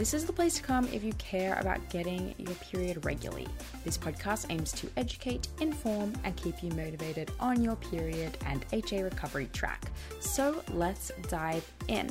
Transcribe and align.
This 0.00 0.14
is 0.14 0.24
the 0.24 0.32
place 0.32 0.54
to 0.54 0.62
come 0.62 0.88
if 0.94 1.04
you 1.04 1.12
care 1.18 1.58
about 1.60 1.90
getting 1.90 2.34
your 2.38 2.54
period 2.54 3.04
regularly. 3.04 3.46
This 3.84 3.98
podcast 3.98 4.46
aims 4.48 4.72
to 4.72 4.88
educate, 4.96 5.48
inform, 5.60 6.14
and 6.24 6.34
keep 6.36 6.62
you 6.62 6.70
motivated 6.70 7.30
on 7.38 7.62
your 7.62 7.76
period 7.76 8.38
and 8.46 8.64
HA 8.72 9.02
recovery 9.02 9.50
track. 9.52 9.84
So 10.18 10.64
let's 10.72 11.12
dive 11.28 11.70
in. 11.88 12.08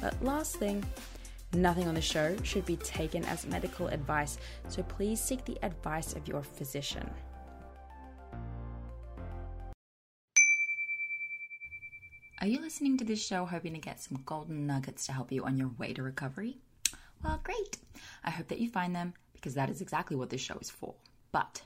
But 0.00 0.22
last 0.22 0.58
thing, 0.58 0.84
nothing 1.52 1.88
on 1.88 1.96
the 1.96 2.00
show 2.00 2.36
should 2.44 2.64
be 2.64 2.76
taken 2.76 3.24
as 3.24 3.44
medical 3.46 3.88
advice, 3.88 4.38
so 4.68 4.84
please 4.84 5.20
seek 5.20 5.44
the 5.44 5.58
advice 5.64 6.12
of 6.12 6.28
your 6.28 6.44
physician. 6.44 7.10
Are 12.40 12.46
you 12.46 12.60
listening 12.60 12.96
to 12.98 13.04
this 13.04 13.20
show 13.20 13.44
hoping 13.44 13.72
to 13.72 13.80
get 13.80 14.00
some 14.00 14.22
golden 14.24 14.68
nuggets 14.68 15.06
to 15.06 15.12
help 15.12 15.32
you 15.32 15.44
on 15.44 15.56
your 15.56 15.72
way 15.78 15.92
to 15.94 16.04
recovery? 16.04 16.58
Well, 17.22 17.40
great. 17.42 17.78
I 18.24 18.30
hope 18.30 18.48
that 18.48 18.60
you 18.60 18.70
find 18.70 18.94
them 18.94 19.14
because 19.32 19.54
that 19.54 19.70
is 19.70 19.80
exactly 19.80 20.16
what 20.16 20.30
this 20.30 20.40
show 20.40 20.58
is 20.58 20.70
for. 20.70 20.94
But 21.32 21.62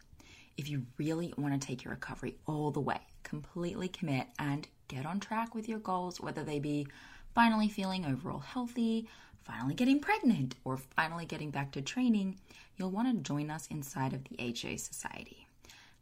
if 0.56 0.68
you 0.68 0.86
really 0.98 1.32
want 1.36 1.60
to 1.60 1.66
take 1.66 1.84
your 1.84 1.92
recovery 1.94 2.36
all 2.46 2.70
the 2.70 2.80
way, 2.80 3.00
completely 3.22 3.88
commit 3.88 4.26
and 4.38 4.66
get 4.88 5.06
on 5.06 5.20
track 5.20 5.54
with 5.54 5.68
your 5.68 5.78
goals, 5.78 6.20
whether 6.20 6.44
they 6.44 6.58
be 6.58 6.86
finally 7.34 7.68
feeling 7.68 8.04
overall 8.04 8.40
healthy, 8.40 9.08
finally 9.42 9.74
getting 9.74 10.00
pregnant, 10.00 10.54
or 10.64 10.76
finally 10.76 11.24
getting 11.24 11.50
back 11.50 11.72
to 11.72 11.82
training, 11.82 12.38
you'll 12.76 12.90
want 12.90 13.08
to 13.08 13.22
join 13.22 13.50
us 13.50 13.66
inside 13.68 14.12
of 14.12 14.24
the 14.24 14.36
HA 14.38 14.76
Society. 14.76 15.46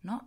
Not 0.02 0.26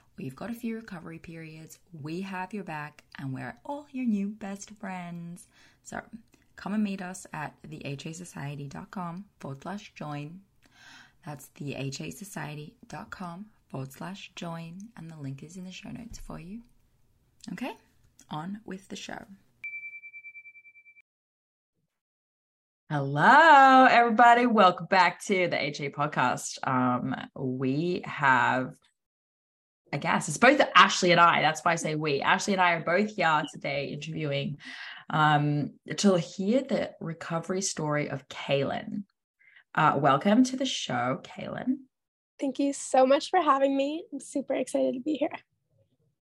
We've 0.17 0.35
got 0.35 0.51
a 0.51 0.53
few 0.53 0.75
recovery 0.75 1.19
periods. 1.19 1.79
We 2.01 2.21
have 2.21 2.53
your 2.53 2.63
back, 2.63 3.03
and 3.17 3.33
we're 3.33 3.57
all 3.65 3.87
your 3.91 4.05
new 4.05 4.29
best 4.29 4.71
friends. 4.79 5.47
So 5.83 6.01
come 6.55 6.73
and 6.73 6.83
meet 6.83 7.01
us 7.01 7.25
at 7.33 7.55
thehasociety.com 7.63 9.25
forward 9.39 9.61
slash 9.63 9.93
join. 9.95 10.41
That's 11.25 11.49
thehasociety.com 11.59 13.45
forward 13.69 13.93
slash 13.93 14.31
join, 14.35 14.89
and 14.97 15.09
the 15.09 15.17
link 15.17 15.43
is 15.43 15.57
in 15.57 15.65
the 15.65 15.71
show 15.71 15.89
notes 15.89 16.19
for 16.19 16.39
you. 16.39 16.61
Okay, 17.53 17.71
on 18.29 18.59
with 18.65 18.87
the 18.89 18.95
show. 18.95 19.23
Hello, 22.91 23.85
everybody. 23.89 24.45
Welcome 24.45 24.87
back 24.87 25.23
to 25.27 25.47
the 25.47 25.55
HA 25.55 25.91
podcast. 25.91 26.57
Um, 26.67 27.15
we 27.35 28.01
have 28.03 28.75
I 29.93 29.97
guess 29.97 30.29
it's 30.29 30.37
both 30.37 30.61
Ashley 30.73 31.11
and 31.11 31.19
I. 31.19 31.41
That's 31.41 31.61
why 31.61 31.73
I 31.73 31.75
say 31.75 31.95
we. 31.95 32.21
Ashley 32.21 32.53
and 32.53 32.61
I 32.61 32.73
are 32.73 32.83
both 32.83 33.15
here 33.15 33.43
today 33.51 33.87
interviewing 33.87 34.57
um, 35.09 35.73
to 35.97 36.17
hear 36.17 36.61
the 36.61 36.91
recovery 37.01 37.61
story 37.61 38.09
of 38.09 38.27
Kailen. 38.29 39.03
Uh, 39.75 39.97
welcome 39.97 40.45
to 40.45 40.55
the 40.55 40.65
show, 40.65 41.19
Kailen. 41.23 41.79
Thank 42.39 42.57
you 42.59 42.71
so 42.71 43.05
much 43.05 43.29
for 43.29 43.41
having 43.41 43.75
me. 43.75 44.05
I'm 44.13 44.21
super 44.21 44.53
excited 44.53 44.93
to 44.93 45.01
be 45.01 45.15
here 45.15 45.29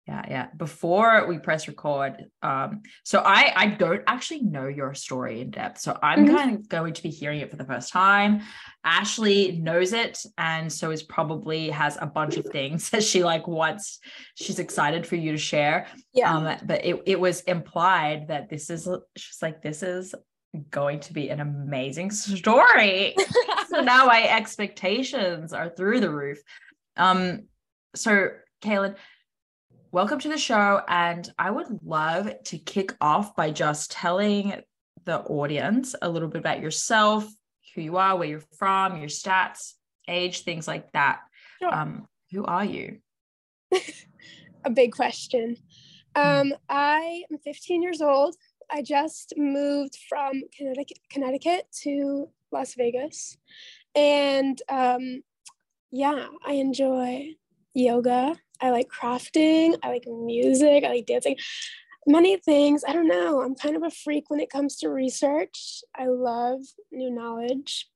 yeah 0.07 0.23
yeah. 0.29 0.47
Before 0.55 1.27
we 1.27 1.39
press 1.39 1.67
record 1.67 2.25
um 2.41 2.81
so 3.03 3.19
i 3.25 3.51
i 3.55 3.67
don't 3.67 4.03
actually 4.07 4.41
know 4.41 4.67
your 4.67 4.93
story 4.93 5.41
in 5.41 5.49
depth. 5.51 5.79
So 5.79 5.97
i'm 6.01 6.25
mm-hmm. 6.25 6.35
kind 6.35 6.55
of 6.55 6.69
going 6.69 6.93
to 6.93 7.03
be 7.03 7.09
hearing 7.09 7.39
it 7.39 7.49
for 7.49 7.57
the 7.57 7.65
first 7.65 7.91
time. 7.91 8.41
Ashley 8.83 9.53
knows 9.53 9.93
it 9.93 10.23
and 10.37 10.71
so 10.71 10.91
is 10.91 11.03
probably 11.03 11.69
has 11.69 11.97
a 11.99 12.05
bunch 12.05 12.37
of 12.37 12.45
things 12.45 12.89
that 12.91 13.03
she 13.03 13.23
like 13.23 13.47
wants 13.47 13.99
she's 14.35 14.59
excited 14.59 15.07
for 15.07 15.15
you 15.15 15.31
to 15.31 15.37
share. 15.37 15.87
Yeah. 16.13 16.35
Um 16.35 16.57
but 16.65 16.85
it, 16.85 17.01
it 17.05 17.19
was 17.19 17.41
implied 17.41 18.27
that 18.27 18.49
this 18.49 18.69
is 18.69 18.87
she's 19.15 19.41
like 19.41 19.61
this 19.61 19.81
is 19.81 20.13
going 20.69 21.01
to 21.01 21.13
be 21.13 21.29
an 21.29 21.39
amazing 21.39 22.11
story. 22.11 23.15
So 23.67 23.81
now 23.81 24.05
my 24.05 24.23
expectations 24.29 25.51
are 25.51 25.69
through 25.69 25.99
the 25.99 26.09
roof. 26.09 26.37
Um 26.95 27.47
so 27.93 28.29
Kailen 28.61 28.95
welcome 29.95 30.19
to 30.19 30.27
the 30.27 30.37
show. 30.37 30.81
And 30.89 31.31
I 31.39 31.49
would 31.49 31.79
love 31.81 32.29
to 32.43 32.57
kick 32.57 32.93
off 32.99 33.33
by 33.33 33.49
just 33.49 33.91
telling 33.91 34.61
the 35.05 35.19
audience 35.19 35.95
a 36.01 36.09
little 36.09 36.27
bit 36.27 36.39
about 36.39 36.59
yourself, 36.59 37.25
who 37.73 37.81
you 37.81 37.95
are, 37.95 38.17
where 38.17 38.27
you're 38.27 38.43
from, 38.57 38.97
your 38.97 39.07
stats, 39.07 39.75
age, 40.09 40.41
things 40.41 40.67
like 40.67 40.91
that. 40.91 41.21
Sure. 41.59 41.73
Um, 41.73 42.09
who 42.29 42.43
are 42.43 42.65
you? 42.65 42.97
a 44.65 44.69
big 44.69 44.91
question. 44.91 45.55
Hmm. 46.13 46.51
Um, 46.51 46.53
I 46.67 47.23
am 47.31 47.37
15 47.37 47.81
years 47.81 48.01
old. 48.01 48.35
I 48.69 48.81
just 48.81 49.33
moved 49.37 49.97
from 50.09 50.41
Connecticut, 50.57 50.99
Connecticut 51.09 51.67
to 51.83 52.27
Las 52.51 52.73
Vegas. 52.75 53.37
And 53.95 54.61
um, 54.67 55.23
yeah, 55.89 56.27
I 56.45 56.55
enjoy 56.55 57.35
yoga 57.73 58.35
I 58.61 58.71
like 58.71 58.87
crafting. 58.89 59.77
I 59.83 59.89
like 59.89 60.05
music. 60.07 60.83
I 60.83 60.89
like 60.89 61.05
dancing. 61.05 61.37
many 62.07 62.37
things. 62.37 62.83
I 62.87 62.93
don't 62.93 63.07
know. 63.07 63.41
I'm 63.41 63.55
kind 63.55 63.75
of 63.75 63.83
a 63.83 63.89
freak 63.89 64.29
when 64.29 64.39
it 64.39 64.49
comes 64.49 64.77
to 64.77 64.89
research. 64.89 65.83
I 65.95 66.07
love 66.07 66.59
new 66.91 67.11
knowledge. 67.11 67.89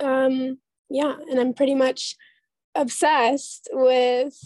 Um, 0.00 0.58
yeah, 0.88 1.16
and 1.30 1.40
I'm 1.40 1.54
pretty 1.54 1.74
much 1.74 2.16
obsessed 2.74 3.68
with 3.72 4.38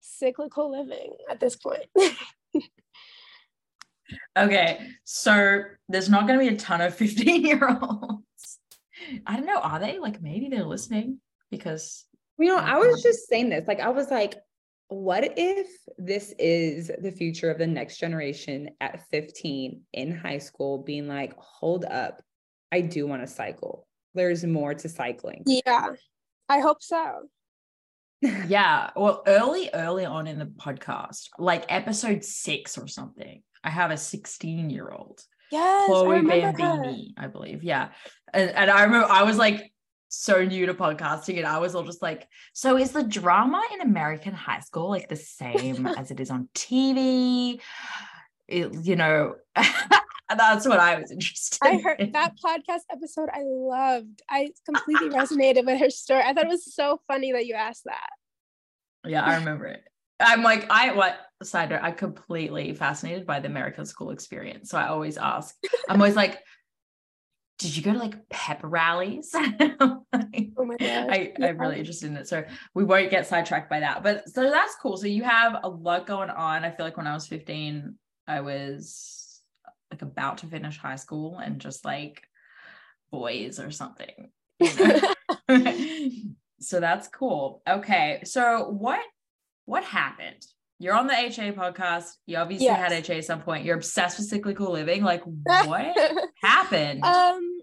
cyclical 0.00 0.70
living 0.70 1.16
at 1.30 1.40
this 1.40 1.56
point. 1.56 1.86
okay, 4.36 4.88
so 5.04 5.62
there's 5.88 6.08
not 6.08 6.26
going 6.26 6.38
to 6.38 6.48
be 6.48 6.54
a 6.54 6.58
ton 6.58 6.80
of 6.80 6.94
15 6.96 7.44
year 7.44 7.68
olds. 7.68 8.58
I 9.26 9.36
don't 9.36 9.46
know. 9.46 9.60
Are 9.60 9.78
they 9.78 9.98
like 9.98 10.22
maybe 10.22 10.48
they're 10.48 10.64
listening 10.64 11.18
because 11.50 12.06
you 12.38 12.46
know, 12.46 12.56
I 12.56 12.78
was 12.78 13.02
just 13.02 13.28
saying 13.28 13.50
this. 13.50 13.68
Like, 13.68 13.80
I 13.80 13.90
was 13.90 14.10
like, 14.10 14.34
what 14.88 15.32
if 15.36 15.68
this 15.98 16.34
is 16.38 16.90
the 17.00 17.10
future 17.10 17.50
of 17.50 17.58
the 17.58 17.66
next 17.66 17.98
generation 17.98 18.70
at 18.80 19.06
15 19.10 19.80
in 19.92 20.16
high 20.16 20.38
school 20.38 20.78
being 20.78 21.08
like, 21.08 21.34
hold 21.36 21.84
up, 21.84 22.20
I 22.70 22.80
do 22.80 23.06
want 23.06 23.22
to 23.22 23.26
cycle. 23.26 23.86
There's 24.14 24.44
more 24.44 24.74
to 24.74 24.88
cycling. 24.88 25.42
Yeah, 25.46 25.90
I 26.48 26.60
hope 26.60 26.82
so. 26.82 27.28
yeah. 28.46 28.90
Well, 28.96 29.22
early, 29.26 29.70
early 29.72 30.04
on 30.04 30.26
in 30.26 30.38
the 30.38 30.46
podcast, 30.46 31.28
like 31.38 31.64
episode 31.68 32.24
six 32.24 32.78
or 32.78 32.86
something, 32.86 33.42
I 33.62 33.70
have 33.70 33.90
a 33.90 33.96
16 33.96 34.70
year 34.70 34.90
old. 34.90 35.20
Yes, 35.50 35.86
Chloe 35.86 36.22
Bambini, 36.22 37.14
I 37.16 37.26
believe. 37.26 37.62
Yeah. 37.62 37.88
And, 38.32 38.50
and 38.50 38.70
I 38.70 38.84
remember 38.84 39.08
I 39.08 39.22
was 39.22 39.36
like, 39.36 39.72
so 40.14 40.44
new 40.44 40.66
to 40.66 40.74
podcasting 40.74 41.38
and 41.38 41.46
I 41.46 41.58
was 41.58 41.74
all 41.74 41.82
just 41.82 42.02
like, 42.02 42.28
so 42.52 42.76
is 42.76 42.92
the 42.92 43.02
drama 43.02 43.62
in 43.72 43.80
American 43.80 44.34
high 44.34 44.60
school 44.60 44.88
like 44.88 45.08
the 45.08 45.16
same 45.16 45.86
as 45.98 46.10
it 46.10 46.20
is 46.20 46.30
on 46.30 46.48
TV? 46.54 47.60
It, 48.48 48.74
you 48.82 48.96
know, 48.96 49.34
that's 50.28 50.66
what 50.66 50.80
I 50.80 50.98
was 50.98 51.10
interested 51.10 51.58
I 51.62 51.78
heard 51.78 52.00
in. 52.00 52.12
that 52.12 52.34
podcast 52.44 52.82
episode 52.90 53.28
I 53.32 53.42
loved. 53.42 54.22
I 54.28 54.50
completely 54.64 55.08
resonated 55.16 55.66
with 55.66 55.80
her 55.80 55.90
story. 55.90 56.22
I 56.24 56.32
thought 56.32 56.44
it 56.44 56.48
was 56.48 56.74
so 56.74 57.00
funny 57.08 57.32
that 57.32 57.46
you 57.46 57.54
asked 57.54 57.84
that. 57.84 58.10
Yeah, 59.06 59.24
I 59.24 59.36
remember 59.36 59.66
it. 59.66 59.82
I'm 60.20 60.42
like, 60.42 60.66
I 60.70 60.92
what 60.92 61.18
side 61.42 61.70
note, 61.70 61.80
I'm 61.82 61.94
completely 61.94 62.74
fascinated 62.74 63.26
by 63.26 63.40
the 63.40 63.48
American 63.48 63.84
school 63.84 64.10
experience. 64.10 64.70
So 64.70 64.78
I 64.78 64.88
always 64.88 65.18
ask, 65.18 65.54
I'm 65.88 66.00
always 66.00 66.16
like, 66.16 66.38
did 67.58 67.76
you 67.76 67.82
go 67.82 67.92
to 67.92 67.98
like 67.98 68.28
pep 68.28 68.60
rallies? 68.62 69.30
oh 69.34 70.02
my 70.12 70.76
god. 70.76 71.10
I, 71.10 71.32
yeah. 71.38 71.46
I'm 71.46 71.58
really 71.58 71.78
interested 71.78 72.10
in 72.10 72.16
it. 72.16 72.28
So 72.28 72.44
we 72.74 72.84
won't 72.84 73.10
get 73.10 73.26
sidetracked 73.26 73.70
by 73.70 73.80
that. 73.80 74.02
But 74.02 74.28
so 74.28 74.50
that's 74.50 74.74
cool. 74.76 74.96
So 74.96 75.06
you 75.06 75.22
have 75.22 75.60
a 75.62 75.68
lot 75.68 76.06
going 76.06 76.30
on. 76.30 76.64
I 76.64 76.70
feel 76.70 76.84
like 76.84 76.96
when 76.96 77.06
I 77.06 77.14
was 77.14 77.26
15, 77.26 77.94
I 78.26 78.40
was 78.40 79.40
like 79.90 80.02
about 80.02 80.38
to 80.38 80.46
finish 80.46 80.76
high 80.78 80.96
school 80.96 81.38
and 81.38 81.60
just 81.60 81.84
like 81.84 82.22
boys 83.10 83.60
or 83.60 83.70
something. 83.70 84.30
You 84.58 84.74
know? 84.76 85.14
so 86.60 86.80
that's 86.80 87.08
cool. 87.08 87.62
Okay. 87.68 88.22
So 88.24 88.68
what 88.68 89.00
what 89.66 89.84
happened? 89.84 90.44
You're 90.78 90.94
on 90.94 91.06
the 91.06 91.14
HA 91.14 91.52
podcast. 91.52 92.10
You 92.26 92.38
obviously 92.38 92.66
yes. 92.66 92.92
had 92.92 93.06
HA 93.06 93.18
at 93.18 93.24
some 93.24 93.42
point. 93.42 93.64
You're 93.64 93.76
obsessed 93.76 94.18
with 94.18 94.26
cyclical 94.26 94.72
living. 94.72 95.02
Like, 95.02 95.22
what 95.24 95.96
happened? 96.42 97.04
Um, 97.04 97.58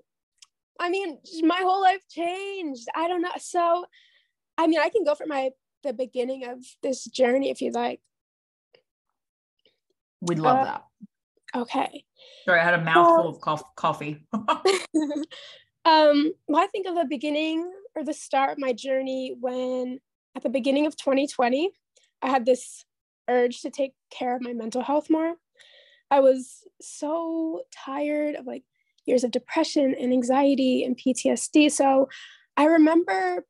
I 0.80 0.90
mean, 0.90 1.20
my 1.44 1.58
whole 1.58 1.82
life 1.82 2.02
changed. 2.10 2.88
I 2.96 3.08
don't 3.08 3.22
know. 3.22 3.32
So, 3.38 3.86
I 4.58 4.68
mean, 4.68 4.80
I 4.80 4.90
can 4.90 5.04
go 5.04 5.16
for 5.16 5.26
my 5.26 5.52
the 5.84 5.94
beginning 5.94 6.46
of 6.46 6.60
this 6.84 7.06
journey 7.06 7.50
if 7.50 7.62
you'd 7.62 7.74
like. 7.74 8.00
We'd 10.22 10.40
love 10.40 10.60
uh, 10.60 10.64
that. 10.64 10.84
Okay. 11.56 12.06
Sorry, 12.46 12.60
I 12.60 12.64
had 12.64 12.76
a 12.76 12.84
mouthful 12.84 13.30
of 13.30 13.40
cof- 13.40 13.76
coffee. 13.76 14.26
um, 14.34 16.32
well, 16.48 16.64
I 16.64 16.68
think 16.72 16.88
of 16.88 16.96
the 16.96 17.06
beginning 17.10 17.70
or 17.96 18.04
the 18.04 18.14
start 18.14 18.52
of 18.52 18.58
my 18.58 18.74
journey 18.74 19.36
when 19.40 20.00
at 20.36 20.44
the 20.44 20.50
beginning 20.50 20.86
of 20.86 20.96
2020, 20.96 21.72
I 22.22 22.30
had 22.30 22.46
this 22.46 22.86
urge 23.30 23.62
to 23.62 23.70
take 23.70 23.94
care 24.10 24.36
of 24.36 24.42
my 24.42 24.54
mental 24.54 24.82
health 24.82 25.10
more. 25.10 25.36
I 26.10 26.20
was 26.20 26.64
so 26.82 27.62
tired 27.74 28.36
of 28.36 28.46
like 28.46 28.64
years 29.06 29.24
of 29.24 29.32
depression 29.32 29.96
and 30.00 30.14
anxiety 30.14 30.84
and 30.84 30.98
PTSD. 30.98 31.72
So 31.72 32.10
I 32.58 32.66
remember 32.66 33.46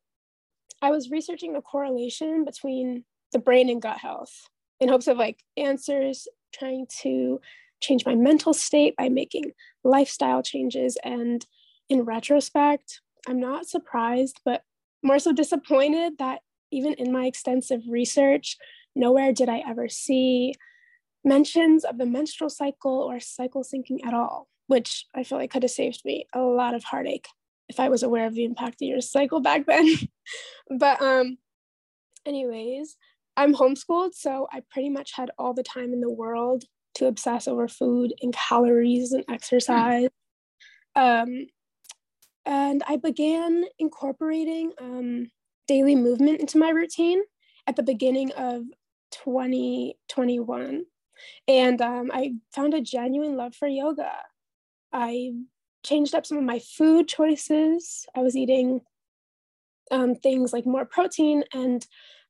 I 0.80 0.90
was 0.90 1.10
researching 1.10 1.52
the 1.52 1.60
correlation 1.60 2.44
between 2.44 3.04
the 3.32 3.38
brain 3.38 3.68
and 3.68 3.82
gut 3.82 3.98
health 3.98 4.48
in 4.80 4.88
hopes 4.88 5.08
of 5.08 5.16
like 5.16 5.42
answers, 5.56 6.26
trying 6.52 6.86
to 7.02 7.40
change 7.80 8.06
my 8.06 8.14
mental 8.14 8.54
state 8.54 8.96
by 8.96 9.08
making 9.08 9.52
lifestyle 9.84 10.42
changes. 10.42 10.96
And 11.04 11.44
in 11.88 12.02
retrospect, 12.02 13.00
I'm 13.28 13.40
not 13.40 13.66
surprised, 13.66 14.40
but 14.44 14.62
more 15.02 15.18
so 15.18 15.32
disappointed 15.32 16.18
that 16.18 16.40
even 16.70 16.94
in 16.94 17.12
my 17.12 17.26
extensive 17.26 17.82
research, 17.88 18.56
Nowhere 18.94 19.32
did 19.32 19.48
I 19.48 19.62
ever 19.66 19.88
see 19.88 20.54
mentions 21.24 21.84
of 21.84 21.98
the 21.98 22.06
menstrual 22.06 22.50
cycle 22.50 22.98
or 22.98 23.20
cycle 23.20 23.62
syncing 23.62 24.04
at 24.04 24.14
all, 24.14 24.48
which 24.66 25.06
I 25.14 25.22
feel 25.22 25.38
like 25.38 25.50
could 25.50 25.62
have 25.62 25.70
saved 25.70 26.02
me 26.04 26.26
a 26.34 26.40
lot 26.40 26.74
of 26.74 26.84
heartache 26.84 27.28
if 27.68 27.80
I 27.80 27.88
was 27.88 28.02
aware 28.02 28.26
of 28.26 28.34
the 28.34 28.44
impact 28.44 28.82
of 28.82 28.88
your 28.88 29.00
cycle 29.00 29.40
back 29.40 29.66
then. 29.66 29.86
but 30.78 31.00
um 31.00 31.38
anyways, 32.26 32.96
I'm 33.36 33.54
homeschooled, 33.54 34.14
so 34.14 34.48
I 34.52 34.62
pretty 34.70 34.90
much 34.90 35.12
had 35.14 35.30
all 35.38 35.54
the 35.54 35.62
time 35.62 35.92
in 35.92 36.00
the 36.00 36.10
world 36.10 36.64
to 36.94 37.06
obsess 37.06 37.48
over 37.48 37.68
food 37.68 38.12
and 38.20 38.34
calories 38.34 39.12
and 39.12 39.24
exercise. 39.30 40.08
Um, 40.94 41.46
and 42.44 42.82
I 42.86 42.96
began 42.96 43.64
incorporating 43.78 44.72
um, 44.80 45.30
daily 45.66 45.96
movement 45.96 46.40
into 46.40 46.58
my 46.58 46.70
routine 46.70 47.22
at 47.66 47.76
the 47.76 47.82
beginning 47.82 48.32
of 48.32 48.64
2021. 49.12 50.84
And 51.46 51.80
um, 51.80 52.10
I 52.12 52.34
found 52.54 52.74
a 52.74 52.80
genuine 52.80 53.36
love 53.36 53.54
for 53.54 53.68
yoga. 53.68 54.12
I 54.92 55.32
changed 55.84 56.14
up 56.14 56.26
some 56.26 56.38
of 56.38 56.44
my 56.44 56.58
food 56.58 57.08
choices. 57.08 58.06
I 58.14 58.20
was 58.20 58.36
eating 58.36 58.80
um, 59.90 60.14
things 60.14 60.52
like 60.52 60.66
more 60.66 60.84
protein 60.84 61.44
and 61.52 61.86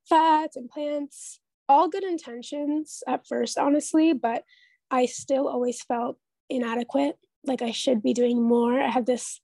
fats 0.09 0.57
and 0.57 0.69
plants, 0.69 1.41
all 1.69 1.89
good 1.89 2.05
intentions 2.05 3.03
at 3.07 3.27
first, 3.27 3.59
honestly, 3.59 4.13
but 4.13 4.45
I 4.91 5.07
still 5.07 5.49
always 5.49 5.83
felt 5.83 6.19
inadequate, 6.51 7.17
like 7.45 7.63
I 7.63 7.71
should 7.71 8.03
be 8.03 8.13
doing 8.13 8.43
more. 8.43 8.81
I 8.81 8.89
had 8.89 9.07
this 9.07 9.41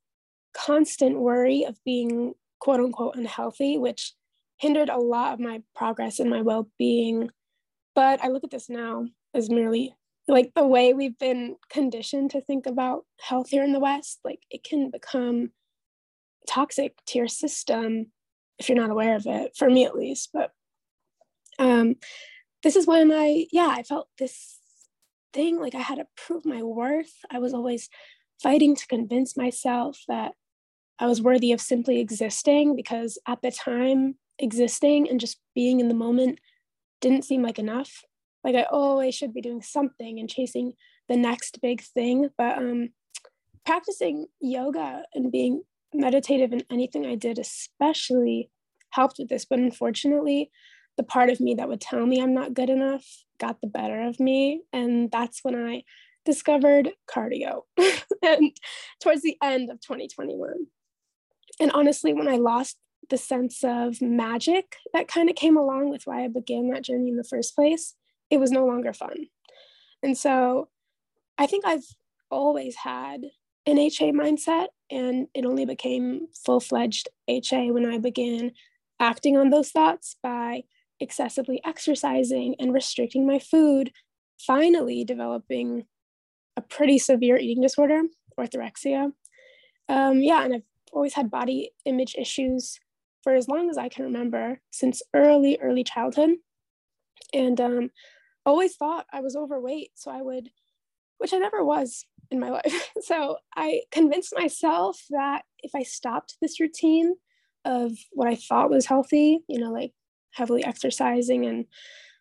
constant 0.52 1.18
worry 1.18 1.64
of 1.64 1.78
being 1.84 2.34
quote 2.60 2.80
unquote 2.80 3.16
unhealthy, 3.16 3.78
which 3.78 4.12
hindered 4.58 4.88
a 4.88 4.98
lot 4.98 5.34
of 5.34 5.40
my 5.40 5.62
progress 5.74 6.18
and 6.18 6.30
my 6.30 6.42
well-being. 6.42 7.30
But 7.94 8.22
i 8.22 8.28
look 8.28 8.44
at 8.44 8.50
this 8.50 8.68
now 8.68 9.06
as 9.34 9.50
merely 9.50 9.94
like 10.28 10.52
the 10.54 10.66
way 10.66 10.92
we've 10.92 11.18
been 11.18 11.56
conditioned 11.70 12.30
to 12.30 12.40
think 12.40 12.66
about 12.66 13.04
health 13.20 13.48
here 13.48 13.64
in 13.64 13.72
the 13.72 13.80
west 13.80 14.20
like 14.24 14.40
it 14.50 14.62
can 14.62 14.90
become 14.90 15.50
toxic 16.46 16.94
to 17.06 17.18
your 17.18 17.28
system 17.28 18.06
if 18.58 18.68
you're 18.68 18.78
not 18.78 18.90
aware 18.90 19.16
of 19.16 19.26
it 19.26 19.56
for 19.56 19.70
me 19.70 19.84
at 19.84 19.94
least. 19.94 20.30
But 20.32 20.50
um 21.58 21.96
this 22.62 22.76
is 22.76 22.86
when 22.86 23.12
i 23.12 23.46
yeah 23.52 23.68
i 23.68 23.82
felt 23.82 24.08
this 24.18 24.58
thing 25.32 25.60
like 25.60 25.74
i 25.74 25.80
had 25.80 25.96
to 25.96 26.06
prove 26.16 26.44
my 26.44 26.62
worth. 26.62 27.12
I 27.30 27.38
was 27.38 27.54
always 27.54 27.88
fighting 28.42 28.74
to 28.76 28.86
convince 28.86 29.36
myself 29.36 30.00
that 30.08 30.32
i 30.98 31.06
was 31.06 31.22
worthy 31.22 31.52
of 31.52 31.60
simply 31.60 32.00
existing 32.00 32.76
because 32.76 33.18
at 33.26 33.42
the 33.42 33.50
time 33.50 34.14
existing 34.38 35.08
and 35.08 35.20
just 35.20 35.40
being 35.54 35.80
in 35.80 35.88
the 35.88 35.94
moment 35.94 36.40
didn't 37.00 37.24
seem 37.24 37.42
like 37.42 37.58
enough. 37.58 38.04
Like 38.44 38.54
I 38.54 38.64
always 38.70 39.14
should 39.14 39.34
be 39.34 39.40
doing 39.40 39.62
something 39.62 40.18
and 40.18 40.28
chasing 40.28 40.72
the 41.08 41.16
next 41.16 41.60
big 41.60 41.82
thing. 41.82 42.28
But 42.36 42.58
um, 42.58 42.90
practicing 43.66 44.26
yoga 44.40 45.02
and 45.14 45.32
being 45.32 45.62
meditative 45.92 46.52
in 46.52 46.62
anything 46.70 47.06
I 47.06 47.14
did, 47.14 47.38
especially 47.38 48.50
helped 48.90 49.16
with 49.18 49.28
this. 49.28 49.44
But 49.44 49.58
unfortunately, 49.58 50.50
the 50.96 51.02
part 51.02 51.30
of 51.30 51.40
me 51.40 51.54
that 51.54 51.68
would 51.68 51.80
tell 51.80 52.04
me 52.06 52.20
I'm 52.20 52.34
not 52.34 52.54
good 52.54 52.70
enough 52.70 53.04
got 53.38 53.60
the 53.60 53.68
better 53.68 54.02
of 54.02 54.18
me. 54.18 54.62
And 54.72 55.10
that's 55.10 55.40
when 55.42 55.54
I 55.54 55.84
discovered 56.24 56.90
cardio 57.08 57.62
and 58.22 58.52
towards 59.00 59.22
the 59.22 59.36
end 59.42 59.70
of 59.70 59.80
2021. 59.80 60.66
And 61.60 61.72
honestly, 61.72 62.12
when 62.12 62.28
I 62.28 62.36
lost 62.36 62.76
the 63.10 63.16
sense 63.16 63.64
of 63.64 64.02
magic 64.02 64.76
that 64.92 65.08
kind 65.08 65.30
of 65.30 65.36
came 65.36 65.56
along 65.56 65.90
with 65.90 66.02
why 66.04 66.24
I 66.24 66.28
began 66.28 66.70
that 66.70 66.84
journey 66.84 67.08
in 67.08 67.16
the 67.16 67.24
first 67.24 67.54
place, 67.54 67.94
it 68.30 68.38
was 68.38 68.50
no 68.50 68.66
longer 68.66 68.92
fun. 68.92 69.26
And 70.02 70.16
so 70.16 70.68
I 71.38 71.46
think 71.46 71.64
I've 71.64 71.86
always 72.30 72.76
had 72.76 73.22
an 73.66 73.78
HA 73.78 74.12
mindset, 74.12 74.68
and 74.90 75.28
it 75.34 75.44
only 75.44 75.66
became 75.66 76.28
full 76.44 76.60
fledged 76.60 77.08
HA 77.28 77.70
when 77.70 77.86
I 77.86 77.98
began 77.98 78.52
acting 79.00 79.36
on 79.36 79.50
those 79.50 79.70
thoughts 79.70 80.16
by 80.22 80.62
excessively 81.00 81.60
exercising 81.64 82.54
and 82.58 82.72
restricting 82.72 83.26
my 83.26 83.38
food 83.38 83.92
finally 84.38 85.04
developing 85.04 85.84
a 86.56 86.60
pretty 86.60 86.98
severe 86.98 87.36
eating 87.36 87.62
disorder, 87.62 88.02
orthorexia. 88.38 89.12
Um, 89.88 90.20
yeah, 90.20 90.44
and 90.44 90.54
I've 90.54 90.62
always 90.92 91.14
had 91.14 91.30
body 91.30 91.72
image 91.84 92.14
issues 92.16 92.78
for 93.22 93.34
as 93.34 93.48
long 93.48 93.70
as 93.70 93.78
I 93.78 93.88
can 93.88 94.04
remember, 94.04 94.60
since 94.70 95.02
early, 95.14 95.58
early 95.60 95.84
childhood. 95.84 96.36
And 97.32 97.60
um, 97.60 97.90
always 98.46 98.76
thought 98.76 99.06
I 99.12 99.20
was 99.20 99.36
overweight. 99.36 99.90
So 99.94 100.10
I 100.10 100.22
would, 100.22 100.50
which 101.18 101.32
I 101.32 101.38
never 101.38 101.64
was 101.64 102.06
in 102.30 102.40
my 102.40 102.50
life. 102.50 102.90
So 103.02 103.36
I 103.56 103.82
convinced 103.90 104.34
myself 104.36 105.00
that 105.10 105.42
if 105.60 105.72
I 105.74 105.82
stopped 105.82 106.36
this 106.40 106.60
routine 106.60 107.14
of 107.64 107.92
what 108.12 108.28
I 108.28 108.36
thought 108.36 108.70
was 108.70 108.86
healthy, 108.86 109.40
you 109.48 109.58
know, 109.58 109.72
like 109.72 109.92
heavily 110.32 110.64
exercising, 110.64 111.46
and 111.46 111.66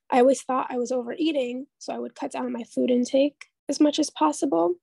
I 0.10 0.20
always 0.20 0.42
thought 0.42 0.68
I 0.70 0.78
was 0.78 0.92
overeating. 0.92 1.68
So 1.78 1.94
I 1.94 2.00
would 2.00 2.16
cut 2.16 2.32
down 2.32 2.52
my 2.52 2.64
food 2.64 2.90
intake 2.90 3.46
as 3.70 3.80
much 3.80 4.00
as 4.00 4.10
possible. 4.10 4.76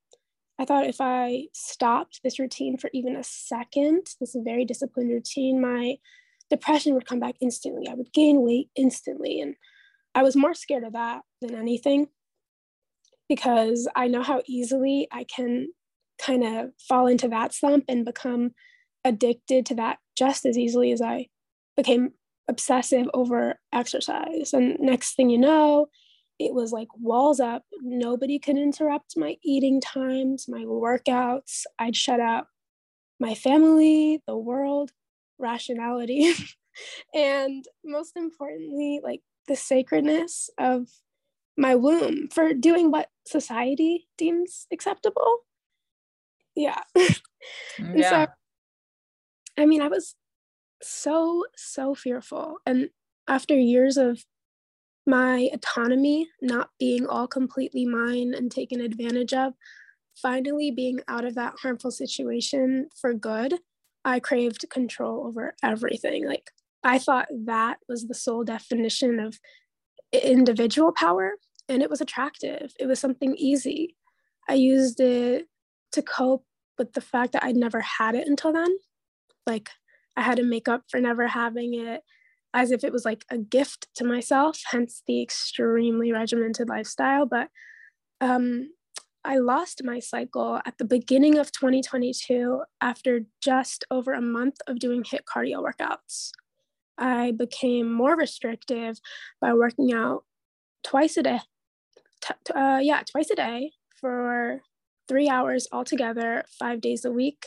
I 0.59 0.65
thought 0.65 0.87
if 0.87 1.01
I 1.01 1.47
stopped 1.53 2.21
this 2.23 2.39
routine 2.39 2.79
for 2.79 2.91
even 2.93 3.17
a 3.17 3.25
second, 3.25 4.07
this 4.21 4.37
very 4.39 4.65
disciplined 4.65 5.11
routine, 5.11 5.61
my 5.61 5.97
depression 6.51 6.95
would 6.95 7.07
come 7.07 7.21
back 7.21 7.35
instantly. 7.41 7.89
I 7.89 7.95
would 7.95 8.13
gain 8.13 8.43
weight 8.43 8.71
instantly. 8.77 9.41
And 9.41 9.57
I 10.15 10.23
was 10.23 10.37
more 10.37 10.55
scared 10.55 10.85
of 10.85 10.93
that 10.93 11.23
than 11.41 11.57
anything 11.57 12.09
because 13.29 13.89
I 13.97 14.07
know 14.07 14.23
how 14.23 14.43
easily 14.47 15.09
I 15.11 15.25
can 15.25 15.69
kind 16.19 16.45
of 16.45 16.71
fall 16.89 17.07
into 17.07 17.29
that 17.29 17.53
slump 17.53 17.85
and 17.89 18.05
become 18.05 18.53
addicted 19.05 19.67
to 19.67 19.75
that 19.75 19.99
just 20.17 20.47
as 20.47 20.57
easily 20.57 20.93
as 20.93 21.03
I 21.03 21.29
became 21.77 22.13
obsessive 22.49 23.09
over 23.15 23.59
exercise. 23.73 24.53
And 24.53 24.79
next 24.79 25.15
thing 25.15 25.31
you 25.31 25.39
know, 25.39 25.89
it 26.39 26.55
was 26.55 26.73
like 26.73 26.89
walls 26.99 27.41
up. 27.41 27.65
Nobody 27.83 28.39
could 28.39 28.57
interrupt 28.57 29.17
my 29.17 29.37
eating 29.45 29.81
times, 29.81 30.47
my 30.49 30.65
workouts. 30.65 31.65
I'd 31.79 31.97
shut 31.97 32.21
out 32.21 32.47
my 33.21 33.35
family, 33.35 34.23
the 34.27 34.37
world, 34.37 34.91
rationality, 35.39 36.33
and 37.15 37.65
most 37.85 38.17
importantly, 38.17 39.01
like 39.03 39.21
the 39.47 39.57
sacredness 39.57 40.51
of 40.59 40.89
my 41.57 41.75
womb 41.75 42.29
for 42.33 42.53
doing 42.53 42.91
what 42.91 43.11
society 43.27 44.09
deems 44.19 44.67
acceptable. 44.73 45.39
Yeah. 46.57 46.81
and 47.79 47.99
yeah. 47.99 48.11
so, 48.11 48.27
I 49.57 49.67
mean, 49.67 49.83
I 49.83 49.89
was 49.89 50.17
so, 50.83 51.45
so 51.57 51.95
fearful. 51.95 52.57
And 52.67 52.91
after 53.29 53.55
years 53.55 53.97
of 53.97 54.25
my 55.07 55.51
autonomy 55.53 56.29
not 56.41 56.71
being 56.79 57.07
all 57.07 57.27
completely 57.27 57.85
mine 57.85 58.33
and 58.35 58.51
taken 58.51 58.81
advantage 58.81 59.33
of, 59.33 59.53
finally 60.21 60.71
being 60.71 61.01
out 61.09 61.25
of 61.25 61.35
that 61.35 61.55
harmful 61.61 61.91
situation 61.91 62.89
for 63.01 63.13
good, 63.15 63.55
I 64.05 64.21
craved 64.21 64.65
control 64.71 65.27
over 65.27 65.55
everything. 65.63 66.27
Like, 66.27 66.51
I 66.83 66.99
thought 66.99 67.29
that 67.47 67.79
was 67.89 68.07
the 68.07 68.15
sole 68.15 68.45
definition 68.45 69.19
of 69.19 69.39
individual 70.13 70.93
power, 70.93 71.33
and 71.69 71.83
it 71.83 71.91
was 71.91 72.01
attractive. 72.01 72.73
It 72.79 72.87
was 72.87 73.01
something 73.01 73.35
easy. 73.37 73.97
I 74.49 74.55
used 74.55 75.01
it 75.01 75.47
to 75.93 76.03
cope 76.03 76.45
with 76.79 76.93
the 76.93 77.01
fact 77.01 77.33
that 77.33 77.45
I'd 77.45 77.57
never 77.57 77.81
had 77.81 78.15
it 78.15 78.29
until 78.29 78.53
then. 78.53 78.77
Like, 79.47 79.71
I 80.17 80.23
had 80.23 80.37
to 80.37 80.45
make 80.45 80.69
up 80.69 80.83
for 80.91 81.01
never 81.01 81.27
having 81.27 81.75
it 81.75 82.03
as 82.55 82.71
if 82.71 82.85
it 82.85 82.93
was 82.93 83.05
like 83.05 83.25
a 83.31 83.37
gift 83.37 83.89
to 83.97 84.05
myself, 84.05 84.61
hence 84.71 85.03
the 85.07 85.21
extremely 85.21 86.13
regimented 86.13 86.69
lifestyle. 86.69 87.27
But 87.27 87.49
um, 88.21 88.71
I 89.25 89.39
lost 89.39 89.83
my 89.85 89.99
cycle 89.99 90.61
at 90.65 90.79
the 90.79 90.85
beginning 90.85 91.37
of 91.37 91.51
2022 91.51 92.63
after 92.81 93.23
just 93.43 93.85
over 93.91 94.13
a 94.13 94.21
month 94.21 94.57
of 94.69 94.79
doing 94.79 95.03
HIIT 95.03 95.25
cardio 95.25 95.65
workouts. 95.65 96.31
I 96.97 97.33
became 97.33 97.93
more 97.93 98.17
restrictive 98.17 99.01
by 99.41 99.53
working 99.53 99.93
out 99.93 100.23
twice 100.85 101.17
a 101.17 101.25
day. 101.25 101.41
T- 102.21 102.53
uh, 102.55 102.79
yeah, 102.81 103.03
twice 103.11 103.31
a 103.31 103.35
day 103.35 103.73
for 104.01 104.61
three 105.09 105.29
hours 105.29 105.67
altogether, 105.73 106.45
five 106.57 106.81
days 106.81 107.05
a 107.05 107.11
week, 107.11 107.47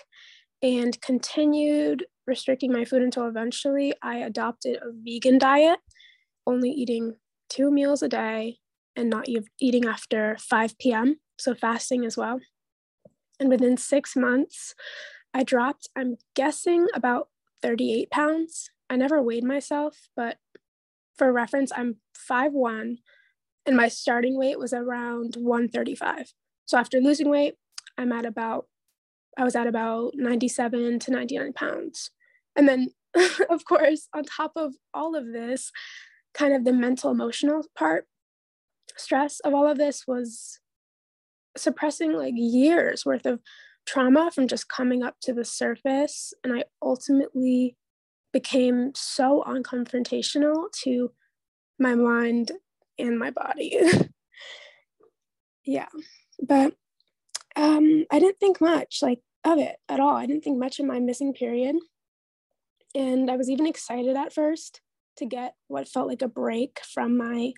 and 0.61 0.99
continued 1.01 2.05
restricting 2.27 2.71
my 2.71 2.85
food 2.85 3.01
until 3.01 3.27
eventually 3.27 3.93
I 4.01 4.17
adopted 4.17 4.77
a 4.77 4.91
vegan 4.91 5.37
diet, 5.37 5.79
only 6.45 6.69
eating 6.69 7.15
two 7.49 7.71
meals 7.71 8.03
a 8.03 8.09
day 8.09 8.57
and 8.95 9.09
not 9.09 9.27
eating 9.59 9.85
after 9.85 10.37
5 10.39 10.77
p.m. 10.77 11.19
So 11.39 11.55
fasting 11.55 12.05
as 12.05 12.17
well. 12.17 12.39
And 13.39 13.49
within 13.49 13.77
six 13.77 14.15
months, 14.15 14.75
I 15.33 15.43
dropped, 15.43 15.87
I'm 15.95 16.17
guessing, 16.35 16.87
about 16.93 17.29
38 17.61 18.09
pounds. 18.09 18.71
I 18.89 18.95
never 18.95 19.21
weighed 19.21 19.43
myself, 19.43 20.09
but 20.15 20.37
for 21.15 21.31
reference, 21.31 21.71
I'm 21.75 21.97
5'1 22.29 22.97
and 23.65 23.75
my 23.75 23.89
starting 23.89 24.37
weight 24.37 24.57
was 24.57 24.73
around 24.73 25.35
135. 25.35 26.33
So 26.65 26.77
after 26.77 26.99
losing 26.99 27.29
weight, 27.29 27.55
I'm 27.97 28.11
at 28.11 28.25
about, 28.25 28.67
I 29.37 29.43
was 29.43 29.55
at 29.55 29.67
about 29.67 30.13
97 30.15 30.99
to 30.99 31.11
99 31.11 31.53
pounds. 31.53 32.11
And 32.57 32.67
then, 32.67 32.89
of 33.49 33.63
course, 33.65 34.09
on 34.13 34.23
top 34.23 34.51
of 34.55 34.73
all 34.93 35.15
of 35.15 35.31
this, 35.31 35.71
kind 36.33 36.53
of 36.53 36.65
the 36.65 36.73
mental 36.73 37.11
emotional 37.11 37.63
part, 37.77 38.05
stress 38.97 39.39
of 39.41 39.53
all 39.53 39.67
of 39.67 39.77
this 39.77 40.03
was 40.07 40.59
suppressing 41.55 42.13
like 42.13 42.33
years 42.35 43.05
worth 43.05 43.25
of 43.25 43.39
trauma 43.85 44.29
from 44.33 44.47
just 44.47 44.67
coming 44.69 45.03
up 45.03 45.15
to 45.21 45.33
the 45.33 45.45
surface. 45.45 46.33
And 46.43 46.53
I 46.53 46.65
ultimately 46.81 47.77
became 48.33 48.91
so 48.95 49.43
unconfrontational 49.47 50.71
to 50.83 51.11
my 51.79 51.95
mind 51.95 52.51
and 52.99 53.17
my 53.17 53.31
body. 53.31 53.79
yeah. 55.65 55.87
But 56.41 56.73
um, 57.55 58.05
I 58.11 58.19
didn't 58.19 58.39
think 58.39 58.61
much 58.61 58.99
like 59.01 59.19
of 59.43 59.59
it 59.59 59.77
at 59.89 59.99
all. 59.99 60.15
I 60.15 60.25
didn't 60.25 60.43
think 60.43 60.59
much 60.59 60.79
of 60.79 60.85
my 60.85 60.99
missing 60.99 61.33
period. 61.33 61.75
And 62.97 63.29
I 63.29 63.37
was 63.37 63.47
even 63.47 63.67
excited 63.67 64.17
at 64.17 64.33
first 64.33 64.81
to 65.17 65.25
get 65.27 65.53
what 65.67 65.87
felt 65.87 66.07
like 66.07 66.23
a 66.23 66.27
break 66.27 66.79
from 66.93 67.15
my 67.15 67.53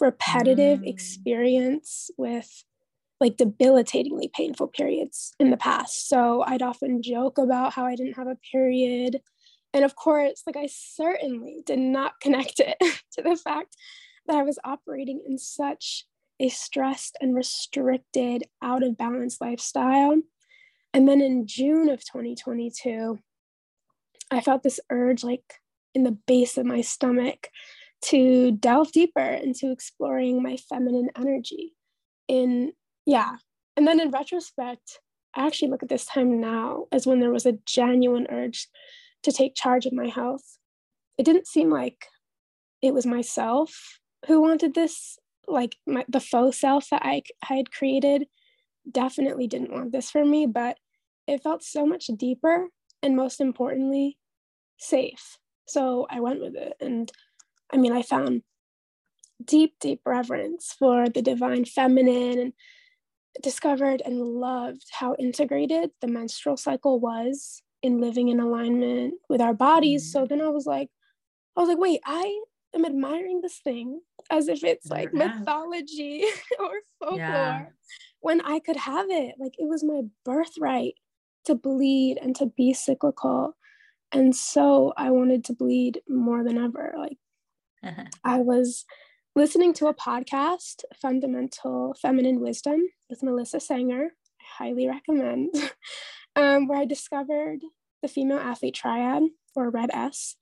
repetitive 0.00 0.80
mm. 0.80 0.88
experience 0.88 2.10
with 2.18 2.64
like 3.20 3.36
debilitatingly 3.36 4.28
painful 4.34 4.66
periods 4.66 5.34
in 5.38 5.50
the 5.50 5.56
past. 5.56 6.08
So 6.08 6.42
I'd 6.44 6.62
often 6.62 7.00
joke 7.00 7.38
about 7.38 7.74
how 7.74 7.86
I 7.86 7.94
didn't 7.94 8.16
have 8.16 8.26
a 8.26 8.38
period. 8.50 9.20
And 9.72 9.84
of 9.84 9.94
course, 9.94 10.42
like 10.48 10.56
I 10.56 10.66
certainly 10.66 11.62
did 11.64 11.78
not 11.78 12.14
connect 12.20 12.58
it 12.58 12.76
to 13.12 13.22
the 13.22 13.36
fact 13.36 13.76
that 14.26 14.36
I 14.36 14.42
was 14.42 14.58
operating 14.64 15.22
in 15.24 15.38
such 15.38 16.06
a 16.40 16.48
stressed 16.48 17.16
and 17.20 17.36
restricted, 17.36 18.42
out 18.60 18.82
of 18.82 18.98
balance 18.98 19.40
lifestyle. 19.40 20.16
And 20.92 21.06
then 21.06 21.20
in 21.20 21.46
June 21.46 21.88
of 21.88 22.00
2022, 22.00 23.20
I 24.32 24.40
felt 24.40 24.62
this 24.62 24.80
urge, 24.90 25.22
like 25.22 25.60
in 25.94 26.04
the 26.04 26.16
base 26.26 26.56
of 26.56 26.66
my 26.66 26.80
stomach, 26.80 27.48
to 28.06 28.50
delve 28.52 28.90
deeper 28.90 29.20
into 29.20 29.70
exploring 29.70 30.42
my 30.42 30.56
feminine 30.56 31.10
energy. 31.16 31.74
In, 32.28 32.72
yeah. 33.04 33.36
And 33.76 33.86
then 33.86 34.00
in 34.00 34.10
retrospect, 34.10 35.00
I 35.34 35.46
actually 35.46 35.68
look 35.68 35.82
at 35.82 35.88
this 35.88 36.06
time 36.06 36.40
now 36.40 36.86
as 36.90 37.06
when 37.06 37.20
there 37.20 37.30
was 37.30 37.46
a 37.46 37.58
genuine 37.66 38.26
urge 38.30 38.68
to 39.22 39.32
take 39.32 39.54
charge 39.54 39.86
of 39.86 39.92
my 39.92 40.08
health. 40.08 40.58
It 41.18 41.24
didn't 41.24 41.46
seem 41.46 41.70
like 41.70 42.06
it 42.80 42.94
was 42.94 43.06
myself 43.06 43.98
who 44.26 44.40
wanted 44.40 44.74
this, 44.74 45.18
like 45.46 45.76
my, 45.86 46.04
the 46.08 46.20
faux 46.20 46.58
self 46.58 46.88
that 46.90 47.02
I, 47.04 47.22
I 47.48 47.56
had 47.56 47.70
created 47.70 48.26
definitely 48.90 49.46
didn't 49.46 49.72
want 49.72 49.92
this 49.92 50.10
for 50.10 50.24
me, 50.24 50.46
but 50.46 50.78
it 51.28 51.42
felt 51.42 51.62
so 51.62 51.86
much 51.86 52.06
deeper 52.16 52.68
and 53.02 53.16
most 53.16 53.40
importantly, 53.40 54.16
safe. 54.82 55.38
So 55.66 56.06
I 56.10 56.20
went 56.20 56.40
with 56.40 56.54
it. 56.54 56.74
And 56.80 57.10
I 57.72 57.76
mean, 57.76 57.92
I 57.92 58.02
found 58.02 58.42
deep, 59.44 59.74
deep 59.80 60.00
reverence 60.04 60.74
for 60.78 61.08
the 61.08 61.22
divine 61.22 61.64
feminine 61.64 62.38
and 62.38 62.52
discovered 63.42 64.02
and 64.04 64.20
loved 64.20 64.84
how 64.92 65.14
integrated 65.18 65.90
the 66.00 66.08
menstrual 66.08 66.56
cycle 66.56 67.00
was 67.00 67.62
in 67.82 68.00
living 68.00 68.28
in 68.28 68.40
alignment 68.40 69.14
with 69.28 69.40
our 69.40 69.54
bodies. 69.54 70.04
Mm-hmm. 70.04 70.20
So 70.20 70.26
then 70.26 70.40
I 70.40 70.48
was 70.48 70.66
like, 70.66 70.88
I 71.56 71.60
was 71.60 71.68
like, 71.68 71.78
wait, 71.78 72.00
I 72.04 72.40
am 72.74 72.84
admiring 72.84 73.40
this 73.40 73.58
thing 73.62 74.00
as 74.30 74.48
if 74.48 74.64
it's 74.64 74.86
like 74.86 75.12
mythology 75.12 76.24
or 76.58 76.70
folklore 77.00 77.18
yeah. 77.18 77.66
when 78.20 78.40
I 78.40 78.58
could 78.60 78.76
have 78.76 79.06
it. 79.10 79.34
Like 79.38 79.54
it 79.58 79.68
was 79.68 79.84
my 79.84 80.02
birthright 80.24 80.94
to 81.46 81.54
bleed 81.54 82.18
and 82.22 82.36
to 82.36 82.46
be 82.46 82.72
cyclical 82.72 83.56
and 84.12 84.34
so 84.34 84.92
i 84.96 85.10
wanted 85.10 85.44
to 85.44 85.52
bleed 85.52 86.00
more 86.08 86.44
than 86.44 86.58
ever 86.58 86.94
like 86.96 87.18
uh-huh. 87.84 88.04
i 88.24 88.38
was 88.38 88.84
listening 89.34 89.72
to 89.72 89.86
a 89.86 89.94
podcast, 89.94 90.84
Fundamental 91.00 91.94
Feminine 92.00 92.40
Wisdom 92.40 92.82
with 93.08 93.22
Melissa 93.22 93.60
Sanger. 93.60 94.10
I 94.40 94.64
highly 94.64 94.88
recommend, 94.88 95.54
um, 96.36 96.68
where 96.68 96.78
I 96.78 96.84
discovered 96.84 97.60
the 98.02 98.08
female 98.08 98.38
athlete 98.38 98.74
triad 98.74 99.22
or 99.54 99.70
Red 99.70 99.90
S. 99.92 100.36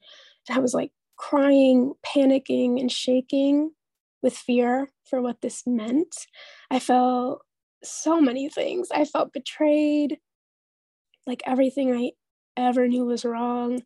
And 0.48 0.58
I 0.58 0.60
was 0.60 0.74
like 0.74 0.90
crying, 1.16 1.92
panicking, 2.04 2.80
and 2.80 2.90
shaking 2.90 3.72
with 4.22 4.36
fear 4.36 4.90
for 5.08 5.22
what 5.22 5.40
this 5.40 5.62
meant. 5.66 6.14
I 6.70 6.78
felt 6.78 7.42
so 7.84 8.20
many 8.20 8.48
things. 8.48 8.88
I 8.92 9.04
felt 9.04 9.32
betrayed, 9.32 10.18
like 11.26 11.42
everything 11.46 11.94
I 11.94 12.10
ever 12.68 12.88
knew 12.88 13.04
was 13.04 13.24
wrong, 13.24 13.82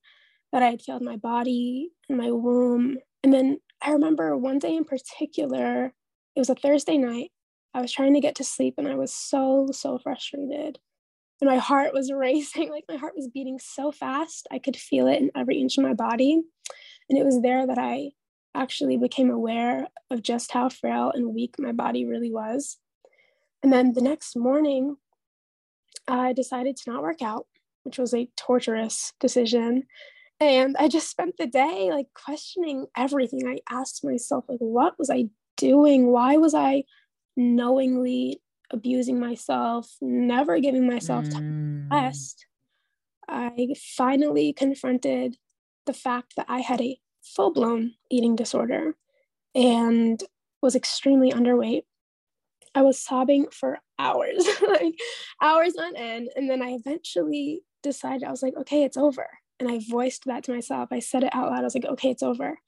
that 0.52 0.62
I 0.62 0.70
had 0.70 0.82
failed 0.82 1.02
my 1.02 1.16
body 1.16 1.90
and 2.08 2.18
my 2.18 2.30
womb. 2.30 2.98
And 3.22 3.32
then 3.32 3.58
I 3.82 3.90
remember 3.90 4.36
one 4.36 4.58
day 4.58 4.76
in 4.76 4.84
particular, 4.84 5.92
it 6.36 6.38
was 6.38 6.50
a 6.50 6.54
Thursday 6.54 6.98
night. 6.98 7.30
I 7.74 7.80
was 7.80 7.92
trying 7.92 8.14
to 8.14 8.20
get 8.20 8.36
to 8.36 8.44
sleep 8.44 8.74
and 8.78 8.86
I 8.86 8.94
was 8.94 9.12
so, 9.12 9.68
so 9.72 9.98
frustrated. 9.98 10.78
And 11.40 11.50
my 11.50 11.56
heart 11.58 11.92
was 11.92 12.12
racing, 12.14 12.70
like 12.70 12.84
my 12.88 12.96
heart 12.96 13.14
was 13.16 13.28
beating 13.28 13.58
so 13.58 13.90
fast. 13.90 14.46
I 14.50 14.58
could 14.58 14.76
feel 14.76 15.08
it 15.08 15.20
in 15.20 15.30
every 15.36 15.60
inch 15.60 15.76
of 15.76 15.84
my 15.84 15.94
body. 15.94 16.40
And 17.10 17.18
it 17.18 17.24
was 17.24 17.42
there 17.42 17.66
that 17.66 17.78
I 17.78 18.10
actually 18.54 18.96
became 18.96 19.30
aware 19.30 19.88
of 20.10 20.22
just 20.22 20.52
how 20.52 20.68
frail 20.68 21.10
and 21.12 21.34
weak 21.34 21.56
my 21.58 21.72
body 21.72 22.06
really 22.06 22.32
was. 22.32 22.78
And 23.62 23.72
then 23.72 23.92
the 23.92 24.00
next 24.00 24.36
morning, 24.36 24.96
I 26.06 26.32
decided 26.32 26.76
to 26.76 26.92
not 26.92 27.02
work 27.02 27.22
out, 27.22 27.46
which 27.84 27.98
was 27.98 28.12
a 28.14 28.28
torturous 28.36 29.12
decision. 29.20 29.84
And 30.40 30.76
I 30.78 30.88
just 30.88 31.08
spent 31.08 31.36
the 31.38 31.46
day 31.46 31.90
like 31.90 32.06
questioning 32.14 32.86
everything. 32.96 33.46
I 33.46 33.60
asked 33.70 34.04
myself, 34.04 34.44
like, 34.48 34.58
what 34.58 34.98
was 34.98 35.10
I 35.10 35.26
doing? 35.56 36.08
Why 36.08 36.36
was 36.36 36.54
I 36.54 36.84
knowingly 37.36 38.40
abusing 38.70 39.20
myself, 39.20 39.88
never 40.00 40.58
giving 40.58 40.86
myself 40.86 41.26
mm. 41.26 41.90
rest? 41.90 42.46
I 43.28 43.68
finally 43.96 44.52
confronted 44.52 45.36
the 45.86 45.92
fact 45.92 46.34
that 46.36 46.46
I 46.48 46.60
had 46.60 46.80
a 46.80 46.98
full 47.22 47.52
blown 47.52 47.92
eating 48.10 48.36
disorder 48.36 48.96
and 49.54 50.22
was 50.60 50.74
extremely 50.74 51.30
underweight. 51.30 51.82
I 52.74 52.82
was 52.82 52.98
sobbing 52.98 53.46
for 53.50 53.78
hours, 53.98 54.46
like 54.68 54.94
hours 55.40 55.76
on 55.76 55.96
end. 55.96 56.30
And 56.36 56.50
then 56.50 56.62
I 56.62 56.70
eventually 56.70 57.62
decided, 57.82 58.24
I 58.24 58.30
was 58.30 58.42
like, 58.42 58.56
okay, 58.56 58.82
it's 58.82 58.96
over. 58.96 59.26
And 59.60 59.70
I 59.70 59.80
voiced 59.88 60.24
that 60.26 60.44
to 60.44 60.52
myself. 60.52 60.88
I 60.90 60.98
said 60.98 61.24
it 61.24 61.34
out 61.34 61.50
loud. 61.50 61.60
I 61.60 61.62
was 61.62 61.74
like, 61.74 61.84
okay, 61.84 62.10
it's 62.10 62.22
over. 62.22 62.58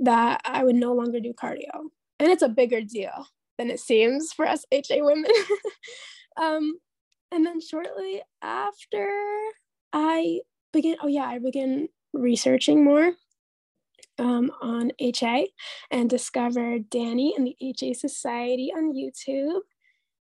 That 0.00 0.40
I 0.44 0.64
would 0.64 0.74
no 0.74 0.92
longer 0.92 1.20
do 1.20 1.32
cardio. 1.32 1.90
And 2.18 2.30
it's 2.30 2.42
a 2.42 2.48
bigger 2.48 2.80
deal 2.80 3.28
than 3.58 3.70
it 3.70 3.80
seems 3.80 4.32
for 4.32 4.46
us 4.46 4.64
HA 4.72 5.02
women. 5.02 5.30
um, 6.36 6.74
and 7.32 7.46
then 7.46 7.60
shortly 7.60 8.22
after, 8.42 9.08
I 9.92 10.40
began, 10.72 10.96
oh 11.02 11.08
yeah, 11.08 11.24
I 11.24 11.38
began 11.38 11.88
researching 12.12 12.84
more 12.84 13.12
um, 14.18 14.50
on 14.60 14.90
HA 14.98 15.48
and 15.90 16.08
discovered 16.08 16.90
Dani 16.90 17.32
and 17.36 17.46
the 17.46 17.56
HA 17.60 17.94
Society 17.94 18.72
on 18.74 18.94
YouTube 18.94 19.60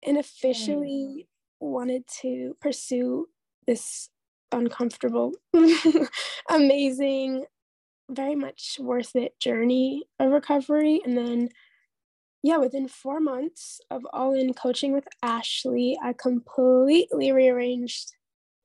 and 0.06 0.18
officially 0.18 1.26
mm. 1.26 1.26
wanted 1.60 2.04
to 2.22 2.56
pursue 2.60 3.28
this 3.68 4.10
uncomfortable, 4.52 5.34
amazing, 6.50 7.46
very 8.10 8.36
much 8.36 8.78
worth 8.80 9.16
it 9.16 9.40
journey 9.40 10.04
of 10.20 10.32
recovery. 10.32 11.02
And 11.06 11.18
then, 11.18 11.50
yeah, 12.44 12.58
within 12.58 12.88
four 12.88 13.20
months 13.20 13.80
of 13.90 14.06
all 14.12 14.34
in 14.34 14.54
coaching 14.54 14.94
with 14.94 15.08
Ashley, 15.24 15.98
I 16.04 16.14
completely 16.14 17.32
rearranged 17.32 18.14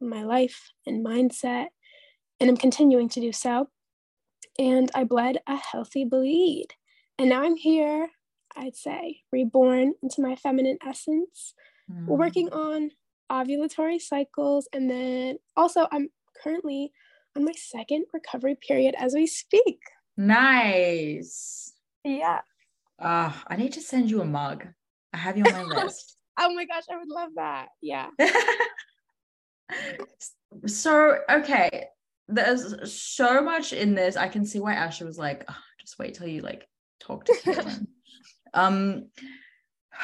my 0.00 0.24
life 0.24 0.72
and 0.86 1.04
mindset, 1.04 1.66
and 2.40 2.50
I'm 2.50 2.56
continuing 2.56 3.08
to 3.10 3.20
do 3.20 3.32
so 3.32 3.68
and 4.58 4.90
I 4.94 5.04
bled 5.04 5.38
a 5.46 5.56
healthy 5.56 6.04
bleed. 6.04 6.68
And 7.18 7.30
now 7.30 7.42
I'm 7.42 7.56
here, 7.56 8.08
I'd 8.56 8.76
say, 8.76 9.20
reborn 9.32 9.94
into 10.02 10.20
my 10.20 10.36
feminine 10.36 10.78
essence, 10.86 11.54
mm. 11.90 12.06
We're 12.06 12.16
working 12.16 12.52
on 12.52 12.90
ovulatory 13.30 14.00
cycles. 14.00 14.68
And 14.72 14.90
then 14.90 15.38
also, 15.56 15.86
I'm 15.90 16.08
currently 16.42 16.92
on 17.36 17.44
my 17.44 17.52
second 17.56 18.06
recovery 18.12 18.56
period 18.66 18.94
as 18.98 19.14
we 19.14 19.26
speak. 19.26 19.80
Nice. 20.16 21.72
Yeah. 22.04 22.40
Uh, 22.98 23.32
I 23.46 23.56
need 23.56 23.72
to 23.72 23.80
send 23.80 24.10
you 24.10 24.20
a 24.20 24.24
mug. 24.24 24.66
I 25.12 25.18
have 25.18 25.36
you 25.36 25.44
on 25.44 25.52
my 25.52 25.62
list. 25.84 26.16
oh 26.38 26.54
my 26.54 26.64
gosh, 26.64 26.84
I 26.90 26.96
would 26.96 27.08
love 27.08 27.30
that. 27.36 27.68
Yeah. 27.82 28.08
so, 30.66 31.18
okay 31.30 31.88
there's 32.28 32.92
so 32.92 33.42
much 33.42 33.72
in 33.72 33.94
this. 33.94 34.16
I 34.16 34.28
can 34.28 34.44
see 34.44 34.58
why 34.58 34.74
Ashley 34.74 35.06
was 35.06 35.18
like, 35.18 35.44
oh, 35.48 35.56
just 35.80 35.98
wait 35.98 36.14
till 36.14 36.26
you 36.26 36.42
like 36.42 36.66
talk 37.00 37.24
to 37.26 37.32
Caitlin. 37.32 37.86
um, 38.54 39.08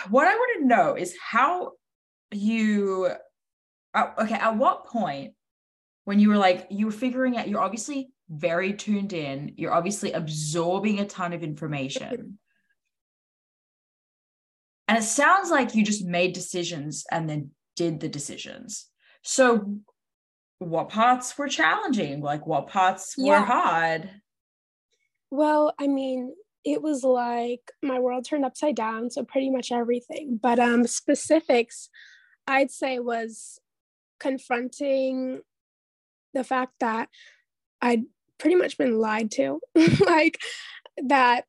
what 0.08 0.28
I 0.28 0.35
want 0.35 0.61
to 0.61 0.66
know 0.66 0.94
is 0.94 1.14
how 1.20 1.72
you, 2.30 3.11
uh, 3.94 4.06
okay, 4.18 4.35
at 4.35 4.56
what 4.56 4.87
point 4.87 5.35
when 6.04 6.18
you 6.18 6.28
were 6.28 6.38
like, 6.38 6.68
you 6.70 6.87
were 6.87 6.92
figuring 6.92 7.37
out, 7.37 7.48
you're 7.48 7.61
obviously 7.61 8.11
very 8.28 8.72
tuned 8.72 9.12
in, 9.12 9.52
you're 9.56 9.74
obviously 9.74 10.12
absorbing 10.12 11.00
a 11.00 11.06
ton 11.06 11.32
of 11.32 11.42
information. 11.42 12.38
And 14.88 14.98
it 14.98 15.04
sounds 15.04 15.48
like 15.48 15.74
you 15.74 15.85
just 15.85 16.04
made 16.04 16.35
decisions 16.35 17.06
and 17.11 17.26
then 17.26 17.52
did 17.76 18.00
the 18.00 18.11
decisions. 18.11 18.90
So 19.22 19.78
what 20.62 20.88
parts 20.88 21.37
were 21.37 21.48
challenging? 21.48 22.20
Like 22.20 22.46
what 22.46 22.68
parts 22.68 23.14
yeah. 23.16 23.40
were 23.40 23.46
hard? 23.46 24.11
Well, 25.31 25.75
I 25.79 25.87
mean, 25.87 26.35
it 26.64 26.83
was 26.83 27.03
like 27.03 27.72
my 27.83 27.98
world 27.98 28.25
turned 28.25 28.44
upside 28.44 28.77
down, 28.77 29.11
so 29.11 29.25
pretty 29.25 29.51
much 29.51 29.72
everything. 29.72 30.38
But 30.40 30.59
um 30.59 30.87
specifics 30.87 31.88
I'd 32.46 32.70
say 32.70 32.98
was 32.98 33.59
confronting 34.18 35.40
the 36.35 36.44
fact 36.44 36.75
that 36.81 37.09
I'd 37.81 38.05
pretty 38.38 38.57
much 38.57 38.79
been 38.79 38.98
lied 38.98 39.31
to. 39.33 39.61
like 40.07 40.38
that 40.96 41.44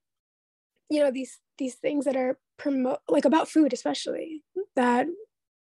you 0.89 0.99
know 0.99 1.11
these 1.11 1.39
these 1.57 1.75
things 1.75 2.05
that 2.05 2.15
are 2.15 2.37
promote 2.57 2.99
like 3.09 3.25
about 3.25 3.49
food 3.49 3.73
especially 3.73 4.43
that 4.75 5.07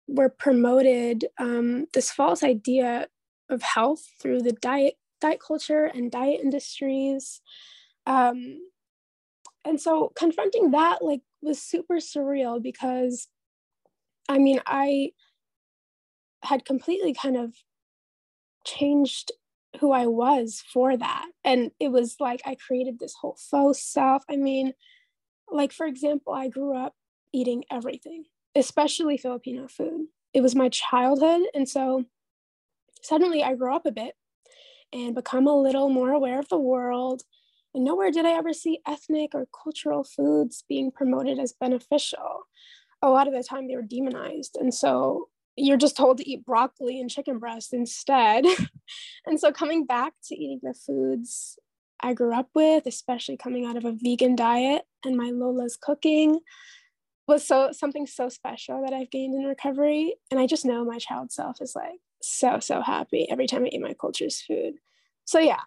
were 0.09 0.31
promoted 0.31 1.27
um, 1.39 1.87
this 1.93 2.11
false 2.11 2.43
idea 2.43 3.07
of 3.51 3.63
health 3.63 4.07
through 4.21 4.43
the 4.43 4.53
diet 4.53 4.95
diet 5.21 5.41
culture 5.45 5.85
and 5.85 6.11
diet 6.11 6.41
industries. 6.41 7.41
Um, 8.07 8.59
and 9.65 9.81
so 9.81 10.13
confronting 10.17 10.71
that 10.71 11.03
like 11.03 11.21
was 11.43 11.61
super 11.61 11.97
surreal 11.97 12.61
because 12.63 13.29
i 14.29 14.39
mean 14.39 14.61
i 14.67 15.11
had 16.43 16.65
completely 16.65 17.13
kind 17.13 17.37
of 17.37 17.55
changed 18.65 19.33
who 19.81 19.93
i 19.93 20.07
was 20.07 20.63
for 20.73 20.97
that. 20.97 21.27
And 21.45 21.71
it 21.79 21.89
was 21.89 22.17
like 22.19 22.41
i 22.45 22.55
created 22.55 22.99
this 22.99 23.15
whole 23.21 23.37
faux 23.51 23.81
self. 23.81 24.25
I 24.29 24.37
mean 24.37 24.73
like 25.51 25.73
for 25.73 25.87
example 25.87 26.33
i 26.33 26.49
grew 26.49 26.77
up 26.77 26.95
eating 27.33 27.65
everything 27.71 28.25
especially 28.55 29.17
filipino 29.17 29.69
food. 29.69 30.07
It 30.35 30.41
was 30.41 30.55
my 30.55 30.69
childhood. 30.69 31.43
And 31.55 31.69
so 31.69 32.05
Suddenly, 33.03 33.43
I 33.43 33.55
grew 33.55 33.75
up 33.75 33.87
a 33.87 33.93
bit 33.93 34.15
and 34.93 35.15
become 35.15 35.47
a 35.47 35.61
little 35.61 35.89
more 35.89 36.11
aware 36.11 36.39
of 36.39 36.49
the 36.49 36.59
world. 36.59 37.23
And 37.75 37.85
nowhere 37.85 38.11
did 38.11 38.27
I 38.27 38.33
ever 38.33 38.53
see 38.53 38.81
ethnic 38.87 39.35
or 39.35 39.47
cultural 39.63 40.05
foods 40.05 40.65
being 40.69 40.91
promoted 40.91 41.39
as 41.39 41.53
beneficial. 41.53 42.47
A 43.03 43.11
lot 43.11 43.29
of 43.29 43.35
the 43.35 43.43
time, 43.43 43.69
they 43.69 43.77
were 43.77 43.83
demonized. 43.83 44.57
And 44.59 44.73
so 44.73 45.29
you're 45.57 45.77
just 45.77 45.97
told 45.97 46.19
to 46.19 46.29
eat 46.29 46.47
broccoli 46.47 47.01
and 47.01 47.11
chicken 47.11 47.39
breast 47.39 47.75
instead. 47.75 48.47
and 49.27 49.39
so 49.39 49.53
coming 49.53 49.85
back 49.85 50.15
to 50.25 50.35
eating 50.35 50.61
the 50.63 50.75
foods 50.75 51.59
I 52.01 52.15
grew 52.15 52.33
up 52.33 52.49
with, 52.55 52.87
especially 52.87 53.37
coming 53.37 53.67
out 53.67 53.77
of 53.77 53.85
a 53.85 53.93
vegan 53.93 54.37
diet 54.37 54.83
and 55.05 55.17
my 55.17 55.31
Lola's 55.31 55.77
cooking, 55.81 56.41
was 57.27 57.47
so 57.47 57.73
something 57.73 58.07
so 58.07 58.29
special 58.29 58.83
that 58.83 58.95
I've 58.95 59.11
gained 59.11 59.35
in 59.35 59.45
recovery. 59.45 60.15
And 60.31 60.41
I 60.41 60.47
just 60.47 60.65
know 60.65 60.85
my 60.85 60.99
child 60.99 61.33
self 61.33 61.61
is 61.61 61.75
like, 61.77 62.01
so 62.29 62.61
so 62.61 62.83
happy 62.83 63.27
every 63.31 63.47
time 63.47 63.65
I 63.65 63.69
eat 63.69 63.81
my 63.81 63.95
culture's 63.95 64.41
food. 64.41 64.75
So 65.25 65.39
yeah, 65.39 65.61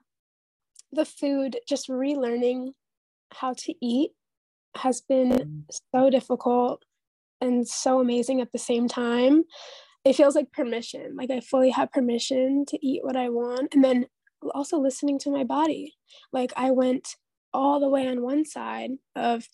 the 0.92 1.06
food, 1.06 1.58
just 1.68 1.90
relearning 1.90 2.74
how 3.34 3.54
to 3.54 3.74
eat 3.82 4.12
has 4.76 5.02
been 5.02 5.32
mm. 5.32 5.64
so 5.94 6.10
difficult 6.10 6.84
and 7.40 7.68
so 7.68 8.00
amazing 8.00 8.42
at 8.42 8.52
the 8.52 8.60
same 8.60 8.88
time. 8.88 9.44
It 10.04 10.16
feels 10.16 10.36
like 10.36 10.52
permission, 10.52 11.16
like 11.16 11.30
I 11.30 11.42
fully 11.42 11.70
have 11.70 11.92
permission 11.92 12.66
to 12.68 12.86
eat 12.86 13.04
what 13.04 13.16
I 13.16 13.30
want. 13.30 13.74
And 13.74 13.84
then 13.84 14.08
also 14.54 14.80
listening 14.80 15.20
to 15.20 15.32
my 15.32 15.44
body. 15.44 15.94
Like 16.34 16.52
I 16.56 16.72
went 16.72 17.16
all 17.54 17.80
the 17.80 17.90
way 17.90 18.08
on 18.08 18.22
one 18.22 18.46
side 18.46 18.92
of 19.16 19.48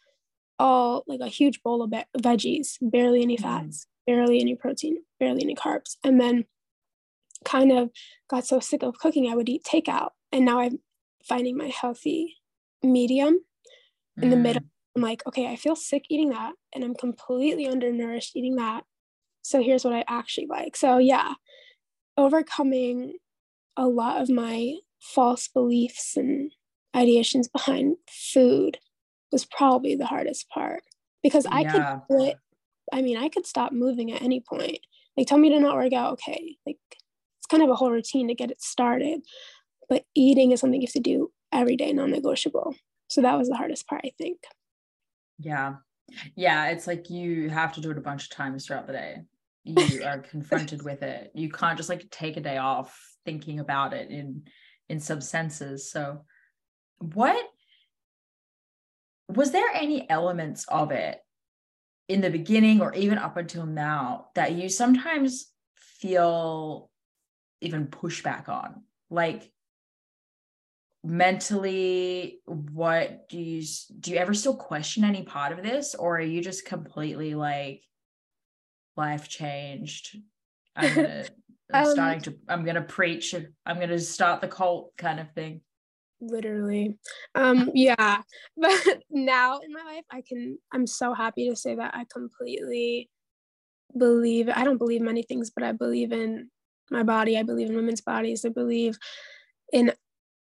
all 0.60 1.04
like 1.08 1.20
a 1.20 1.28
huge 1.28 1.62
bowl 1.62 1.84
of 1.84 1.92
be- 1.92 2.06
veggies, 2.18 2.78
barely 2.82 3.22
any 3.22 3.38
Mm-hmm. 3.38 3.66
fats, 3.66 3.88
barely 4.06 4.40
any 4.40 4.56
protein, 4.56 5.04
barely 5.20 5.44
any 5.44 5.56
carbs. 5.56 5.98
And 6.04 6.20
then 6.20 6.46
kind 7.46 7.72
of 7.72 7.90
got 8.30 8.46
so 8.46 8.60
sick 8.60 8.84
of 8.84 8.98
cooking, 9.00 9.30
I 9.30 9.36
would 9.36 9.50
eat 9.50 9.64
takeout. 9.64 10.10
And 10.32 10.46
now 10.46 10.60
I'm 10.60 10.80
finding 11.24 11.58
my 11.58 11.68
healthy 11.68 12.36
medium 12.84 13.40
in 14.22 14.30
the 14.30 14.38
middle. 14.38 14.62
Mm. 14.62 14.68
I'm 14.96 15.02
like, 15.04 15.26
okay, 15.28 15.48
I 15.48 15.56
feel 15.56 15.76
sick 15.76 16.06
eating 16.10 16.30
that, 16.30 16.54
and 16.74 16.84
I'm 16.84 16.96
completely 16.96 17.68
undernourished 17.68 18.36
eating 18.36 18.56
that. 18.56 18.84
So 19.44 19.62
here's 19.62 19.86
what 19.86 19.94
I 19.94 20.04
actually 20.08 20.48
like. 20.48 20.76
So 20.76 20.98
yeah, 20.98 21.36
overcoming 22.18 23.18
a 23.78 23.88
lot 23.88 24.22
of 24.22 24.30
my 24.30 24.76
false 25.00 25.48
beliefs 25.48 26.18
and 26.18 26.52
ideations 26.96 27.52
behind 27.52 27.98
food 28.10 28.80
was 29.32 29.46
probably 29.46 29.96
the 29.96 30.08
hardest 30.08 30.50
part 30.50 30.82
because 31.22 31.46
I 31.46 31.62
Yeah. 31.62 32.00
could. 32.10 32.36
I 32.92 33.02
mean, 33.02 33.18
I 33.18 33.30
could 33.30 33.46
stop 33.46 33.72
moving 33.74 34.12
at 34.12 34.22
any 34.22 34.40
point. 34.40 34.80
Like, 35.16 35.28
tell 35.28 35.38
me 35.38 35.50
to 35.50 35.60
not 35.60 35.76
work 35.76 35.94
out. 35.94 36.14
Okay. 36.14 36.58
Like, 36.66 36.78
kind 37.50 37.64
of 37.64 37.70
a 37.70 37.76
whole 37.76 37.92
routine 37.92 38.28
to 38.28 38.36
get 38.36 38.52
it 38.52 38.62
started. 38.62 39.22
But 39.90 40.04
eating 40.16 40.52
is 40.52 40.60
something 40.60 40.82
you 40.82 40.88
have 40.88 40.94
to 40.94 41.00
do 41.00 41.32
every 41.52 41.76
day, 41.76 41.94
non 41.94 42.12
negotiable. 42.12 42.76
So 43.10 43.22
that 43.22 43.38
was 43.38 43.48
the 43.48 43.56
hardest 43.56 43.88
part, 43.88 44.02
I 44.06 44.12
think. 44.18 44.40
Yeah. 45.40 45.76
Yeah. 46.36 46.68
It's 46.68 46.88
like 46.88 47.10
you 47.10 47.50
have 47.50 47.74
to 47.74 47.82
do 47.82 47.92
it 47.92 47.98
a 47.98 48.02
bunch 48.02 48.24
of 48.24 48.30
times 48.32 48.66
throughout 48.66 48.88
the 48.88 48.94
day. 48.94 49.18
You 49.64 50.04
are 50.06 50.20
confronted 50.20 50.84
with 50.84 51.04
it. 51.04 51.32
You 51.34 51.50
can't 51.50 51.78
just 51.78 51.90
like 51.90 52.10
take 52.10 52.38
a 52.38 52.42
day 52.42 52.58
off 52.58 52.98
thinking 53.26 53.60
about 53.60 53.94
it 53.94 54.10
in 54.10 54.44
in 54.90 55.00
some 55.00 55.22
senses. 55.22 55.92
So 55.92 56.22
what 57.00 57.46
was 59.30 59.52
there 59.52 59.68
any 59.74 60.10
elements 60.10 60.66
of 60.70 60.92
it 60.92 61.20
in 62.08 62.22
the 62.22 62.30
beginning 62.30 62.82
or 62.82 62.94
even 62.94 63.18
up 63.18 63.36
until 63.36 63.66
now 63.66 64.28
that 64.36 64.54
you 64.54 64.70
sometimes 64.70 65.52
feel 65.76 66.90
even 67.62 67.88
push 67.88 68.24
back 68.24 68.50
on? 68.50 68.84
Like 69.10 69.52
mentally 71.04 72.42
what 72.46 73.30
do 73.30 73.38
you 73.40 73.64
do 74.00 74.12
you 74.12 74.18
ever 74.18 74.34
still 74.34 74.56
question 74.56 75.04
any 75.06 75.24
part 75.24 75.54
of 75.54 75.64
this 75.64 75.96
or 75.96 76.18
are 76.18 76.22
you 76.22 76.42
just 76.42 76.66
completely 76.66 77.34
like 77.36 77.84
life 78.98 79.30
changed? 79.30 80.18
I'm 80.76 80.94
gonna 80.96 81.26
i'm 81.74 81.86
Um, 81.86 81.92
starting 81.92 82.22
to 82.22 82.38
i'm 82.50 82.66
gonna 82.66 82.82
preach 82.82 83.36
i'm 83.66 83.80
gonna 83.80 84.00
start 84.00 84.42
the 84.42 84.48
cult 84.48 84.92
kind 84.98 85.20
of 85.20 85.32
thing. 85.34 85.62
Literally. 86.20 86.98
Um 87.36 87.72
yeah. 87.74 88.22
But 88.58 89.02
now 89.10 89.60
in 89.60 89.72
my 89.72 89.84
life 89.84 90.06
i 90.12 90.22
can 90.28 90.58
i'm 90.74 90.88
so 90.88 91.14
happy 91.14 91.48
to 91.50 91.56
say 91.56 91.76
that 91.76 91.94
i 91.94 92.06
completely 92.12 93.10
believe 93.98 94.50
i 94.50 94.64
don't 94.64 94.78
believe 94.78 95.02
many 95.02 95.24
things 95.24 95.52
but 95.52 95.64
i 95.64 95.72
believe 95.72 96.12
in 96.12 96.50
my 96.92 97.04
body. 97.04 97.38
I 97.38 97.44
believe 97.44 97.70
in 97.70 97.76
women's 97.76 98.02
bodies. 98.02 98.46
I 98.46 98.50
believe 98.50 98.98
in 99.74 99.94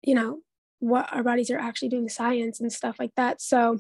you 0.02 0.14
know 0.14 0.38
what 0.78 1.12
our 1.12 1.22
bodies 1.22 1.50
are 1.50 1.58
actually 1.58 1.88
doing 1.90 2.08
science 2.08 2.60
and 2.60 2.72
stuff 2.72 2.96
like 2.98 3.12
that. 3.16 3.40
So 3.42 3.78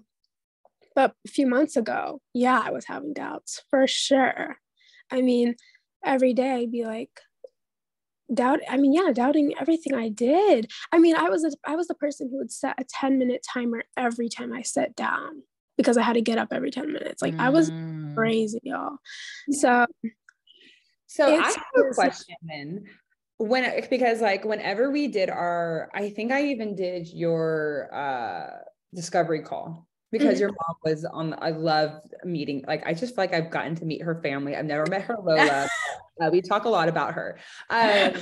but 0.94 1.14
a 1.26 1.30
few 1.30 1.46
months 1.46 1.76
ago 1.76 2.20
yeah 2.34 2.60
i 2.64 2.70
was 2.70 2.84
having 2.86 3.12
doubts 3.12 3.62
for 3.70 3.86
sure. 3.86 4.56
I 5.10 5.22
mean 5.22 5.54
every 6.04 6.34
day 6.34 6.50
i'd 6.52 6.72
be 6.72 6.84
like 6.84 7.10
doubt 8.32 8.60
i 8.68 8.76
mean 8.76 8.92
yeah 8.92 9.10
doubting 9.12 9.54
everything 9.60 9.94
i 9.94 10.08
did. 10.08 10.70
I 10.92 10.98
mean 10.98 11.16
i 11.16 11.28
was 11.28 11.44
a, 11.44 11.50
i 11.66 11.74
was 11.76 11.88
the 11.88 11.94
person 11.94 12.28
who 12.30 12.38
would 12.38 12.52
set 12.52 12.74
a 12.78 12.84
10 12.88 13.18
minute 13.18 13.44
timer 13.52 13.82
every 13.96 14.28
time 14.28 14.52
i 14.52 14.62
sat 14.62 14.94
down 14.96 15.42
because 15.76 15.96
i 15.96 16.02
had 16.02 16.12
to 16.14 16.20
get 16.22 16.38
up 16.38 16.48
every 16.52 16.70
10 16.70 16.92
minutes. 16.92 17.22
Like 17.22 17.34
i 17.38 17.50
was 17.50 17.70
Mm. 17.70 18.14
crazy 18.16 18.60
y'all. 18.64 18.96
So 19.52 19.86
So 21.10 21.34
I 21.34 21.42
have 21.48 21.56
a 21.76 21.92
question 21.92 22.36
then. 22.48 22.84
When 23.38 23.64
because 23.90 24.20
like 24.20 24.44
whenever 24.44 24.92
we 24.92 25.08
did 25.08 25.28
our, 25.28 25.90
I 25.92 26.10
think 26.10 26.30
I 26.30 26.44
even 26.44 26.76
did 26.76 27.08
your 27.08 27.88
uh 27.92 28.62
discovery 28.94 29.42
call 29.42 29.88
because 30.12 30.36
Mhm. 30.36 30.40
your 30.40 30.48
mom 30.50 30.76
was 30.84 31.04
on. 31.04 31.34
I 31.42 31.50
love 31.50 32.00
meeting. 32.22 32.64
Like 32.64 32.86
I 32.86 32.94
just 32.94 33.16
feel 33.16 33.24
like 33.24 33.34
I've 33.34 33.50
gotten 33.50 33.74
to 33.76 33.84
meet 33.84 34.02
her 34.02 34.22
family. 34.22 34.54
I've 34.54 34.66
never 34.66 34.86
met 34.86 35.02
her 35.02 35.16
Lola. 35.24 35.68
uh, 36.22 36.30
we 36.30 36.42
talk 36.42 36.64
a 36.64 36.68
lot 36.68 36.88
about 36.88 37.14
her. 37.14 37.40
Um, 37.70 38.12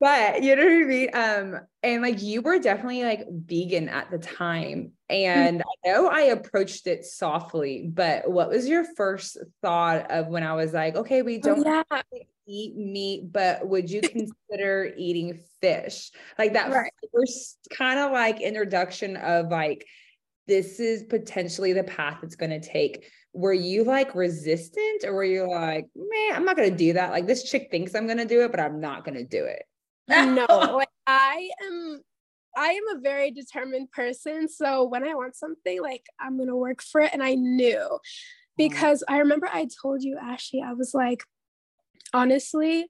but 0.00 0.42
you 0.42 0.56
know 0.56 0.64
what 0.64 0.72
I 0.72 0.84
mean? 0.84 1.10
Um, 1.14 1.60
and 1.82 2.02
like 2.02 2.22
you 2.22 2.42
were 2.42 2.58
definitely 2.58 3.04
like 3.04 3.26
vegan 3.30 3.88
at 3.88 4.10
the 4.10 4.18
time. 4.18 4.92
And 5.08 5.62
I 5.62 5.88
know 5.88 6.08
I 6.08 6.22
approached 6.22 6.86
it 6.86 7.04
softly, 7.04 7.88
but 7.92 8.30
what 8.30 8.50
was 8.50 8.68
your 8.68 8.84
first 8.96 9.38
thought 9.62 10.10
of 10.10 10.28
when 10.28 10.42
I 10.42 10.54
was 10.54 10.72
like, 10.72 10.96
okay, 10.96 11.22
we 11.22 11.38
oh, 11.42 11.54
don't 11.54 11.66
yeah 11.90 12.02
eat 12.46 12.76
meat, 12.76 13.32
but 13.32 13.66
would 13.66 13.90
you 13.90 14.02
consider 14.02 14.92
eating 14.96 15.40
fish? 15.60 16.10
Like 16.38 16.52
that 16.54 16.72
Right. 16.72 16.92
first 17.14 17.58
kind 17.72 17.98
of 17.98 18.12
like 18.12 18.40
introduction 18.40 19.16
of 19.16 19.48
like, 19.48 19.86
this 20.46 20.78
is 20.80 21.02
potentially 21.04 21.72
the 21.72 21.84
path 21.84 22.18
it's 22.22 22.36
going 22.36 22.50
to 22.50 22.60
take. 22.60 23.10
Were 23.32 23.52
you 23.52 23.84
like 23.84 24.14
resistant 24.14 25.04
or 25.04 25.12
were 25.14 25.24
you 25.24 25.50
like, 25.50 25.86
man, 25.96 26.34
I'm 26.36 26.44
not 26.44 26.56
going 26.56 26.70
to 26.70 26.76
do 26.76 26.92
that? 26.94 27.10
Like 27.10 27.26
this 27.26 27.44
chick 27.50 27.68
thinks 27.70 27.94
I'm 27.94 28.06
going 28.06 28.18
to 28.18 28.24
do 28.24 28.42
it, 28.44 28.50
but 28.50 28.60
I'm 28.60 28.80
not 28.80 29.04
going 29.04 29.16
to 29.16 29.24
do 29.24 29.44
it. 29.44 29.64
No 30.08 30.46
like 30.48 30.88
i 31.06 31.50
am 31.66 32.00
i 32.56 32.68
am 32.68 32.96
a 32.96 33.00
very 33.00 33.30
determined 33.30 33.90
person. 33.90 34.48
So 34.48 34.84
when 34.84 35.04
i 35.04 35.14
want 35.14 35.36
something 35.36 35.80
like 35.80 36.06
i'm 36.20 36.38
gonna 36.38 36.56
work 36.56 36.82
for 36.82 37.00
it. 37.00 37.10
And 37.12 37.22
i 37.22 37.34
knew 37.34 37.98
because 38.56 39.04
i 39.08 39.18
remember 39.18 39.48
i 39.52 39.68
told 39.82 40.02
you 40.02 40.18
ashley 40.18 40.62
i 40.62 40.72
was 40.72 40.94
like 40.94 41.22
honestly 42.14 42.86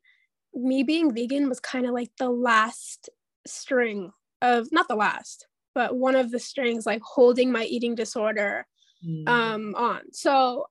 me 0.55 0.83
being 0.85 1.12
vegan 1.12 1.48
was 1.48 1.59
kind 1.59 1.87
of 1.87 1.92
like 1.92 2.11
the 2.18 2.31
last 2.31 3.11
string 3.46 4.12
of 4.42 4.68
not 4.70 4.87
the 4.88 4.94
last 4.94 5.46
but 5.74 5.96
one 5.96 6.14
of 6.14 6.31
the 6.31 6.38
strings 6.38 6.87
like 6.87 7.02
holding 7.02 7.50
my 7.50 7.64
eating 7.64 7.94
disorder 7.94 8.66
um 9.26 9.74
on. 9.76 10.00
So 10.12 10.66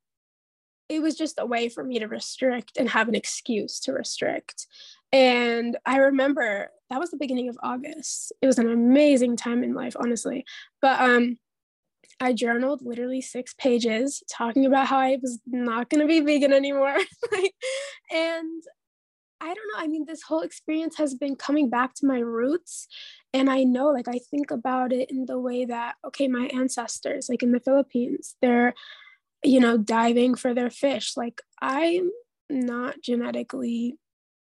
it 0.89 1.01
was 1.01 1.15
just 1.15 1.39
a 1.39 1.45
way 1.45 1.69
for 1.69 1.83
me 1.83 1.99
to 1.99 2.07
restrict 2.07 2.77
and 2.77 2.89
have 2.89 3.07
an 3.07 3.15
excuse 3.15 3.79
to 3.81 3.93
restrict 3.93 4.67
and 5.15 5.77
i 5.85 5.97
remember 5.97 6.69
that 6.89 6.99
was 6.99 7.09
the 7.09 7.17
beginning 7.17 7.49
of 7.49 7.57
august. 7.63 8.33
It 8.41 8.47
was 8.47 8.59
an 8.59 8.69
amazing 8.69 9.37
time 9.37 9.63
in 9.63 9.73
life 9.73 9.95
honestly. 9.97 10.45
But 10.81 10.99
um 10.99 11.37
i 12.19 12.33
journaled 12.33 12.81
literally 12.83 13.21
six 13.21 13.53
pages 13.53 14.21
talking 14.31 14.65
about 14.65 14.87
how 14.87 14.99
i 14.99 15.17
was 15.21 15.39
not 15.47 15.89
going 15.89 16.01
to 16.01 16.07
be 16.07 16.19
vegan 16.19 16.53
anymore. 16.53 16.97
And 18.11 18.63
i 19.41 19.53
don't 19.53 19.69
know 19.73 19.79
i 19.79 19.87
mean 19.87 20.05
this 20.05 20.23
whole 20.23 20.41
experience 20.41 20.97
has 20.97 21.13
been 21.13 21.35
coming 21.35 21.69
back 21.69 21.93
to 21.95 22.05
my 22.05 22.19
roots. 22.19 22.87
And 23.33 23.49
i 23.49 23.63
know 23.63 23.87
like 23.87 24.07
i 24.07 24.19
think 24.29 24.51
about 24.51 24.91
it 24.91 25.09
in 25.09 25.25
the 25.25 25.39
way 25.39 25.65
that 25.65 25.95
okay 26.05 26.27
my 26.27 26.45
ancestors 26.47 27.27
like 27.29 27.43
in 27.43 27.51
the 27.51 27.59
philippines 27.59 28.35
they're 28.41 28.73
you 29.43 29.59
know 29.59 29.77
diving 29.77 30.35
for 30.35 30.53
their 30.53 30.69
fish. 30.69 31.15
Like 31.15 31.41
i'm 31.61 32.11
not 32.49 33.01
genetically 33.01 33.97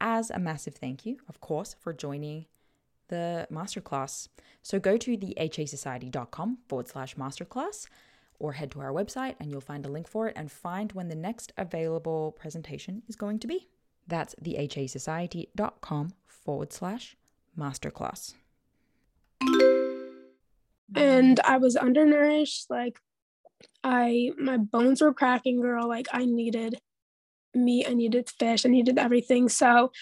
as 0.00 0.30
a 0.30 0.38
massive 0.38 0.74
thank 0.74 1.04
you, 1.04 1.18
of 1.28 1.40
course, 1.40 1.76
for 1.78 1.92
joining 1.92 2.46
the 3.08 3.46
masterclass. 3.52 4.28
So 4.62 4.78
go 4.78 4.96
to 4.96 5.16
the 5.16 5.34
hasociety.com 5.38 6.58
forward 6.68 6.88
slash 6.88 7.16
masterclass 7.16 7.86
or 8.38 8.54
head 8.54 8.70
to 8.72 8.80
our 8.80 8.92
website 8.92 9.34
and 9.38 9.50
you'll 9.50 9.60
find 9.60 9.84
a 9.84 9.88
link 9.88 10.08
for 10.08 10.28
it 10.28 10.32
and 10.36 10.50
find 10.50 10.92
when 10.92 11.08
the 11.08 11.14
next 11.14 11.52
available 11.58 12.32
presentation 12.32 13.02
is 13.08 13.16
going 13.16 13.38
to 13.40 13.46
be. 13.46 13.68
That's 14.06 14.34
the 14.40 14.54
hasociety.com 14.54 16.12
forward 16.26 16.72
slash 16.72 17.16
masterclass. 17.58 18.34
And 20.94 21.38
I 21.40 21.58
was 21.58 21.76
undernourished. 21.76 22.68
Like, 22.68 22.98
I, 23.84 24.32
my 24.38 24.56
bones 24.56 25.00
were 25.00 25.14
cracking, 25.14 25.60
girl. 25.60 25.88
Like, 25.88 26.08
I 26.12 26.24
needed 26.24 26.80
meat, 27.54 27.86
I 27.88 27.94
needed 27.94 28.30
fish, 28.30 28.64
I 28.64 28.68
needed 28.68 28.98
everything. 28.98 29.48
So, 29.48 29.92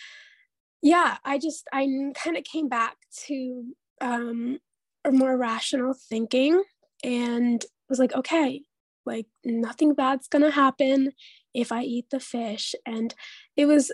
yeah, 0.82 1.18
I 1.24 1.38
just, 1.38 1.66
I 1.72 1.87
kind 2.14 2.37
of 2.37 2.44
came 2.44 2.68
back 2.68 2.96
to 3.26 3.64
um, 4.00 4.58
a 5.04 5.12
more 5.12 5.37
rational 5.37 5.94
thinking 5.94 6.62
and 7.04 7.64
was 7.88 7.98
like, 7.98 8.14
okay, 8.14 8.62
like 9.06 9.26
nothing 9.44 9.94
bad's 9.94 10.28
gonna 10.28 10.50
happen 10.50 11.12
if 11.54 11.72
I 11.72 11.82
eat 11.82 12.06
the 12.11 12.20
fish. 12.20 12.74
And 12.87 13.14
it 13.56 13.66
was 13.66 13.90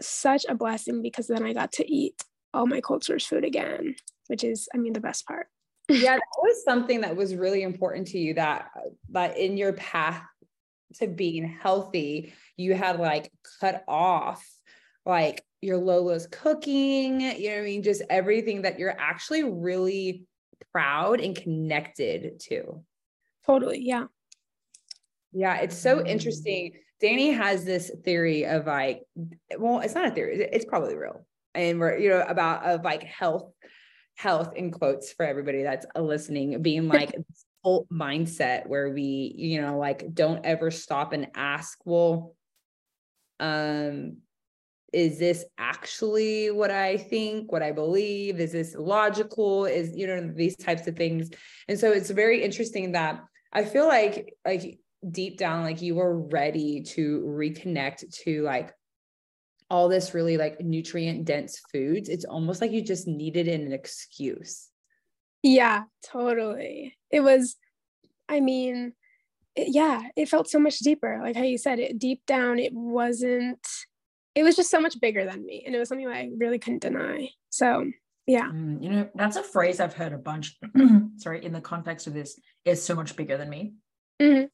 such 0.00 0.44
a 0.48 0.54
blessing 0.54 1.02
because 1.02 1.26
then 1.26 1.44
I 1.44 1.52
got 1.52 1.72
to 1.72 1.90
eat 1.90 2.22
all 2.54 2.66
my 2.66 2.80
culture's 2.80 3.26
food 3.26 3.44
again, 3.44 3.96
which 4.28 4.44
is, 4.44 4.68
I 4.74 4.78
mean, 4.78 4.92
the 4.92 5.00
best 5.00 5.26
part. 5.26 5.48
yeah, 5.88 6.16
that 6.16 6.42
was 6.42 6.62
something 6.64 7.00
that 7.00 7.16
was 7.16 7.34
really 7.34 7.62
important 7.62 8.08
to 8.08 8.18
you 8.18 8.34
that 8.34 8.70
that 9.10 9.38
in 9.38 9.56
your 9.56 9.72
path 9.72 10.22
to 10.96 11.06
being 11.06 11.48
healthy, 11.48 12.34
you 12.58 12.74
had 12.74 13.00
like 13.00 13.32
cut 13.60 13.84
off 13.88 14.44
like 15.06 15.42
your 15.62 15.78
Lola's 15.78 16.26
cooking, 16.30 17.20
you 17.20 17.48
know 17.48 17.54
what 17.54 17.62
I 17.62 17.64
mean? 17.64 17.82
Just 17.82 18.02
everything 18.10 18.62
that 18.62 18.78
you're 18.78 18.94
actually 18.98 19.44
really 19.44 20.26
proud 20.72 21.20
and 21.20 21.34
connected 21.34 22.38
to. 22.40 22.84
Totally. 23.46 23.80
Yeah. 23.80 24.04
Yeah. 25.32 25.56
It's 25.60 25.78
so 25.78 26.04
interesting. 26.04 26.72
Dani 27.02 27.34
has 27.34 27.64
this 27.64 27.90
theory 28.04 28.44
of 28.44 28.66
like, 28.66 29.02
well, 29.56 29.80
it's 29.80 29.94
not 29.94 30.06
a 30.06 30.10
theory, 30.10 30.46
it's 30.52 30.64
probably 30.64 30.96
real. 30.96 31.24
And 31.54 31.78
we're, 31.78 31.96
you 31.96 32.10
know, 32.10 32.24
about 32.26 32.64
of 32.64 32.84
like 32.84 33.04
health, 33.04 33.50
health 34.16 34.54
in 34.56 34.72
quotes 34.72 35.12
for 35.12 35.24
everybody 35.24 35.62
that's 35.62 35.86
listening, 35.96 36.60
being 36.60 36.88
like 36.88 37.14
whole 37.62 37.86
mindset 37.92 38.66
where 38.66 38.90
we, 38.90 39.32
you 39.36 39.62
know, 39.62 39.78
like 39.78 40.12
don't 40.12 40.44
ever 40.44 40.70
stop 40.70 41.12
and 41.12 41.28
ask, 41.34 41.78
well, 41.84 42.34
um, 43.40 44.18
is 44.92 45.18
this 45.18 45.44
actually 45.58 46.50
what 46.50 46.70
I 46.70 46.96
think, 46.96 47.52
what 47.52 47.62
I 47.62 47.72
believe? 47.72 48.40
Is 48.40 48.52
this 48.52 48.74
logical? 48.74 49.66
Is, 49.66 49.96
you 49.96 50.06
know, 50.06 50.32
these 50.34 50.56
types 50.56 50.86
of 50.86 50.96
things. 50.96 51.30
And 51.68 51.78
so 51.78 51.92
it's 51.92 52.10
very 52.10 52.42
interesting 52.42 52.92
that 52.92 53.20
I 53.52 53.64
feel 53.64 53.86
like, 53.86 54.34
like 54.46 54.78
deep 55.10 55.38
down, 55.38 55.64
like 55.64 55.82
you 55.82 55.94
were 55.94 56.18
ready 56.18 56.82
to 56.82 57.20
reconnect 57.20 58.14
to 58.24 58.42
like 58.42 58.72
all 59.70 59.88
this 59.88 60.14
really 60.14 60.38
like 60.38 60.60
nutrient 60.60 61.26
dense 61.26 61.60
foods. 61.70 62.08
It's 62.08 62.24
almost 62.24 62.60
like 62.62 62.72
you 62.72 62.82
just 62.82 63.06
needed 63.06 63.48
an 63.48 63.72
excuse. 63.72 64.68
Yeah, 65.42 65.84
totally. 66.04 66.96
It 67.10 67.20
was, 67.20 67.56
I 68.28 68.40
mean, 68.40 68.94
it, 69.58 69.74
yeah, 69.74 70.02
it 70.14 70.28
felt 70.28 70.48
so 70.48 70.60
much 70.60 70.78
deeper. 70.78 71.18
Like 71.20 71.36
how 71.36 71.42
you 71.42 71.58
said 71.58 71.80
it, 71.80 71.98
deep 71.98 72.24
down, 72.26 72.60
it 72.60 72.72
wasn't, 72.72 73.66
it 74.34 74.44
was 74.44 74.54
just 74.54 74.70
so 74.70 74.80
much 74.80 75.00
bigger 75.00 75.24
than 75.24 75.44
me. 75.44 75.64
And 75.66 75.74
it 75.74 75.78
was 75.78 75.88
something 75.88 76.06
I 76.06 76.30
really 76.36 76.60
couldn't 76.60 76.82
deny. 76.82 77.30
So, 77.50 77.90
yeah. 78.26 78.50
Mm, 78.50 78.82
you 78.82 78.90
know, 78.90 79.08
that's 79.16 79.36
a 79.36 79.42
phrase 79.42 79.80
I've 79.80 79.94
heard 79.94 80.12
a 80.12 80.18
bunch, 80.18 80.56
sorry, 81.16 81.44
in 81.44 81.52
the 81.52 81.60
context 81.60 82.06
of 82.06 82.14
this, 82.14 82.38
is 82.64 82.82
so 82.82 82.94
much 82.94 83.16
bigger 83.16 83.36
than 83.36 83.50
me. 83.50 83.74
Mm-hmm. 84.22 84.46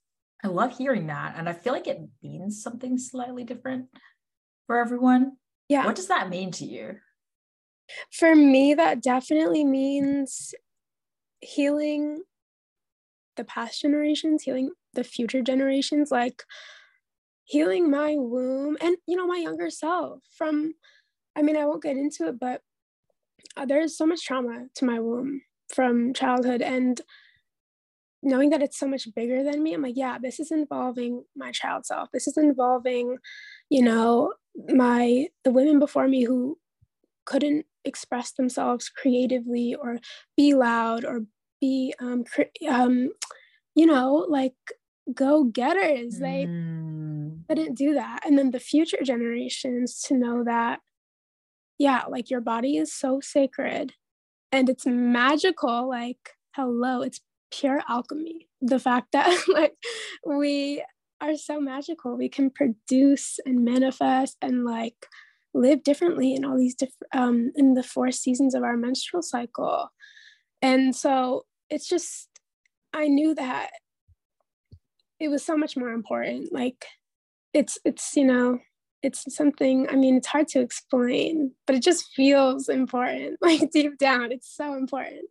I 0.42 0.50
love 0.50 0.76
hearing 0.76 1.08
that. 1.08 1.34
And 1.36 1.48
I 1.50 1.52
feel 1.52 1.74
like 1.74 1.86
it 1.86 2.00
means 2.22 2.62
something 2.62 2.96
slightly 2.96 3.44
different 3.44 3.86
for 4.66 4.78
everyone. 4.78 5.32
Yeah. 5.68 5.84
What 5.84 5.96
does 5.96 6.08
that 6.08 6.30
mean 6.30 6.50
to 6.52 6.64
you? 6.64 6.96
For 8.10 8.34
me, 8.34 8.72
that 8.72 9.02
definitely 9.02 9.64
means 9.64 10.54
healing 11.40 12.22
the 13.36 13.44
past 13.44 13.82
generations, 13.82 14.42
healing 14.42 14.70
the 14.94 15.04
future 15.04 15.42
generations, 15.42 16.10
like 16.10 16.42
healing 17.44 17.90
my 17.90 18.16
womb 18.16 18.76
and, 18.80 18.96
you 19.06 19.16
know, 19.16 19.26
my 19.26 19.36
younger 19.36 19.70
self 19.70 20.20
from, 20.36 20.74
I 21.36 21.42
mean, 21.42 21.56
I 21.56 21.66
won't 21.66 21.82
get 21.82 21.96
into 21.96 22.28
it, 22.28 22.38
but 22.38 22.62
uh, 23.56 23.66
there's 23.66 23.96
so 23.96 24.06
much 24.06 24.24
trauma 24.24 24.66
to 24.76 24.84
my 24.84 25.00
womb 25.00 25.42
from 25.72 26.14
childhood. 26.14 26.62
And 26.62 27.00
knowing 28.22 28.50
that 28.50 28.62
it's 28.62 28.78
so 28.78 28.88
much 28.88 29.08
bigger 29.14 29.42
than 29.42 29.62
me, 29.62 29.74
I'm 29.74 29.82
like, 29.82 29.96
yeah, 29.96 30.18
this 30.18 30.40
is 30.40 30.50
involving 30.50 31.24
my 31.36 31.50
child 31.52 31.86
self. 31.86 32.08
This 32.12 32.26
is 32.26 32.36
involving, 32.36 33.18
you 33.68 33.82
know, 33.82 34.32
my, 34.68 35.28
the 35.44 35.50
women 35.50 35.78
before 35.78 36.08
me 36.08 36.24
who 36.24 36.58
couldn't 37.26 37.66
express 37.84 38.32
themselves 38.32 38.88
creatively 38.88 39.74
or 39.74 39.98
be 40.36 40.54
loud 40.54 41.04
or 41.04 41.26
be 41.64 41.94
um, 42.00 42.24
um 42.68 42.94
you 43.74 43.86
know 43.86 44.26
like 44.38 44.60
go 45.22 45.44
getters 45.44 46.18
they 46.18 46.46
Mm. 46.46 47.46
couldn't 47.48 47.74
do 47.84 47.94
that. 47.94 48.20
And 48.26 48.38
then 48.38 48.50
the 48.50 48.60
future 48.72 49.02
generations 49.12 50.00
to 50.06 50.14
know 50.22 50.44
that 50.44 50.80
yeah 51.78 52.02
like 52.14 52.30
your 52.30 52.40
body 52.40 52.76
is 52.76 52.90
so 53.02 53.20
sacred 53.20 53.86
and 54.52 54.68
it's 54.68 54.86
magical 54.86 55.88
like 55.88 56.22
hello 56.56 57.02
it's 57.02 57.20
pure 57.50 57.80
alchemy. 57.88 58.48
The 58.60 58.78
fact 58.78 59.08
that 59.12 59.30
like 59.58 59.74
we 60.26 60.84
are 61.20 61.36
so 61.36 61.60
magical 61.60 62.16
we 62.16 62.28
can 62.28 62.50
produce 62.50 63.38
and 63.46 63.64
manifest 63.64 64.36
and 64.42 64.64
like 64.64 65.00
live 65.54 65.82
differently 65.84 66.34
in 66.34 66.44
all 66.44 66.58
these 66.58 66.74
different 66.74 67.10
um 67.22 67.38
in 67.60 67.74
the 67.74 67.82
four 67.92 68.10
seasons 68.10 68.54
of 68.54 68.62
our 68.62 68.76
menstrual 68.76 69.22
cycle. 69.22 69.88
And 70.62 70.94
so 71.04 71.44
it's 71.70 71.88
just 71.88 72.28
i 72.92 73.08
knew 73.08 73.34
that 73.34 73.70
it 75.20 75.28
was 75.28 75.44
so 75.44 75.56
much 75.56 75.76
more 75.76 75.90
important 75.90 76.52
like 76.52 76.84
it's 77.52 77.78
it's 77.84 78.16
you 78.16 78.24
know 78.24 78.58
it's 79.02 79.34
something 79.34 79.88
i 79.90 79.94
mean 79.94 80.16
it's 80.16 80.28
hard 80.28 80.48
to 80.48 80.60
explain 80.60 81.52
but 81.66 81.76
it 81.76 81.82
just 81.82 82.06
feels 82.14 82.68
important 82.68 83.36
like 83.42 83.70
deep 83.70 83.96
down 83.98 84.32
it's 84.32 84.54
so 84.54 84.74
important 84.74 85.24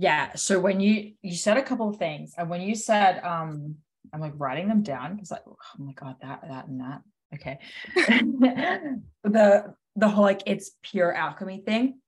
Yeah. 0.00 0.34
So 0.34 0.58
when 0.58 0.80
you 0.80 1.12
you 1.20 1.36
said 1.36 1.58
a 1.58 1.62
couple 1.62 1.90
of 1.90 1.96
things, 1.96 2.32
and 2.38 2.48
when 2.48 2.62
you 2.62 2.74
said 2.74 3.22
um 3.22 3.76
I'm 4.14 4.20
like 4.20 4.32
writing 4.36 4.66
them 4.66 4.82
down 4.82 5.14
because 5.14 5.30
like 5.30 5.42
oh 5.46 5.56
my 5.78 5.92
god 5.92 6.16
that 6.22 6.40
that 6.48 6.68
and 6.68 6.80
that 6.80 7.02
okay. 7.34 7.58
the 9.24 9.74
the 9.96 10.08
whole 10.08 10.24
like 10.24 10.42
it's 10.46 10.72
pure 10.82 11.12
alchemy 11.12 11.62
thing. 11.66 12.00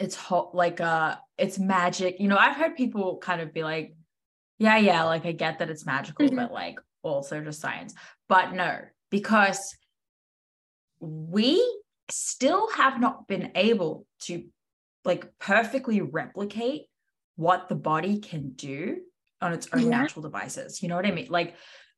It's 0.00 0.14
hot 0.16 0.54
like 0.54 0.80
uh 0.80 1.16
it's 1.38 1.58
magic. 1.58 2.16
You 2.18 2.28
know, 2.28 2.36
I've 2.36 2.56
heard 2.56 2.76
people 2.76 3.18
kind 3.18 3.40
of 3.40 3.52
be 3.52 3.62
like, 3.62 3.94
yeah, 4.58 4.76
yeah, 4.78 5.04
like 5.04 5.26
I 5.26 5.32
get 5.32 5.58
that 5.58 5.70
it's 5.70 5.84
magical, 5.86 6.28
Mhm. 6.28 6.36
but 6.36 6.52
like 6.52 6.78
also 7.02 7.40
just 7.42 7.60
science. 7.60 7.94
But 8.28 8.52
no, 8.52 8.78
because 9.10 9.76
we 11.00 11.80
still 12.10 12.70
have 12.72 13.00
not 13.00 13.26
been 13.26 13.52
able 13.54 14.06
to 14.20 14.44
like 15.04 15.26
perfectly 15.38 16.00
replicate 16.00 16.82
what 17.36 17.68
the 17.68 17.74
body 17.74 18.20
can 18.20 18.50
do 18.52 19.00
on 19.40 19.52
its 19.52 19.68
own 19.72 19.82
Yeah. 19.82 19.88
natural 19.88 20.22
devices. 20.22 20.82
You 20.82 20.88
know 20.88 20.96
what 20.96 21.06
I 21.06 21.10
mean? 21.10 21.26
Like, 21.28 21.56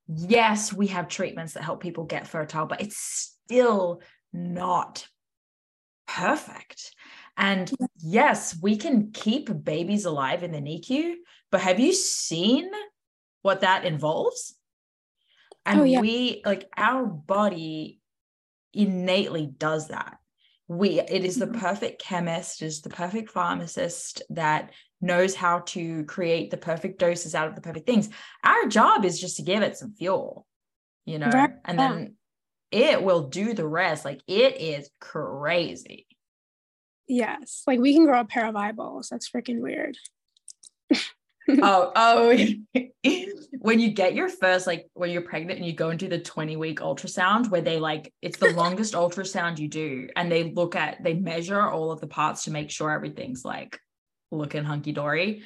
yes, 0.09 0.73
we 0.73 0.87
have 0.89 1.09
treatments 1.09 1.53
that 1.53 1.63
help 1.65 1.81
people 1.83 2.05
get 2.05 2.27
fertile, 2.27 2.67
but 2.67 2.81
it's 2.81 2.97
still 2.97 4.01
not 4.33 5.07
perfect. 6.07 6.95
And 7.37 7.73
yes, 7.99 8.57
we 8.61 8.77
can 8.77 9.11
keep 9.13 9.65
babies 9.65 10.05
alive 10.05 10.43
in 10.43 10.53
the 10.53 10.61
NICU, 10.61 11.15
but 11.51 11.61
have 11.61 11.81
you 11.81 11.93
seen 11.93 12.71
what 13.43 13.61
that 13.63 13.85
involves? 13.85 14.55
And 15.67 15.81
Oh, 15.81 15.85
yeah. 15.85 16.01
we 16.01 16.43
like 16.45 16.69
our 16.77 17.07
body 17.07 18.01
innately 18.73 19.47
does 19.47 19.89
that. 19.89 20.19
We 20.69 21.01
it 21.01 21.25
is 21.25 21.39
the 21.39 21.47
Mhm. 21.47 21.59
perfect 21.61 22.01
chemist, 22.03 22.63
is 22.63 22.81
the 22.83 22.91
perfect 22.91 23.31
pharmacist 23.31 24.23
that 24.31 24.73
knows 25.01 25.35
how 25.35 25.61
to 25.61 26.05
create 26.05 26.51
the 26.51 26.57
perfect 26.57 26.99
doses 26.99 27.35
out 27.35 27.49
of 27.49 27.55
the 27.55 27.61
perfect 27.61 27.87
things. 27.87 28.09
Our 28.43 28.67
job 28.69 29.05
is 29.05 29.21
just 29.21 29.37
to 29.37 29.43
give 29.43 29.63
it 29.63 29.77
some 29.77 29.93
fuel, 29.95 30.47
you 31.05 31.19
know, 31.19 31.31
Right, 31.31 31.51
and 31.65 31.79
then 31.79 32.17
it 32.71 33.03
will 33.03 33.29
do 33.29 33.53
the 33.55 33.67
rest. 33.67 34.05
Like 34.05 34.23
it 34.27 34.61
is 34.61 34.91
crazy. 35.01 36.07
Yes. 37.09 37.63
Like 37.67 37.81
we 37.81 37.95
can 37.95 38.07
grow 38.07 38.21
a 38.21 38.25
pair 38.25 38.47
of 38.47 38.57
eyeballs. 38.57 39.09
That's 39.11 39.29
freaking 39.31 39.61
weird. 39.61 39.97
oh, 41.49 41.93
oh, 41.95 42.39
when 43.59 43.81
you 43.81 43.93
get 43.93 44.15
your 44.15 44.29
first, 44.29 44.67
like 44.67 44.87
when 44.95 45.11
you're 45.11 45.23
pregnant 45.23 45.59
and 45.59 45.67
you 45.67 45.75
go 45.75 45.91
and 45.91 45.99
do 45.99 46.09
the 46.09 46.19
20 46.19 46.57
week 46.57 46.81
ultrasound, 46.81 47.51
where 47.51 47.61
they 47.61 47.79
like, 47.79 48.13
it's 48.23 48.39
the 48.39 48.51
longest 48.57 48.95
ultrasound 48.95 49.59
you 49.59 49.69
do, 49.69 50.09
and 50.17 50.31
they 50.31 50.53
look 50.53 50.77
at, 50.77 51.03
they 51.03 51.15
measure 51.15 51.69
all 51.69 51.91
of 51.91 52.01
the 52.01 52.07
parts 52.07 52.45
to 52.45 52.51
make 52.51 52.71
sure 52.71 52.91
everything's 52.91 53.45
like 53.45 53.79
looking 54.31 54.65
hunky 54.65 54.93
dory. 54.93 55.43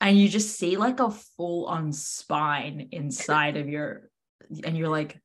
And 0.00 0.18
you 0.18 0.28
just 0.28 0.58
see 0.58 0.76
like 0.76 0.98
a 0.98 1.10
full 1.10 1.66
on 1.66 1.92
spine 1.92 2.88
inside 2.92 3.56
of 3.56 3.68
your, 3.68 4.08
and 4.64 4.76
you're 4.76 4.88
like, 4.88 5.20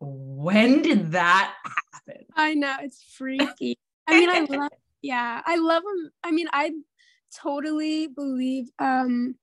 when 0.00 0.82
did 0.82 1.12
that 1.12 1.54
happen? 1.64 2.24
I 2.34 2.54
know 2.54 2.76
it's 2.80 3.02
freaky. 3.16 3.78
I 4.10 4.20
mean, 4.20 4.30
I 4.30 4.40
love. 4.56 4.72
Yeah, 5.02 5.42
I 5.44 5.56
love 5.56 5.82
them. 5.82 6.10
I 6.22 6.30
mean, 6.30 6.48
I 6.52 6.72
totally 7.34 8.06
believe. 8.06 8.68
Um, 8.78 9.36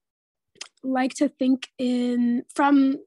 like 0.84 1.14
to 1.16 1.28
think 1.28 1.68
in 1.78 2.44
from 2.54 2.98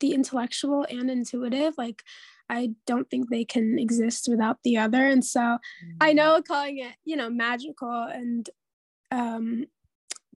the 0.00 0.12
intellectual 0.12 0.86
and 0.90 1.10
intuitive. 1.10 1.74
Like, 1.78 2.02
I 2.50 2.74
don't 2.86 3.08
think 3.08 3.30
they 3.30 3.44
can 3.44 3.78
exist 3.78 4.26
without 4.28 4.58
the 4.64 4.76
other. 4.76 5.06
And 5.06 5.24
so, 5.24 5.58
I 6.00 6.12
know 6.12 6.42
calling 6.42 6.78
it, 6.78 6.94
you 7.04 7.16
know, 7.16 7.30
magical 7.30 7.90
and 7.90 8.48
um, 9.10 9.66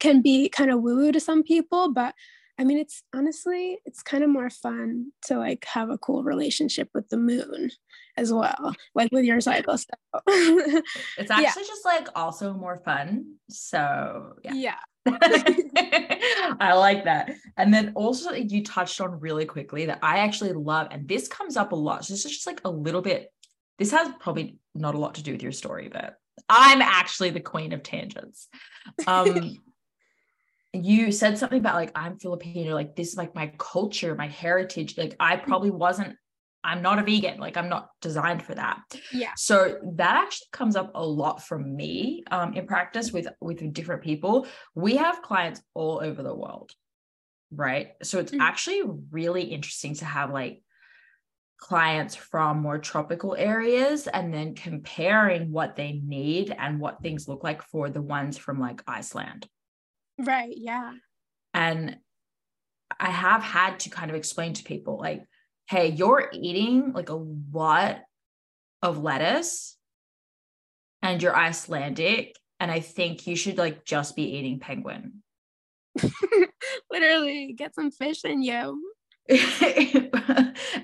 can 0.01 0.23
be 0.23 0.49
kind 0.49 0.71
of 0.71 0.81
woo 0.81 0.97
woo 0.97 1.13
to 1.13 1.21
some 1.21 1.43
people, 1.43 1.93
but 1.93 2.15
I 2.59 2.65
mean, 2.65 2.79
it's 2.79 3.03
honestly, 3.15 3.79
it's 3.85 4.03
kind 4.03 4.25
of 4.25 4.31
more 4.31 4.49
fun 4.51 5.13
to 5.27 5.37
like 5.39 5.65
have 5.67 5.91
a 5.91 5.99
cool 5.99 6.25
relationship 6.25 6.89
with 6.95 7.09
the 7.11 7.19
moon 7.19 7.71
as 8.17 8.33
well, 8.33 8.75
like 8.95 9.13
with 9.13 9.25
your 9.27 9.41
cycle. 9.41 9.77
So, 9.77 9.89
It's 10.27 11.31
Yeah. 11.31 11.37
actually 11.41 11.65
just 11.65 11.85
like 11.85 12.09
also 12.15 12.55
more 12.55 12.79
fun. 12.85 13.35
So 13.51 14.35
yeah. 14.43 14.53
yeah. 14.55 14.77
I 16.61 16.73
like 16.75 17.05
that. 17.05 17.31
And 17.57 17.73
then 17.73 17.93
also 17.95 18.33
you 18.33 18.65
touched 18.65 19.01
on 19.01 19.21
really 19.21 19.45
quickly 19.45 19.87
that 19.87 19.99
I 20.03 20.19
actually 20.19 20.53
love, 20.53 20.89
and 20.91 21.07
this 21.07 21.29
comes 21.29 21.57
up 21.57 21.73
a 21.73 21.77
lot. 21.77 22.05
So 22.05 22.15
this 22.15 22.25
is 22.25 22.33
just 22.33 22.47
like 22.47 22.61
a 22.65 22.71
little 22.71 23.03
bit, 23.03 23.33
this 23.79 23.91
has 23.93 24.11
probably 24.19 24.59
not 24.75 24.95
a 24.95 24.99
lot 24.99 25.15
to 25.17 25.23
do 25.23 25.33
with 25.33 25.43
your 25.43 25.53
story, 25.53 25.89
but 25.93 26.17
I'm 26.49 26.83
actually 26.83 27.31
the 27.31 27.41
queen 27.41 27.73
of 27.73 27.83
tangents. 27.83 28.49
Um 29.07 29.59
you 30.85 31.13
said 31.13 31.39
something 31.39 31.59
about 31.59 31.75
like 31.77 31.93
I'm 31.95 32.19
Filipino, 32.19 32.75
like 32.75 32.97
this 32.97 33.09
is 33.09 33.17
like 33.17 33.35
my 33.35 33.53
culture, 33.59 34.15
my 34.15 34.29
heritage. 34.29 34.99
Like 34.99 35.15
I 35.21 35.37
probably 35.37 35.71
wasn't, 35.71 36.17
I'm 36.65 36.83
not 36.83 36.99
a 36.99 37.03
vegan, 37.03 37.39
like 37.39 37.57
I'm 37.57 37.69
not 37.69 37.91
designed 38.01 38.43
for 38.43 38.55
that. 38.55 38.83
Yeah. 39.13 39.31
So 39.37 39.79
that 39.95 40.17
actually 40.17 40.49
comes 40.53 40.75
up 40.77 40.91
a 40.95 41.07
lot 41.07 41.43
from 41.43 41.77
me 41.77 42.25
um, 42.31 42.55
in 42.55 42.67
practice 42.67 43.13
with 43.13 43.29
with 43.41 43.73
different 43.73 44.03
people. 44.03 44.47
We 44.75 44.97
have 44.97 45.23
clients 45.23 45.63
all 45.75 46.01
over 46.03 46.23
the 46.23 46.35
world, 46.35 46.73
right? 47.51 47.93
So 48.03 48.19
it's 48.19 48.33
Mhm. 48.33 48.41
actually 48.41 48.83
really 49.11 49.43
interesting 49.43 49.95
to 49.97 50.05
have 50.05 50.31
like 50.31 50.63
clients 51.59 52.15
from 52.15 52.61
more 52.61 52.79
tropical 52.79 53.35
areas 53.35 54.07
and 54.07 54.33
then 54.33 54.55
comparing 54.55 55.51
what 55.51 55.75
they 55.75 56.01
need 56.05 56.55
and 56.57 56.79
what 56.79 57.01
things 57.03 57.29
look 57.29 57.43
like 57.43 57.63
for 57.63 57.89
the 57.89 58.03
ones 58.03 58.37
from 58.37 58.61
like 58.61 58.83
Iceland. 58.87 59.49
Right. 60.19 60.55
Yeah. 60.57 60.93
And 61.55 61.99
I 62.99 63.11
have 63.11 63.43
had 63.43 63.81
to 63.81 63.91
kind 63.91 64.11
of 64.11 64.17
explain 64.17 64.53
to 64.55 64.65
people 64.65 64.99
like, 64.99 65.25
hey, 65.69 65.89
you're 65.89 66.31
eating 66.33 66.93
like 66.93 67.09
a 67.09 67.25
lot 67.53 68.01
of 68.83 69.03
lettuce 69.03 69.77
and 71.03 71.23
you're 71.23 71.37
Icelandic. 71.37 72.37
And 72.61 72.71
I 72.71 72.81
think 72.81 73.27
you 73.27 73.37
should 73.37 73.59
like 73.59 73.85
just 73.85 74.17
be 74.17 74.37
eating 74.37 74.61
penguin. 74.61 75.23
Literally 76.91 77.53
get 77.53 77.75
some 77.75 77.91
fish 77.91 78.25
in 78.25 78.43
you. 78.43 78.83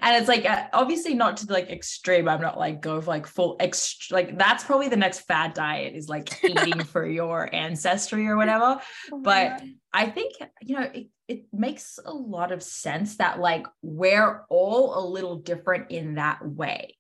and 0.03 0.17
it's 0.17 0.29
like 0.29 0.45
uh, 0.45 0.67
obviously 0.73 1.15
not 1.15 1.37
to 1.39 1.53
like 1.53 1.71
extreme. 1.71 2.29
I'm 2.29 2.41
not 2.41 2.59
like 2.59 2.83
go 2.83 3.01
for 3.01 3.07
like 3.07 3.27
full 3.27 3.57
ext 3.59 4.11
like 4.11 4.37
that's 4.37 4.65
probably 4.65 4.89
the 4.89 4.97
next 4.97 5.21
fad 5.21 5.55
diet 5.55 5.95
is 5.95 6.09
like 6.09 6.43
eating 6.45 6.83
for 6.83 7.07
your 7.07 7.53
ancestry 7.55 8.27
or 8.27 8.37
whatever. 8.37 8.81
Oh 9.13 9.21
But 9.21 9.59
God. 9.59 9.69
I 9.93 10.07
think, 10.07 10.33
you 10.61 10.77
know, 10.77 10.91
it, 10.93 11.07
it 11.29 11.45
makes 11.53 11.99
a 12.05 12.13
lot 12.13 12.51
of 12.51 12.63
sense 12.63 13.19
that 13.19 13.39
like 13.39 13.67
we're 13.83 14.45
all 14.51 14.99
a 14.99 15.05
little 15.07 15.37
different 15.37 15.91
in 15.91 16.15
that 16.15 16.45
way. 16.45 16.97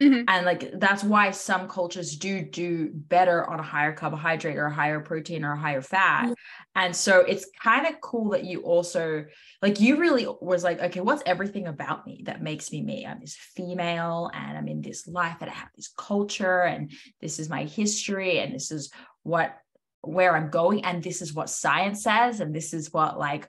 Mhm. 0.00 0.24
And 0.28 0.46
like 0.46 0.70
that's 0.78 1.02
why 1.02 1.32
some 1.32 1.66
cultures 1.66 2.16
do 2.16 2.40
do 2.42 2.90
better 2.92 3.44
on 3.50 3.58
a 3.58 3.64
higher 3.64 3.92
carbohydrate 3.92 4.56
or 4.56 4.66
a 4.66 4.72
higher 4.72 5.00
protein 5.00 5.44
or 5.44 5.54
a 5.54 5.58
higher 5.58 5.82
fat. 5.82 6.32
And 6.76 6.94
so 6.94 7.20
it's 7.20 7.50
kind 7.60 7.84
of 7.84 8.00
cool 8.00 8.30
that 8.30 8.44
you 8.44 8.60
also 8.62 9.24
like 9.60 9.80
you 9.80 9.96
really 9.96 10.24
was 10.40 10.62
like, 10.62 10.80
okay, 10.80 11.00
what's 11.00 11.24
everything 11.26 11.66
about 11.66 12.06
me 12.06 12.22
that 12.26 12.42
makes 12.42 12.70
me 12.70 12.80
me? 12.80 13.04
I'm 13.06 13.18
this 13.18 13.34
female 13.34 14.30
and 14.32 14.56
I'm 14.56 14.68
in 14.68 14.82
this 14.82 15.08
life 15.08 15.38
and 15.40 15.50
I 15.50 15.54
have 15.54 15.70
this 15.74 15.92
culture 15.96 16.62
and 16.62 16.92
this 17.20 17.40
is 17.40 17.48
my 17.48 17.64
history 17.64 18.38
and 18.38 18.54
this 18.54 18.70
is 18.70 18.92
what 19.24 19.56
where 20.02 20.36
I'm 20.36 20.50
going 20.50 20.84
and 20.84 21.02
this 21.02 21.22
is 21.22 21.34
what 21.34 21.50
science 21.50 22.04
says 22.04 22.38
and 22.38 22.54
this 22.54 22.72
is 22.72 22.92
what 22.92 23.18
like 23.18 23.48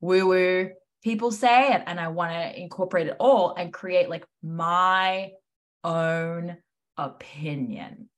woo 0.00 0.28
woo 0.28 0.70
people 1.02 1.32
say 1.32 1.72
and, 1.72 1.82
and 1.88 1.98
I 1.98 2.06
want 2.06 2.30
to 2.32 2.60
incorporate 2.60 3.08
it 3.08 3.16
all 3.18 3.54
and 3.56 3.72
create 3.72 4.08
like 4.08 4.24
my 4.44 5.30
own 5.84 6.56
opinion 6.96 8.08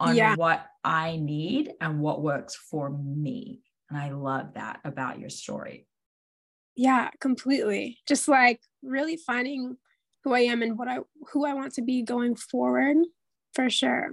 on 0.00 0.16
Yeah. 0.16 0.36
what 0.36 0.66
I 0.84 1.16
need 1.16 1.72
and 1.80 2.00
what 2.00 2.22
works 2.22 2.54
for 2.56 2.90
me. 2.90 3.60
And 3.90 3.98
I 3.98 4.10
love 4.10 4.54
that 4.54 4.80
about 4.84 5.18
your 5.20 5.30
story. 5.30 5.86
yeah 6.74 7.10
completely 7.20 7.98
just 8.08 8.26
like 8.28 8.58
really 8.82 9.18
finding 9.18 9.76
who 10.24 10.32
i 10.32 10.40
am 10.40 10.62
and 10.62 10.78
what 10.78 10.88
i 10.88 10.96
who 11.30 11.44
i 11.44 11.52
want 11.52 11.74
to 11.74 11.82
be 11.82 12.00
going 12.02 12.34
forward 12.34 12.96
for 13.54 13.68
sure 13.68 14.12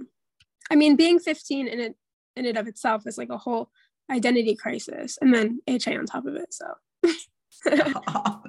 i 0.70 0.74
mean 0.76 0.94
being 0.94 1.18
15 1.18 1.66
in 1.66 1.80
it 1.80 1.94
in 2.36 2.44
it 2.44 2.58
of 2.58 2.68
itself 2.68 3.06
is 3.06 3.16
like 3.16 3.30
a 3.30 3.38
whole 3.38 3.70
identity 4.10 4.54
crisis 4.54 5.16
and 5.22 5.32
then 5.32 5.58
ha 5.66 5.92
on 5.96 6.04
top 6.04 6.26
of 6.26 6.34
it 6.36 6.52
so 6.52 6.66
Stop. 7.48 8.46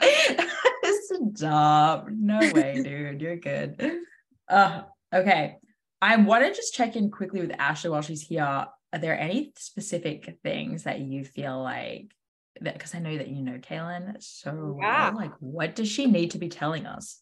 Stop. 1.36 2.08
No 2.12 2.40
way, 2.54 2.82
dude. 2.84 3.22
You're 3.22 3.38
good. 3.38 3.80
Uh, 4.52 4.84
okay. 5.14 5.58
I 6.02 6.16
want 6.18 6.44
to 6.44 6.54
just 6.54 6.74
check 6.74 6.96
in 6.96 7.10
quickly 7.12 7.42
with 7.42 7.56
Ashley 7.58 7.90
while 7.90 8.02
she's 8.02 8.22
here. 8.22 8.44
Are 8.44 9.00
there 9.00 9.18
any 9.18 9.54
specific 9.58 10.38
things 10.44 10.84
that 10.84 11.00
you 11.00 11.24
feel 11.24 11.62
like 11.62 12.12
that? 12.60 12.74
Because 12.74 12.94
I 12.94 13.00
know 13.00 13.18
that 13.18 13.30
you 13.30 13.42
know 13.42 13.58
Kailen 13.60 14.22
so 14.22 14.78
Yeah. 14.82 15.12
well. 15.12 15.16
Like, 15.16 15.34
what 15.40 15.76
does 15.76 15.90
she 15.90 16.08
need 16.08 16.32
to 16.32 16.38
be 16.38 16.50
telling 16.50 16.86
us? 16.86 17.22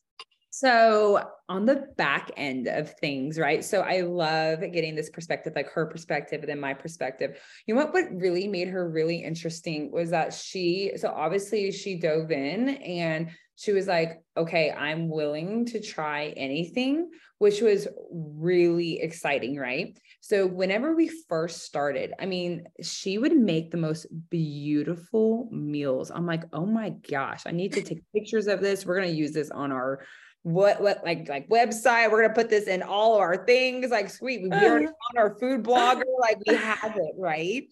So, 0.60 1.24
on 1.48 1.66
the 1.66 1.86
back 1.96 2.32
end 2.36 2.68
of 2.68 2.94
things, 2.96 3.40
right? 3.40 3.64
So, 3.64 3.80
I 3.80 4.02
love 4.02 4.60
getting 4.60 4.94
this 4.94 5.10
perspective, 5.10 5.54
like 5.56 5.70
her 5.72 5.86
perspective 5.86 6.42
and 6.42 6.50
then 6.50 6.60
my 6.60 6.74
perspective. 6.74 7.40
You 7.66 7.76
know 7.76 7.86
what? 7.86 7.94
What 7.94 8.12
really 8.12 8.46
made 8.50 8.68
her 8.68 8.90
really 8.90 9.24
interesting 9.24 9.90
was 9.90 10.10
that 10.10 10.34
she, 10.34 10.92
so 10.98 11.14
obviously, 11.16 11.72
she 11.72 11.98
dove 11.98 12.32
in 12.32 12.68
and 12.68 13.30
she 13.56 13.72
was 13.72 13.88
like, 13.88 14.22
okay, 14.36 14.72
I'm 14.72 15.08
willing 15.08 15.66
to 15.68 15.82
try 15.82 16.34
anything, 16.36 17.10
which 17.38 17.62
was 17.62 17.88
really 18.12 19.00
exciting, 19.00 19.56
right? 19.56 19.98
So, 20.20 20.46
whenever 20.46 20.94
we 20.94 21.10
first 21.30 21.64
started, 21.64 22.12
I 22.20 22.26
mean, 22.26 22.66
she 22.82 23.18
would 23.18 23.38
make 23.38 23.72
the 23.72 23.78
most 23.78 24.08
beautiful 24.30 25.48
meals. 25.54 26.12
I'm 26.12 26.26
like, 26.26 26.44
oh 26.52 26.66
my 26.66 26.90
gosh, 27.10 27.44
I 27.46 27.52
need 27.52 27.72
to 27.74 27.82
take 27.82 28.04
pictures 28.14 28.48
of 28.48 28.60
this. 28.60 28.86
We're 28.86 29.00
going 29.00 29.08
to 29.08 29.16
use 29.16 29.32
this 29.32 29.52
on 29.52 29.72
our 29.72 30.02
what 30.44 30.82
what 30.82 31.04
like 31.04 31.28
like 31.28 31.50
website 31.50 32.10
we're 32.10 32.22
gonna 32.22 32.34
put 32.34 32.50
this 32.50 32.68
in 32.68 32.82
all 32.82 33.16
of 33.16 33.20
our 33.20 33.46
things 33.46 33.90
like 33.92 34.10
sweet 34.10 34.42
we 34.42 34.50
already 34.52 34.86
on 34.86 35.18
our 35.18 35.36
food 35.38 35.64
blogger 35.64 36.04
like 36.22 36.38
we 36.48 36.56
have 36.56 36.96
it 36.96 37.14
right 37.18 37.68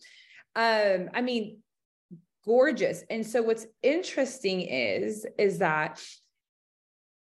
um 0.55 1.09
i 1.13 1.21
mean 1.21 1.57
gorgeous. 2.47 3.03
And 3.09 3.27
so 3.27 3.43
what's 3.43 3.67
interesting 3.83 4.61
is 4.61 5.27
is 5.37 5.59
that 5.59 6.01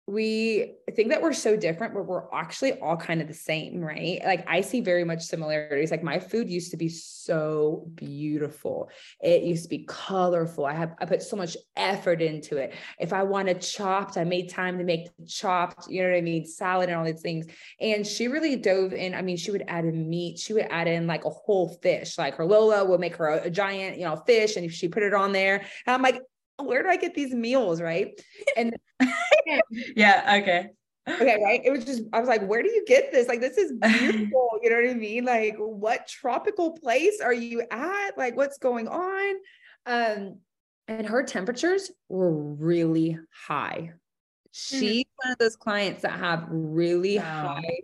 we 0.09 0.77
think 0.97 1.11
that 1.11 1.21
we're 1.21 1.35
so 1.35 1.55
different, 1.55 1.93
but 1.93 2.07
we're 2.07 2.33
actually 2.33 2.73
all 2.81 2.97
kind 2.97 3.21
of 3.21 3.29
the 3.29 3.35
same, 3.35 3.83
right? 3.83 4.19
Like 4.25 4.43
I 4.49 4.63
see 4.63 4.81
very 4.81 5.05
much 5.05 5.23
similarities. 5.23 5.91
Like 5.91 6.03
my 6.03 6.19
food 6.19 6.49
used 6.49 6.71
to 6.71 6.79
be 6.79 6.89
so 6.89 7.91
beautiful. 7.95 8.89
It 9.21 9.43
used 9.43 9.65
to 9.65 9.69
be 9.69 9.85
colorful. 9.87 10.65
I 10.65 10.73
have 10.73 10.95
I 10.99 11.05
put 11.05 11.23
so 11.23 11.37
much 11.37 11.59
effort 11.77 12.23
into 12.23 12.57
it. 12.57 12.73
If 12.99 13.13
I 13.13 13.23
wanted 13.23 13.61
chopped, 13.61 14.17
I 14.17 14.25
made 14.25 14.49
time 14.49 14.79
to 14.79 14.85
make 14.85 15.11
chopped, 15.27 15.89
you 15.89 16.03
know 16.03 16.09
what 16.09 16.17
I 16.17 16.23
mean? 16.23 16.47
Salad 16.47 16.89
and 16.89 16.99
all 16.99 17.05
these 17.05 17.21
things. 17.21 17.45
And 17.79 18.07
she 18.07 18.29
really 18.29 18.57
dove 18.57 18.95
in. 18.95 19.15
I 19.15 19.21
mean, 19.21 19.37
she 19.37 19.51
would 19.51 19.65
add 19.69 19.85
in 19.85 20.09
meat, 20.09 20.39
she 20.39 20.55
would 20.55 20.69
add 20.71 20.89
in 20.89 21.07
like 21.07 21.27
a 21.27 21.31
whole 21.31 21.69
fish. 21.83 22.17
Like 22.17 22.35
her 22.37 22.47
Lola 22.47 22.83
would 22.83 22.99
make 23.01 23.17
her 23.17 23.29
a, 23.29 23.43
a 23.43 23.51
giant, 23.51 23.99
you 23.99 24.07
know, 24.07 24.17
fish, 24.17 24.57
and 24.57 24.65
if 24.65 24.73
she 24.73 24.89
put 24.89 25.03
it 25.03 25.13
on 25.13 25.33
there, 25.33 25.57
and 25.59 25.95
I'm 25.95 26.01
like, 26.01 26.23
where 26.57 26.83
do 26.83 26.89
I 26.89 26.97
get 26.97 27.15
these 27.15 27.35
meals? 27.35 27.83
Right. 27.83 28.19
And 28.57 28.75
yeah, 29.97 30.39
okay. 30.41 30.69
Okay, 31.09 31.39
right. 31.43 31.61
It 31.65 31.71
was 31.71 31.85
just, 31.85 32.03
I 32.13 32.21
was 32.21 32.29
like, 32.29 32.47
where 32.47 32.63
do 32.63 32.69
you 32.69 32.85
get 32.87 33.11
this? 33.13 33.29
Like, 33.29 33.41
this 33.41 33.57
is 33.57 33.73
beautiful. 33.81 34.59
You 34.63 34.71
know 34.71 34.77
what 34.77 34.91
I 34.91 34.95
mean? 34.95 35.25
Like, 35.25 35.57
what 35.57 36.07
tropical 36.07 36.73
place 36.73 37.21
are 37.23 37.33
you 37.33 37.63
at? 37.71 38.19
Like, 38.19 38.37
what's 38.37 38.59
going 38.59 38.89
on? 38.89 39.35
Um, 39.87 40.39
and 40.87 41.07
her 41.07 41.23
temperatures 41.23 41.91
were 42.09 42.33
really 42.33 43.19
high. 43.33 43.93
She's 44.53 44.83
mm-hmm. 44.83 45.29
one 45.29 45.33
of 45.33 45.39
those 45.39 45.57
clients 45.57 46.03
that 46.03 46.13
have 46.13 46.47
really 46.49 47.19
wow. 47.19 47.57
high 47.57 47.81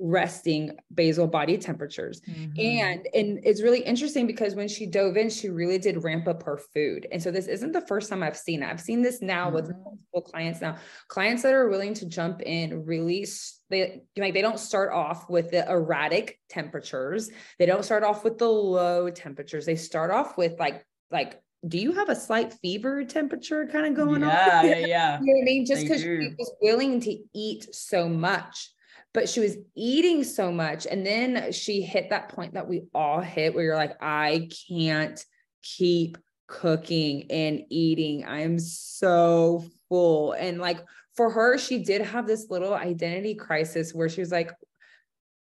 resting 0.00 0.76
basal 0.94 1.26
body 1.26 1.58
temperatures. 1.58 2.20
Mm-hmm. 2.20 2.60
And 2.60 3.08
and 3.14 3.40
it's 3.44 3.62
really 3.62 3.80
interesting 3.80 4.26
because 4.26 4.54
when 4.54 4.68
she 4.68 4.86
dove 4.86 5.16
in, 5.16 5.30
she 5.30 5.48
really 5.48 5.78
did 5.78 6.02
ramp 6.04 6.28
up 6.28 6.42
her 6.44 6.58
food. 6.74 7.06
And 7.10 7.22
so 7.22 7.30
this 7.30 7.46
isn't 7.46 7.72
the 7.72 7.80
first 7.82 8.08
time 8.08 8.22
I've 8.22 8.36
seen 8.36 8.62
it. 8.62 8.66
I've 8.66 8.80
seen 8.80 9.02
this 9.02 9.20
now 9.20 9.46
mm-hmm. 9.46 9.54
with 9.54 9.70
multiple 9.70 10.22
clients 10.22 10.60
now. 10.60 10.76
Clients 11.08 11.42
that 11.42 11.54
are 11.54 11.68
willing 11.68 11.94
to 11.94 12.06
jump 12.06 12.42
in 12.42 12.84
really 12.84 13.26
they 13.70 14.02
like 14.16 14.34
they 14.34 14.42
don't 14.42 14.58
start 14.60 14.92
off 14.92 15.28
with 15.28 15.50
the 15.50 15.68
erratic 15.68 16.38
temperatures. 16.48 17.30
They 17.58 17.66
don't 17.66 17.84
start 17.84 18.04
off 18.04 18.24
with 18.24 18.38
the 18.38 18.48
low 18.48 19.10
temperatures. 19.10 19.66
They 19.66 19.76
start 19.76 20.10
off 20.10 20.38
with 20.38 20.58
like 20.58 20.84
like 21.10 21.40
do 21.66 21.76
you 21.76 21.92
have 21.92 22.08
a 22.08 22.14
slight 22.14 22.52
fever 22.54 23.04
temperature 23.04 23.66
kind 23.66 23.84
of 23.86 23.94
going 23.94 24.22
yeah, 24.22 24.60
on? 24.60 24.68
Yeah, 24.68 24.78
yeah. 24.78 25.18
you 25.22 25.26
know 25.26 25.38
what 25.38 25.42
I 25.42 25.44
mean? 25.44 25.66
Just 25.66 25.82
because 25.82 26.02
she 26.02 26.34
was 26.38 26.52
willing 26.62 27.00
to 27.00 27.18
eat 27.34 27.74
so 27.74 28.08
much 28.08 28.70
but 29.14 29.28
she 29.28 29.40
was 29.40 29.56
eating 29.74 30.22
so 30.24 30.52
much. 30.52 30.86
And 30.86 31.04
then 31.04 31.52
she 31.52 31.82
hit 31.82 32.10
that 32.10 32.28
point 32.28 32.54
that 32.54 32.68
we 32.68 32.84
all 32.94 33.20
hit 33.20 33.54
where 33.54 33.64
you're 33.64 33.76
like, 33.76 33.96
I 34.00 34.48
can't 34.68 35.22
keep 35.62 36.18
cooking 36.46 37.30
and 37.30 37.62
eating. 37.68 38.24
I 38.24 38.40
am 38.40 38.58
so 38.58 39.64
full. 39.88 40.32
And 40.32 40.58
like 40.58 40.78
for 41.16 41.30
her, 41.30 41.58
she 41.58 41.82
did 41.82 42.02
have 42.02 42.26
this 42.26 42.46
little 42.50 42.74
identity 42.74 43.34
crisis 43.34 43.94
where 43.94 44.08
she 44.08 44.20
was 44.20 44.32
like, 44.32 44.52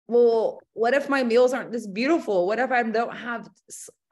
well, 0.07 0.59
what 0.73 0.93
if 0.93 1.07
my 1.07 1.23
meals 1.23 1.53
aren't 1.53 1.71
this 1.71 1.87
beautiful? 1.87 2.45
What 2.45 2.59
if 2.59 2.71
I 2.71 2.83
don't 2.83 3.15
have 3.15 3.49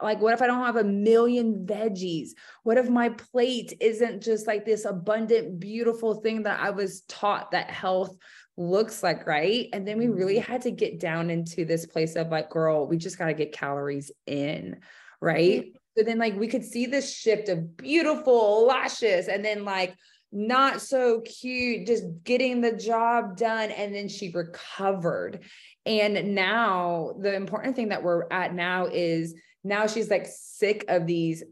like 0.00 0.20
what 0.20 0.34
if 0.34 0.42
I 0.42 0.46
don't 0.46 0.64
have 0.64 0.76
a 0.76 0.84
million 0.84 1.66
veggies? 1.66 2.30
What 2.62 2.78
if 2.78 2.88
my 2.88 3.10
plate 3.10 3.74
isn't 3.80 4.22
just 4.22 4.46
like 4.46 4.64
this 4.64 4.84
abundant 4.84 5.60
beautiful 5.60 6.14
thing 6.16 6.44
that 6.44 6.60
I 6.60 6.70
was 6.70 7.02
taught 7.02 7.50
that 7.52 7.70
health 7.70 8.16
looks 8.62 9.02
like, 9.02 9.26
right? 9.26 9.68
And 9.72 9.86
then 9.86 9.98
we 9.98 10.08
really 10.08 10.36
mm-hmm. 10.36 10.52
had 10.52 10.62
to 10.62 10.70
get 10.70 11.00
down 11.00 11.30
into 11.30 11.64
this 11.64 11.86
place 11.86 12.16
of 12.16 12.28
like, 12.28 12.50
girl, 12.50 12.86
we 12.86 12.96
just 12.96 13.18
got 13.18 13.26
to 13.26 13.34
get 13.34 13.52
calories 13.52 14.10
in, 14.26 14.80
right? 15.20 15.72
So 15.96 16.04
then, 16.04 16.18
like, 16.18 16.38
we 16.38 16.48
could 16.48 16.64
see 16.64 16.86
this 16.86 17.14
shift 17.14 17.48
of 17.48 17.76
beautiful 17.76 18.66
lashes 18.66 19.28
and 19.28 19.44
then, 19.44 19.64
like, 19.64 19.94
not 20.30 20.80
so 20.80 21.20
cute, 21.20 21.86
just 21.86 22.04
getting 22.24 22.62
the 22.62 22.72
job 22.72 23.36
done. 23.36 23.70
And 23.70 23.94
then 23.94 24.08
she 24.08 24.30
recovered. 24.30 25.40
And 25.84 26.34
now, 26.34 27.14
the 27.20 27.34
important 27.34 27.76
thing 27.76 27.90
that 27.90 28.02
we're 28.02 28.26
at 28.30 28.54
now 28.54 28.86
is 28.86 29.34
now 29.64 29.86
she's 29.86 30.10
like 30.10 30.26
sick 30.26 30.84
of 30.88 31.06
these 31.06 31.44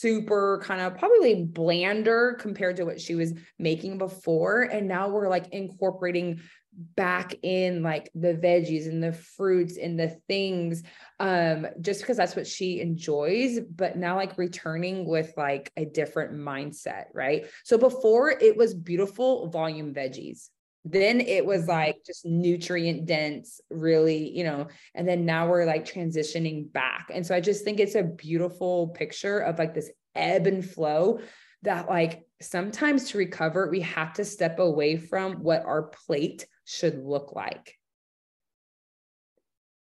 super 0.00 0.60
kind 0.64 0.80
of 0.80 0.96
probably 0.98 1.44
blander 1.44 2.34
compared 2.40 2.76
to 2.76 2.84
what 2.84 3.00
she 3.00 3.14
was 3.14 3.34
making 3.58 3.98
before. 3.98 4.62
And 4.62 4.88
now 4.88 5.08
we're 5.08 5.28
like 5.28 5.48
incorporating 5.52 6.40
back 6.72 7.34
in 7.42 7.82
like 7.82 8.10
the 8.14 8.34
veggies 8.34 8.86
and 8.86 9.02
the 9.02 9.12
fruits 9.12 9.76
and 9.76 9.98
the 9.98 10.08
things 10.28 10.82
um 11.18 11.66
just 11.80 12.00
because 12.00 12.16
that's 12.16 12.36
what 12.36 12.46
she 12.46 12.80
enjoys 12.80 13.58
but 13.74 13.96
now 13.96 14.14
like 14.14 14.38
returning 14.38 15.04
with 15.04 15.34
like 15.36 15.72
a 15.76 15.84
different 15.84 16.32
mindset 16.32 17.06
right 17.12 17.44
so 17.64 17.76
before 17.76 18.30
it 18.30 18.56
was 18.56 18.72
beautiful 18.72 19.48
volume 19.48 19.92
veggies 19.92 20.48
then 20.84 21.20
it 21.20 21.44
was 21.44 21.66
like 21.66 21.96
just 22.06 22.24
nutrient 22.24 23.04
dense 23.04 23.60
really 23.70 24.30
you 24.30 24.44
know 24.44 24.66
and 24.94 25.06
then 25.06 25.26
now 25.26 25.46
we're 25.48 25.66
like 25.66 25.84
transitioning 25.84 26.72
back. 26.72 27.10
And 27.12 27.26
so 27.26 27.34
i 27.34 27.40
just 27.40 27.64
think 27.64 27.80
it's 27.80 27.94
a 27.94 28.02
beautiful 28.02 28.88
picture 28.88 29.38
of 29.38 29.58
like 29.58 29.74
this 29.74 29.90
ebb 30.14 30.46
and 30.46 30.64
flow 30.64 31.20
that 31.62 31.88
like 31.88 32.24
sometimes 32.40 33.10
to 33.10 33.18
recover 33.18 33.70
we 33.70 33.80
have 33.80 34.14
to 34.14 34.24
step 34.24 34.58
away 34.58 34.96
from 34.96 35.42
what 35.42 35.64
our 35.64 35.82
plate 35.82 36.46
should 36.64 37.04
look 37.04 37.34
like. 37.34 37.76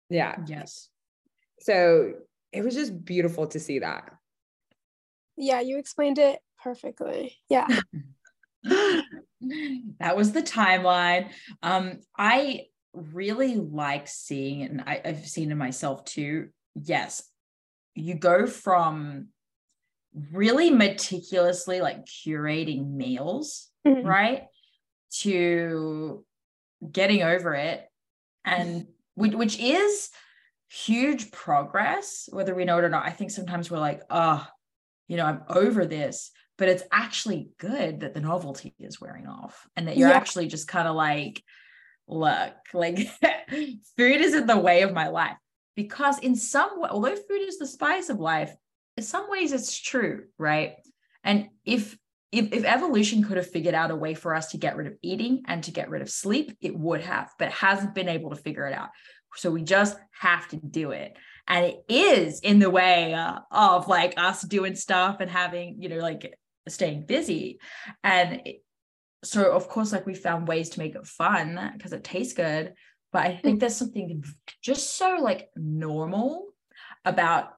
Yeah. 0.10 0.38
Yes. 0.48 0.90
So 1.60 2.14
it 2.54 2.64
was 2.64 2.76
just 2.76 3.04
beautiful 3.04 3.48
to 3.48 3.60
see 3.60 3.80
that. 3.80 4.12
Yeah 5.36 5.60
you 5.60 5.78
explained 5.78 6.18
it 6.18 6.40
perfectly. 6.64 7.36
Yeah 7.50 7.68
that 10.00 10.16
was 10.16 10.32
the 10.32 10.42
timeline. 10.42 11.30
Um, 11.62 12.00
I 12.18 12.66
really 12.94 13.56
like 13.56 14.08
seeing, 14.08 14.64
and 14.64 14.82
I, 14.86 15.02
I've 15.04 15.28
seen 15.28 15.52
it 15.52 15.56
myself 15.56 16.06
too. 16.06 16.50
Yes, 16.76 17.24
you 17.96 18.16
go 18.16 18.48
from 18.48 19.28
really 20.32 20.70
meticulously 20.72 21.82
like 21.82 22.06
curating 22.06 22.92
meals, 22.92 23.70
mm-hmm. 23.86 24.06
right, 24.06 24.44
to 25.20 26.26
getting 26.92 27.24
over 27.24 27.54
it, 27.54 27.86
and 28.46 28.88
which, 29.16 29.34
which 29.34 29.60
is 29.60 30.10
huge 30.70 31.32
progress, 31.32 32.30
whether 32.32 32.54
we 32.54 32.66
know 32.66 32.78
it 32.78 32.84
or 32.84 32.90
not. 32.90 33.06
I 33.06 33.12
think 33.12 33.32
sometimes 33.32 33.72
we're 33.72 33.80
like, 33.80 34.02
oh, 34.10 34.46
you 35.08 35.18
know, 35.18 35.26
I'm 35.26 35.44
over 35.50 35.86
this 35.86 36.32
but 36.58 36.70
it's 36.70 36.84
actually 36.92 37.50
good 37.60 38.02
that 38.02 38.14
the 38.14 38.22
novelty 38.22 38.74
is 38.80 39.00
wearing 39.00 39.28
off 39.28 39.68
and 39.76 39.88
that 39.88 39.98
you're 39.98 40.10
yeah. 40.10 40.16
actually 40.16 40.48
just 40.48 40.68
kind 40.68 40.88
of 40.88 40.96
like 40.96 41.44
look 42.08 42.54
like 42.74 42.98
food 43.50 44.22
is 44.22 44.34
in 44.34 44.48
the 44.48 44.58
way 44.58 44.82
of 44.82 44.94
my 44.94 45.08
life. 45.08 45.38
Because 45.76 46.18
in 46.20 46.36
some 46.36 46.82
way 46.82 46.90
although 46.92 47.16
food 47.16 47.42
is 47.42 47.60
the 47.60 47.68
spice 47.68 48.10
of 48.10 48.20
life 48.20 48.54
in 48.98 49.04
some 49.04 49.30
ways 49.30 49.52
it's 49.52 49.78
true 49.78 50.24
right? 50.38 50.74
And 51.24 51.50
if 51.64 51.98
if, 52.32 52.52
if 52.52 52.66
evolution 52.66 53.24
could 53.24 53.38
have 53.38 53.50
figured 53.50 53.76
out 53.76 53.92
a 53.92 53.96
way 53.96 54.14
for 54.14 54.36
us 54.36 54.50
to 54.52 54.58
get 54.58 54.76
rid 54.76 54.88
of 54.88 54.98
eating 55.02 55.44
and 55.48 55.64
to 55.64 55.72
get 55.72 55.90
rid 55.90 56.02
of 56.02 56.10
sleep 56.10 56.58
it 56.62 56.78
would 56.78 57.02
have 57.02 57.32
but 57.38 57.52
hasn't 57.52 57.94
been 57.94 58.10
able 58.10 58.32
to 58.32 58.36
figure 58.36 58.66
it 58.66 58.74
out. 58.74 58.90
So 59.36 59.52
we 59.52 59.62
just 59.62 59.98
have 60.20 60.48
to 60.50 60.56
do 60.56 60.92
it. 60.92 61.16
And 61.48 61.66
it 61.66 61.84
is 61.88 62.40
in 62.40 62.58
the 62.58 62.72
way 62.72 63.14
uh, 63.14 63.40
of 63.52 63.88
like 63.88 64.16
us 64.18 64.42
doing 64.42 64.76
stuff 64.76 65.18
and 65.20 65.30
having 65.30 65.76
you 65.80 65.90
know 65.90 65.98
like 65.98 66.34
staying 66.68 67.06
busy 67.06 67.60
and 68.04 68.42
so 69.24 69.52
of 69.52 69.68
course 69.68 69.92
like 69.92 70.06
we 70.06 70.14
found 70.14 70.48
ways 70.48 70.70
to 70.70 70.80
make 70.80 70.96
it 70.96 71.06
fun 71.06 71.72
because 71.76 71.94
it 71.94 72.04
tastes 72.04 72.34
good 72.34 72.74
but 73.12 73.26
i 73.26 73.36
think 73.36 73.58
mm. 73.58 73.60
there's 73.60 73.76
something 73.76 74.24
just 74.62 74.96
so 74.96 75.18
like 75.20 75.50
normal 75.56 76.48
about 77.06 77.54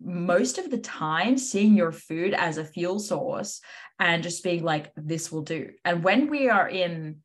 most 0.00 0.58
of 0.58 0.70
the 0.70 0.78
time 0.78 1.38
seeing 1.38 1.76
your 1.76 1.92
food 1.92 2.34
as 2.34 2.58
a 2.58 2.64
fuel 2.64 2.98
source 2.98 3.60
and 4.00 4.22
just 4.22 4.42
being 4.42 4.64
like 4.64 4.90
this 4.96 5.30
will 5.30 5.42
do 5.42 5.70
and 5.84 6.02
when 6.02 6.28
we 6.28 6.48
are 6.48 6.68
in 6.68 7.16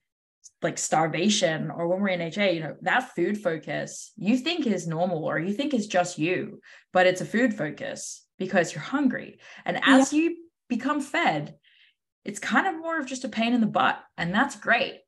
like 0.61 0.77
starvation 0.77 1.69
or 1.69 1.87
when 1.87 2.01
we're 2.01 2.07
in 2.09 2.21
HA, 2.21 2.55
you 2.55 2.61
know, 2.61 2.75
that 2.81 3.15
food 3.15 3.37
focus 3.37 4.11
you 4.17 4.37
think 4.37 4.65
is 4.65 4.87
normal 4.87 5.23
or 5.23 5.39
you 5.39 5.53
think 5.53 5.73
is 5.73 5.87
just 5.87 6.17
you, 6.17 6.59
but 6.93 7.05
it's 7.05 7.21
a 7.21 7.25
food 7.25 7.53
focus 7.53 8.25
because 8.39 8.73
you're 8.73 8.81
hungry. 8.81 9.39
And 9.65 9.79
as 9.83 10.11
yeah. 10.11 10.21
you 10.21 10.37
become 10.67 11.01
fed, 11.01 11.55
it's 12.25 12.39
kind 12.39 12.67
of 12.67 12.75
more 12.75 12.99
of 12.99 13.05
just 13.05 13.23
a 13.23 13.29
pain 13.29 13.53
in 13.53 13.61
the 13.61 13.67
butt. 13.67 13.99
And 14.17 14.33
that's 14.33 14.55
great. 14.55 15.01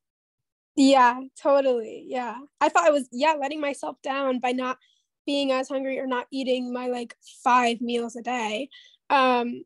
Yeah, 0.76 1.20
totally. 1.42 2.06
Yeah. 2.08 2.38
I 2.62 2.70
thought 2.70 2.88
I 2.88 2.92
was, 2.92 3.10
yeah, 3.12 3.34
letting 3.40 3.60
myself 3.60 3.98
down 4.02 4.40
by 4.40 4.52
not 4.52 4.78
being 5.26 5.52
as 5.52 5.68
hungry 5.68 6.00
or 6.00 6.08
not 6.08 6.28
eating 6.32 6.72
my 6.72 6.88
like 6.88 7.16
five 7.44 7.82
meals 7.82 8.16
a 8.16 8.22
day. 8.22 8.70
Um, 9.10 9.64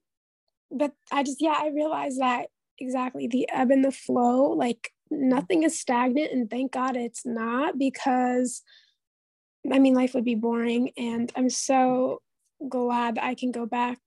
but 0.72 0.94
I 1.12 1.24
just, 1.24 1.41
yeah, 1.41 1.56
I 1.58 1.68
realized 1.68 2.20
that 2.20 2.48
exactly 2.80 3.28
the 3.28 3.48
ebb 3.52 3.70
and 3.70 3.86
the 3.86 3.91
flow, 3.91 4.50
like 4.50 4.91
nothing 5.20 5.64
is 5.64 5.80
stagnant 5.80 6.32
and 6.32 6.50
thank 6.50 6.72
god 6.72 6.96
it's 6.96 7.26
not 7.26 7.78
because 7.78 8.62
i 9.72 9.80
mean 9.80 9.94
life 9.94 10.14
would 10.14 10.26
be 10.26 10.36
boring 10.36 10.91
and 10.98 11.32
i'm 11.36 11.50
so 11.50 12.22
glad 12.68 13.18
i 13.22 13.36
can 13.36 13.52
go 13.52 13.66
back 13.66 14.00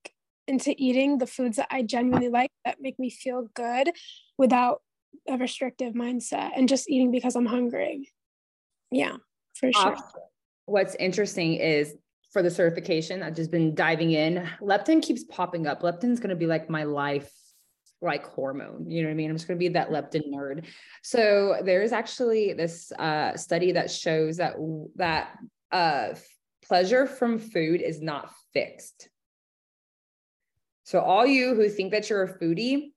into 0.46 0.74
eating 0.76 1.18
the 1.18 1.26
foods 1.26 1.56
that 1.56 1.68
i 1.70 1.82
genuinely 1.82 2.28
like 2.28 2.50
that 2.64 2.76
make 2.80 2.98
me 2.98 3.10
feel 3.10 3.48
good 3.54 3.90
without 4.38 4.82
a 5.28 5.36
restrictive 5.36 5.94
mindset 5.94 6.50
and 6.56 6.68
just 6.68 6.88
eating 6.88 7.10
because 7.10 7.36
i'm 7.36 7.46
hungry 7.46 8.12
yeah 8.90 9.16
for 9.54 9.72
sure 9.72 9.96
what's 10.66 10.94
interesting 10.96 11.54
is 11.54 11.94
for 12.32 12.42
the 12.42 12.50
certification 12.50 13.22
i've 13.22 13.34
just 13.34 13.50
been 13.50 13.74
diving 13.74 14.12
in 14.12 14.46
leptin 14.60 15.02
keeps 15.02 15.24
popping 15.24 15.66
up 15.66 15.82
leptin's 15.82 16.20
going 16.20 16.30
to 16.30 16.36
be 16.36 16.46
like 16.46 16.68
my 16.70 16.84
life 16.84 17.30
like 18.02 18.26
hormone. 18.26 18.90
You 18.90 19.02
know 19.02 19.08
what 19.08 19.12
I 19.12 19.16
mean? 19.16 19.30
I'm 19.30 19.36
just 19.36 19.48
going 19.48 19.58
to 19.58 19.64
be 19.64 19.68
that 19.68 19.90
leptin 19.90 20.30
nerd. 20.32 20.66
So 21.02 21.58
there's 21.64 21.92
actually 21.92 22.52
this 22.52 22.92
uh, 22.92 23.36
study 23.36 23.72
that 23.72 23.90
shows 23.90 24.36
that 24.36 24.54
that 24.96 25.36
uh, 25.72 26.08
pleasure 26.62 27.06
from 27.06 27.38
food 27.38 27.80
is 27.80 28.00
not 28.00 28.30
fixed. 28.52 29.08
So 30.86 31.00
all 31.00 31.26
you 31.26 31.56
who 31.56 31.68
think 31.68 31.90
that 31.90 32.08
you're 32.08 32.22
a 32.22 32.38
foodie, 32.38 32.92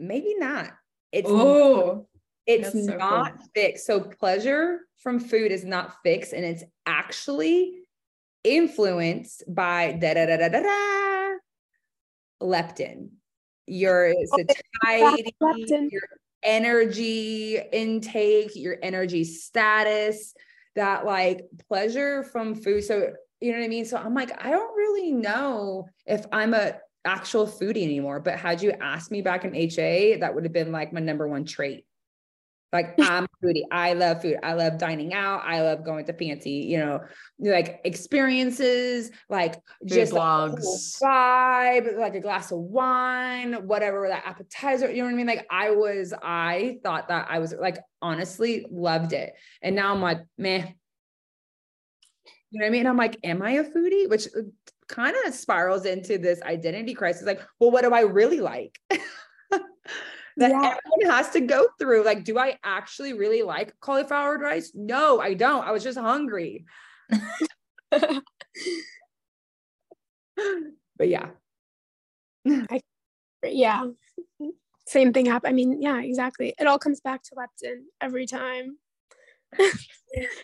maybe 0.00 0.34
not. 0.36 0.72
It's 1.12 1.30
oh, 1.30 2.08
it's 2.44 2.72
so 2.72 2.96
not 2.96 3.36
cool. 3.36 3.46
fixed. 3.54 3.86
So 3.86 4.00
pleasure 4.00 4.80
from 4.98 5.20
food 5.20 5.52
is 5.52 5.64
not 5.64 5.94
fixed, 6.02 6.32
and 6.32 6.44
it's 6.44 6.64
actually 6.86 7.82
influenced 8.42 9.44
by 9.48 9.92
da 9.92 10.14
da 10.14 10.26
da 10.26 10.36
da 10.38 10.48
da 10.48 10.60
da 10.60 11.36
leptin 12.42 13.10
your 13.66 14.12
satiety, 14.26 15.32
your 15.90 16.02
energy 16.42 17.58
intake, 17.72 18.56
your 18.56 18.76
energy 18.82 19.22
status, 19.22 20.34
that 20.74 21.06
like 21.06 21.42
pleasure 21.68 22.24
from 22.24 22.56
food. 22.56 22.82
So, 22.82 23.12
you 23.40 23.52
know 23.52 23.58
what 23.58 23.64
I 23.64 23.68
mean? 23.68 23.84
So 23.84 23.96
I'm 23.96 24.14
like, 24.14 24.44
I 24.44 24.50
don't 24.50 24.76
really 24.76 25.12
know 25.12 25.88
if 26.06 26.26
I'm 26.32 26.54
a 26.54 26.74
actual 27.04 27.46
foodie 27.46 27.82
anymore. 27.84 28.20
But 28.20 28.38
had 28.38 28.62
you 28.62 28.72
asked 28.80 29.10
me 29.10 29.22
back 29.22 29.44
in 29.44 29.54
HA, 29.54 30.16
that 30.16 30.34
would 30.34 30.44
have 30.44 30.52
been 30.52 30.72
like 30.72 30.92
my 30.92 31.00
number 31.00 31.26
one 31.26 31.44
trait. 31.44 31.86
Like 32.72 32.94
I'm 33.00 33.26
foodie. 33.42 33.62
I 33.70 33.94
love 33.94 34.22
food. 34.22 34.36
I 34.42 34.52
love 34.52 34.78
dining 34.78 35.14
out. 35.14 35.42
I 35.44 35.62
love 35.62 35.84
going 35.84 36.04
to 36.06 36.12
fancy, 36.12 36.50
you 36.50 36.78
know, 36.78 37.00
like 37.38 37.80
experiences, 37.84 39.10
like 39.28 39.54
food 39.54 39.88
just 39.88 40.12
blogs. 40.12 41.00
vibe, 41.00 41.96
like 41.98 42.14
a 42.14 42.20
glass 42.20 42.52
of 42.52 42.58
wine, 42.58 43.66
whatever 43.66 44.06
that 44.08 44.24
appetizer. 44.26 44.90
You 44.90 44.98
know 44.98 45.04
what 45.04 45.14
I 45.14 45.16
mean? 45.16 45.26
Like 45.26 45.46
I 45.50 45.70
was, 45.70 46.12
I 46.22 46.78
thought 46.84 47.08
that 47.08 47.26
I 47.30 47.38
was 47.38 47.54
like 47.54 47.78
honestly 48.02 48.66
loved 48.70 49.12
it. 49.12 49.34
And 49.62 49.74
now 49.74 49.92
I'm 49.92 50.02
like, 50.02 50.20
meh. 50.38 50.66
You 52.50 52.58
know 52.58 52.64
what 52.64 52.68
I 52.68 52.70
mean? 52.70 52.86
I'm 52.86 52.96
like, 52.96 53.16
am 53.22 53.42
I 53.42 53.52
a 53.52 53.64
foodie? 53.64 54.08
Which 54.08 54.26
uh, 54.36 54.42
kind 54.88 55.14
of 55.24 55.34
spirals 55.34 55.86
into 55.86 56.18
this 56.18 56.42
identity 56.42 56.94
crisis. 56.94 57.22
Like, 57.22 57.40
well, 57.58 57.70
what 57.70 57.82
do 57.82 57.94
I 57.94 58.00
really 58.00 58.40
like? 58.40 58.78
that 58.90 60.50
yeah. 60.50 60.76
everyone 60.76 61.16
has 61.16 61.30
to 61.30 61.40
go 61.40 61.68
through. 61.78 62.04
Like, 62.04 62.24
do 62.24 62.38
I 62.38 62.58
actually 62.64 63.12
really 63.12 63.42
like 63.42 63.74
cauliflower 63.80 64.38
rice? 64.38 64.72
No, 64.74 65.20
I 65.20 65.34
don't. 65.34 65.66
I 65.66 65.70
was 65.70 65.84
just 65.84 65.98
hungry. 65.98 66.64
but 67.90 68.22
yeah. 71.00 71.28
I, 72.48 72.80
yeah. 73.44 73.84
Same 74.86 75.12
thing 75.12 75.26
happened. 75.26 75.50
I 75.50 75.54
mean, 75.54 75.80
yeah, 75.80 76.00
exactly. 76.00 76.54
It 76.58 76.66
all 76.66 76.78
comes 76.78 77.00
back 77.00 77.22
to 77.24 77.36
leptin 77.36 77.82
every 78.00 78.26
time. 78.26 78.76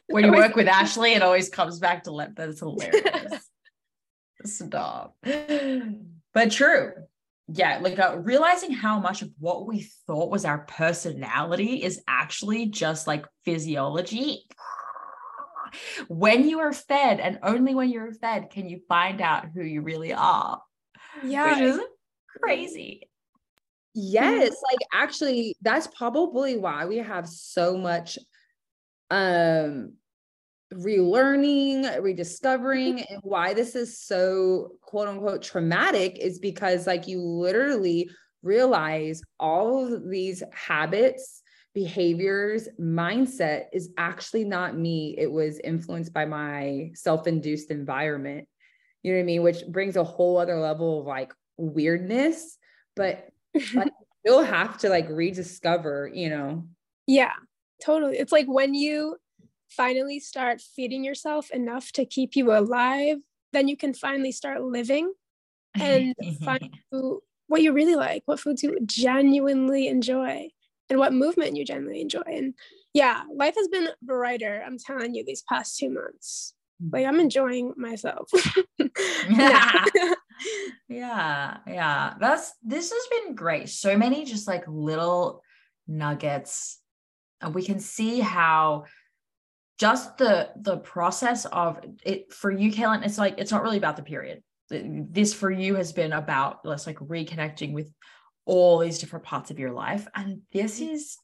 When 0.08 0.24
you 0.24 0.32
work 0.32 0.56
with 0.56 0.68
Ashley, 0.68 1.14
it 1.14 1.22
always 1.22 1.48
comes 1.48 1.78
back 1.78 2.04
to 2.04 2.10
leptin. 2.10 2.36
That's 2.36 2.60
hilarious. 2.60 3.48
Stop. 4.44 5.16
But 5.22 6.50
true 6.52 6.92
yeah, 7.48 7.78
like 7.80 7.98
uh, 7.98 8.18
realizing 8.18 8.72
how 8.72 8.98
much 8.98 9.22
of 9.22 9.30
what 9.38 9.66
we 9.66 9.88
thought 10.06 10.30
was 10.30 10.44
our 10.44 10.58
personality 10.58 11.82
is 11.82 12.02
actually 12.08 12.66
just 12.66 13.06
like 13.06 13.24
physiology. 13.44 14.42
When 16.08 16.48
you 16.48 16.60
are 16.60 16.72
fed, 16.72 17.20
and 17.20 17.38
only 17.42 17.74
when 17.74 17.90
you're 17.90 18.12
fed, 18.12 18.50
can 18.50 18.68
you 18.68 18.80
find 18.88 19.20
out 19.20 19.46
who 19.54 19.62
you 19.62 19.82
really 19.82 20.12
are. 20.12 20.60
Yeah. 21.22 21.50
Which 21.50 21.60
is 21.60 21.80
crazy. 22.40 23.02
Yes, 23.94 24.56
like 24.68 24.78
actually, 24.92 25.56
that's 25.62 25.86
probably 25.86 26.56
why 26.56 26.86
we 26.86 26.98
have 26.98 27.28
so 27.28 27.76
much 27.76 28.18
um 29.10 29.92
relearning, 30.74 32.02
rediscovering, 32.02 33.02
and 33.02 33.20
why 33.22 33.54
this 33.54 33.74
is 33.74 34.00
so 34.00 34.72
quote 34.82 35.08
unquote 35.08 35.42
traumatic 35.42 36.18
is 36.18 36.38
because, 36.38 36.86
like, 36.86 37.06
you 37.06 37.20
literally 37.20 38.10
realize 38.42 39.22
all 39.38 39.92
of 39.92 40.08
these 40.08 40.42
habits, 40.52 41.42
behaviors, 41.74 42.68
mindset 42.80 43.64
is 43.72 43.90
actually 43.98 44.44
not 44.44 44.76
me. 44.76 45.14
It 45.18 45.30
was 45.30 45.58
influenced 45.60 46.12
by 46.12 46.24
my 46.24 46.90
self 46.94 47.26
induced 47.26 47.70
environment. 47.70 48.48
You 49.02 49.12
know 49.12 49.18
what 49.18 49.22
I 49.22 49.26
mean? 49.26 49.42
Which 49.42 49.64
brings 49.68 49.96
a 49.96 50.04
whole 50.04 50.36
other 50.38 50.56
level 50.56 51.00
of 51.00 51.06
like 51.06 51.32
weirdness, 51.56 52.58
but 52.96 53.28
like, 53.74 53.92
you'll 54.24 54.42
have 54.42 54.78
to 54.78 54.88
like 54.88 55.08
rediscover, 55.08 56.10
you 56.12 56.28
know? 56.28 56.66
Yeah, 57.06 57.32
totally. 57.84 58.18
It's 58.18 58.32
like 58.32 58.46
when 58.46 58.74
you 58.74 59.16
finally 59.68 60.20
start 60.20 60.60
feeding 60.60 61.04
yourself 61.04 61.50
enough 61.50 61.92
to 61.92 62.04
keep 62.04 62.36
you 62.36 62.52
alive, 62.52 63.18
then 63.52 63.68
you 63.68 63.76
can 63.76 63.94
finally 63.94 64.32
start 64.32 64.62
living 64.62 65.12
and 65.74 66.14
mm-hmm. 66.22 66.44
find 66.44 66.74
food, 66.90 67.20
what 67.48 67.62
you 67.62 67.72
really 67.72 67.96
like, 67.96 68.22
what 68.26 68.40
foods 68.40 68.62
you 68.62 68.78
genuinely 68.84 69.88
enjoy, 69.88 70.48
and 70.88 70.98
what 70.98 71.12
movement 71.12 71.56
you 71.56 71.64
genuinely 71.64 72.00
enjoy. 72.00 72.22
And 72.26 72.54
yeah, 72.94 73.24
life 73.34 73.54
has 73.56 73.68
been 73.68 73.88
brighter, 74.02 74.62
I'm 74.64 74.78
telling 74.78 75.14
you, 75.14 75.24
these 75.24 75.42
past 75.48 75.78
two 75.78 75.90
months. 75.90 76.54
Like 76.92 77.06
I'm 77.06 77.14
mm-hmm. 77.14 77.20
enjoying 77.20 77.74
myself. 77.76 78.28
yeah. 79.30 79.84
yeah. 80.88 81.56
Yeah. 81.66 82.14
That's 82.20 82.52
this 82.62 82.92
has 82.92 83.06
been 83.10 83.34
great. 83.34 83.68
So 83.68 83.96
many 83.96 84.24
just 84.24 84.46
like 84.46 84.64
little 84.66 85.42
nuggets. 85.88 86.78
And 87.40 87.54
we 87.54 87.64
can 87.64 87.80
see 87.80 88.20
how 88.20 88.84
just 89.78 90.16
the 90.18 90.50
the 90.56 90.78
process 90.78 91.44
of 91.46 91.78
it 92.02 92.32
for 92.32 92.50
you 92.50 92.72
Kailen 92.72 93.04
it's 93.04 93.18
like 93.18 93.34
it's 93.38 93.50
not 93.50 93.62
really 93.62 93.76
about 93.76 93.96
the 93.96 94.02
period. 94.02 94.42
This 94.70 95.34
for 95.34 95.50
you 95.50 95.74
has 95.76 95.92
been 95.92 96.12
about 96.12 96.64
let's 96.64 96.86
like 96.86 96.98
reconnecting 96.98 97.72
with 97.72 97.92
all 98.46 98.78
these 98.78 98.98
different 98.98 99.24
parts 99.24 99.50
of 99.50 99.58
your 99.58 99.72
life. 99.72 100.06
And 100.14 100.42
this 100.52 100.80
mm-hmm. 100.80 100.94
is 100.94 101.18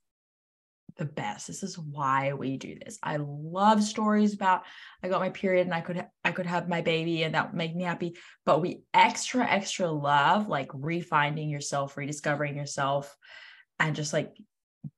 the 0.98 1.04
best. 1.06 1.46
This 1.46 1.62
is 1.62 1.78
why 1.78 2.34
we 2.34 2.58
do 2.58 2.78
this. 2.78 2.98
I 3.02 3.16
love 3.16 3.82
stories 3.82 4.34
about 4.34 4.64
i 5.02 5.08
got 5.08 5.20
my 5.20 5.30
period 5.30 5.66
and 5.66 5.74
i 5.74 5.80
could 5.80 6.04
i 6.24 6.32
could 6.32 6.46
have 6.46 6.68
my 6.68 6.82
baby 6.82 7.22
and 7.22 7.34
that 7.34 7.48
would 7.48 7.56
make 7.56 7.74
me 7.74 7.84
happy. 7.84 8.16
But 8.44 8.60
we 8.60 8.82
extra 8.92 9.46
extra 9.46 9.90
love 9.90 10.48
like 10.48 10.68
refinding 10.68 11.50
yourself 11.50 11.96
rediscovering 11.96 12.56
yourself 12.56 13.16
and 13.78 13.96
just 13.96 14.12
like 14.12 14.36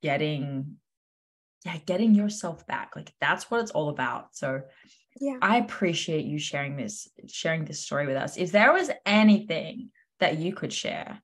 getting 0.02 0.76
yeah, 1.64 1.78
getting 1.86 2.14
yourself 2.14 2.66
back. 2.66 2.92
Like 2.94 3.12
that's 3.20 3.50
what 3.50 3.60
it's 3.60 3.70
all 3.70 3.88
about. 3.88 4.36
So 4.36 4.62
yeah. 5.20 5.38
I 5.40 5.56
appreciate 5.58 6.24
you 6.26 6.38
sharing 6.38 6.76
this, 6.76 7.08
sharing 7.26 7.64
this 7.64 7.80
story 7.80 8.06
with 8.06 8.16
us. 8.16 8.36
If 8.36 8.52
there 8.52 8.72
was 8.72 8.90
anything 9.06 9.90
that 10.20 10.38
you 10.38 10.52
could 10.52 10.72
share 10.72 11.22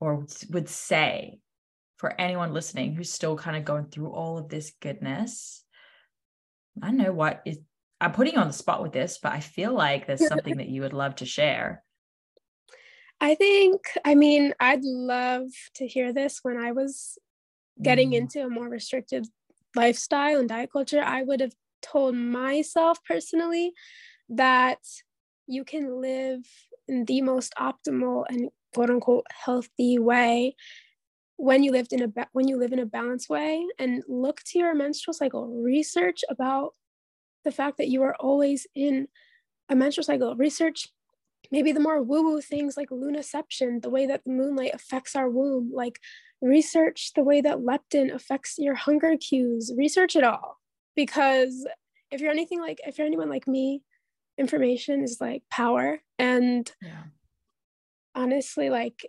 or 0.00 0.26
would 0.50 0.68
say 0.68 1.38
for 1.96 2.18
anyone 2.20 2.52
listening 2.52 2.94
who's 2.94 3.12
still 3.12 3.36
kind 3.36 3.56
of 3.56 3.64
going 3.64 3.86
through 3.86 4.10
all 4.10 4.38
of 4.38 4.48
this 4.48 4.72
goodness, 4.80 5.62
I 6.82 6.90
know 6.90 7.12
what 7.12 7.42
is 7.46 7.58
I'm 8.00 8.12
putting 8.12 8.34
you 8.34 8.40
on 8.40 8.48
the 8.48 8.52
spot 8.52 8.82
with 8.82 8.92
this, 8.92 9.18
but 9.22 9.32
I 9.32 9.40
feel 9.40 9.72
like 9.72 10.06
there's 10.06 10.26
something 10.28 10.58
that 10.58 10.68
you 10.68 10.82
would 10.82 10.92
love 10.92 11.14
to 11.16 11.24
share. 11.26 11.82
I 13.20 13.34
think, 13.34 13.80
I 14.04 14.14
mean, 14.14 14.52
I'd 14.60 14.84
love 14.84 15.48
to 15.76 15.86
hear 15.86 16.12
this 16.12 16.40
when 16.42 16.58
I 16.58 16.72
was 16.72 17.16
getting 17.80 18.10
Mm. 18.10 18.16
into 18.16 18.44
a 18.44 18.50
more 18.50 18.68
restricted 18.68 19.26
lifestyle 19.76 20.40
and 20.40 20.48
diet 20.48 20.72
culture. 20.72 21.02
I 21.02 21.22
would 21.22 21.40
have 21.40 21.54
told 21.82 22.16
myself 22.16 22.98
personally 23.04 23.72
that 24.30 24.78
you 25.46 25.64
can 25.64 26.00
live 26.00 26.40
in 26.88 27.04
the 27.04 27.22
most 27.22 27.52
optimal 27.58 28.24
and 28.28 28.50
quote 28.74 28.90
unquote 28.90 29.26
healthy 29.30 29.98
way 29.98 30.56
when 31.36 31.62
you 31.62 31.70
lived 31.70 31.92
in 31.92 32.02
a 32.02 32.08
ba- 32.08 32.28
when 32.32 32.48
you 32.48 32.56
live 32.56 32.72
in 32.72 32.78
a 32.78 32.86
balanced 32.86 33.28
way 33.28 33.64
and 33.78 34.02
look 34.08 34.40
to 34.44 34.58
your 34.58 34.74
menstrual 34.74 35.14
cycle 35.14 35.46
research 35.62 36.24
about 36.30 36.74
the 37.44 37.52
fact 37.52 37.78
that 37.78 37.88
you 37.88 38.02
are 38.02 38.16
always 38.16 38.66
in 38.74 39.06
a 39.68 39.76
menstrual 39.76 40.04
cycle 40.04 40.34
research 40.36 40.88
maybe 41.50 41.72
the 41.72 41.80
more 41.80 42.02
woo 42.02 42.22
woo 42.22 42.40
things 42.40 42.76
like 42.76 42.90
lunaception, 42.90 43.82
the 43.82 43.90
way 43.90 44.06
that 44.06 44.24
the 44.24 44.32
moonlight 44.32 44.74
affects 44.74 45.14
our 45.16 45.28
womb, 45.28 45.70
like 45.72 46.00
research 46.40 47.12
the 47.14 47.22
way 47.22 47.40
that 47.40 47.58
leptin 47.58 48.12
affects 48.12 48.56
your 48.58 48.74
hunger 48.74 49.16
cues, 49.16 49.72
research 49.76 50.16
it 50.16 50.24
all. 50.24 50.58
Because 50.94 51.66
if 52.10 52.20
you're 52.20 52.30
anything 52.30 52.60
like, 52.60 52.80
if 52.86 52.98
you're 52.98 53.06
anyone 53.06 53.28
like 53.28 53.46
me, 53.48 53.82
information 54.38 55.02
is 55.02 55.18
like 55.20 55.42
power. 55.50 56.00
And 56.18 56.70
Yeah. 56.80 57.04
honestly, 58.14 58.70
like, 58.70 59.06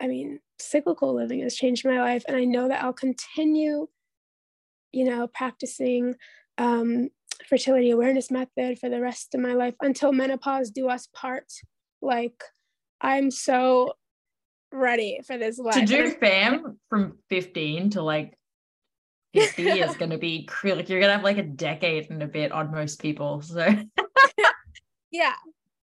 I 0.00 0.06
mean, 0.06 0.40
cyclical 0.58 1.14
living 1.14 1.40
has 1.40 1.54
changed 1.54 1.84
my 1.84 2.00
life. 2.00 2.24
And 2.28 2.36
I 2.36 2.44
know 2.44 2.68
that 2.68 2.82
I'll 2.82 2.92
continue, 2.92 3.88
you 4.92 5.04
know, 5.04 5.26
practicing 5.28 6.14
um, 6.56 7.08
fertility 7.46 7.90
awareness 7.90 8.30
method 8.30 8.78
for 8.78 8.88
the 8.88 9.00
rest 9.00 9.34
of 9.34 9.40
my 9.40 9.54
life 9.54 9.74
until 9.80 10.12
menopause 10.12 10.70
do 10.70 10.88
us 10.88 11.08
part. 11.14 11.52
Like, 12.00 12.42
I'm 13.00 13.30
so 13.30 13.94
ready 14.72 15.20
for 15.26 15.38
this 15.38 15.58
life. 15.58 15.74
To 15.74 15.84
do 15.84 16.10
fam 16.10 16.78
from 16.88 17.18
15 17.30 17.90
to 17.90 18.02
like 18.02 18.38
50 19.34 19.68
is 19.80 19.96
going 19.96 20.10
to 20.10 20.18
be 20.18 20.44
cr- 20.44 20.74
like 20.74 20.88
you're 20.88 21.00
going 21.00 21.10
to 21.10 21.16
have 21.16 21.24
like 21.24 21.38
a 21.38 21.42
decade 21.42 22.10
and 22.10 22.22
a 22.22 22.26
bit 22.26 22.52
on 22.52 22.70
most 22.70 23.00
people. 23.00 23.42
So 23.42 23.66
yeah. 25.10 25.34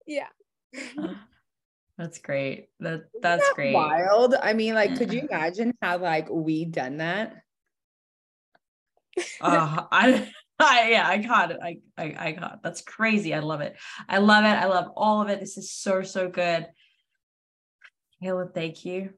Yeah. 0.06 0.28
that's 1.97 2.20
great. 2.20 2.68
That 2.80 3.03
that's 3.22 3.41
Isn't 3.41 3.51
that 3.51 3.56
great. 3.56 3.74
Wild. 3.74 4.36
I 4.36 4.53
mean, 4.53 4.74
like, 4.74 4.97
could 4.97 5.14
you 5.14 5.28
imagine 5.30 5.74
how 5.82 5.97
like 5.97 6.30
we 6.30 6.66
done 6.66 6.97
that? 6.97 7.38
uh, 9.41 9.84
I, 9.91 10.30
I, 10.60 10.91
yeah, 10.91 11.08
I 11.08 11.24
caught 11.24 11.51
it. 11.51 11.60
I, 11.62 11.80
I, 11.97 12.16
I 12.18 12.32
caught. 12.34 12.62
That's 12.64 12.82
crazy. 12.82 13.34
I 13.34 13.39
love 13.39 13.62
it. 13.62 13.76
I 14.08 14.20
love 14.20 14.45
it. 14.45 14.47
I 14.47 14.66
love 14.66 14.91
all 14.95 15.22
of 15.22 15.30
it. 15.30 15.39
This 15.39 15.58
is 15.58 15.72
so, 15.72 16.01
so 16.01 16.30
good. 16.30 16.68
Kayla, 18.24 18.53
thank 18.53 18.86
you. 18.86 19.10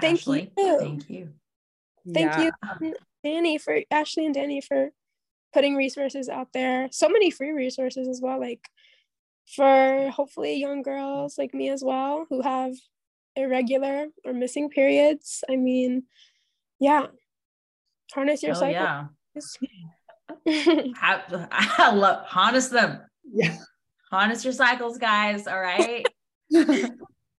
Thank 0.00 0.20
Ashley, 0.20 0.52
you. 0.56 0.78
Thank 0.78 1.08
you. 1.08 1.30
Thank 2.12 2.36
Yeah. 2.36 2.50
you, 2.80 2.94
Dani, 3.24 3.60
for 3.60 3.80
Ashley 3.90 4.26
and 4.26 4.34
Dani 4.34 4.62
for 4.62 4.90
putting 5.54 5.74
resources 5.74 6.28
out 6.28 6.48
there. 6.52 6.88
So 6.92 7.08
many 7.08 7.30
free 7.30 7.52
resources 7.52 8.08
as 8.08 8.20
well, 8.20 8.40
like 8.40 8.68
for 9.54 10.10
hopefully 10.10 10.56
young 10.56 10.82
girls 10.82 11.38
like 11.38 11.54
me 11.54 11.70
as 11.70 11.82
well 11.82 12.26
who 12.28 12.42
have 12.42 12.74
irregular 13.36 14.08
or 14.24 14.32
missing 14.32 14.68
periods. 14.68 15.44
I 15.48 15.56
mean, 15.56 16.04
yeah, 16.78 17.06
harness 18.12 18.42
your 18.42 18.52
Oh 18.52 18.60
cycle. 18.60 18.72
yeah. 18.72 19.06
Have, 20.46 21.48
I 21.50 21.92
love 21.94 22.26
harness 22.26 22.68
them. 22.68 23.00
Yeah. 23.24 23.56
Harness 24.10 24.44
your 24.44 24.52
cycles, 24.52 24.98
guys. 24.98 25.46
All 25.46 25.60
right. 25.60 26.06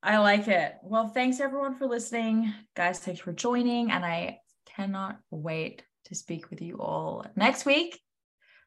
I 0.03 0.19
like 0.19 0.49
it. 0.49 0.75
Well, 0.83 1.09
thanks 1.09 1.41
everyone 1.41 1.77
for 1.77 1.87
listening. 1.87 2.53
Guys, 2.75 2.99
thanks 2.99 3.21
for 3.21 3.33
joining. 3.33 3.91
And 3.91 4.05
I 4.05 4.39
cannot 4.67 5.19
wait 5.31 5.83
to 6.07 6.15
speak 6.15 6.51
with 6.51 6.61
you 6.61 6.79
all 6.79 7.25
next 7.37 7.67
week. 7.67 8.01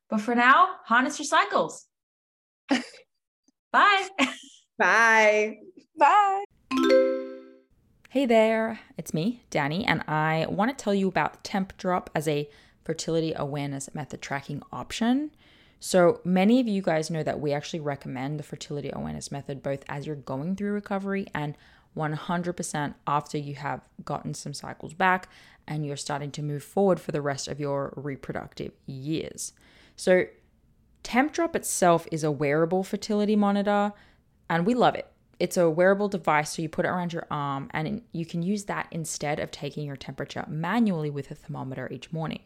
But 0.09 0.21
for 0.21 0.35
now, 0.35 0.75
harness 0.85 1.19
your 1.19 1.25
cycles. 1.25 1.85
Bye. 3.71 4.07
Bye. 4.77 5.57
Bye. 5.97 6.45
Hey 8.09 8.25
there, 8.25 8.79
it's 8.97 9.13
me, 9.13 9.43
Dani, 9.51 9.83
and 9.85 10.01
I 10.07 10.47
want 10.49 10.75
to 10.75 10.83
tell 10.83 10.95
you 10.95 11.07
about 11.07 11.43
Temp 11.43 11.77
Drop 11.77 12.09
as 12.15 12.27
a 12.27 12.49
fertility 12.89 13.33
awareness 13.35 13.93
method 13.93 14.19
tracking 14.19 14.63
option. 14.71 15.29
So, 15.79 16.21
many 16.23 16.59
of 16.59 16.67
you 16.67 16.81
guys 16.81 17.11
know 17.11 17.21
that 17.21 17.39
we 17.39 17.53
actually 17.53 17.81
recommend 17.81 18.39
the 18.39 18.43
fertility 18.43 18.89
awareness 18.91 19.31
method 19.31 19.61
both 19.61 19.83
as 19.87 20.07
you're 20.07 20.15
going 20.15 20.55
through 20.55 20.71
recovery 20.71 21.27
and 21.35 21.55
100% 21.95 22.95
after 23.05 23.37
you 23.37 23.53
have 23.53 23.87
gotten 24.03 24.33
some 24.33 24.55
cycles 24.55 24.95
back 24.95 25.29
and 25.67 25.85
you're 25.85 25.95
starting 25.95 26.31
to 26.31 26.41
move 26.41 26.63
forward 26.63 26.99
for 26.99 27.11
the 27.11 27.21
rest 27.21 27.47
of 27.47 27.59
your 27.59 27.93
reproductive 27.95 28.71
years. 28.87 29.53
So, 29.95 30.25
Temp 31.03 31.31
Drop 31.31 31.55
itself 31.55 32.07
is 32.11 32.23
a 32.23 32.31
wearable 32.31 32.83
fertility 32.83 33.35
monitor, 33.35 33.93
and 34.49 34.65
we 34.65 34.73
love 34.73 34.95
it. 34.95 35.05
It's 35.39 35.57
a 35.57 35.69
wearable 35.69 36.07
device, 36.07 36.53
so 36.55 36.63
you 36.63 36.69
put 36.69 36.85
it 36.85 36.89
around 36.89 37.13
your 37.13 37.27
arm, 37.29 37.69
and 37.69 38.01
you 38.13 38.25
can 38.25 38.41
use 38.41 38.63
that 38.63 38.87
instead 38.89 39.39
of 39.39 39.51
taking 39.51 39.85
your 39.85 39.95
temperature 39.95 40.43
manually 40.47 41.11
with 41.11 41.29
a 41.29 41.35
thermometer 41.35 41.87
each 41.91 42.11
morning. 42.11 42.39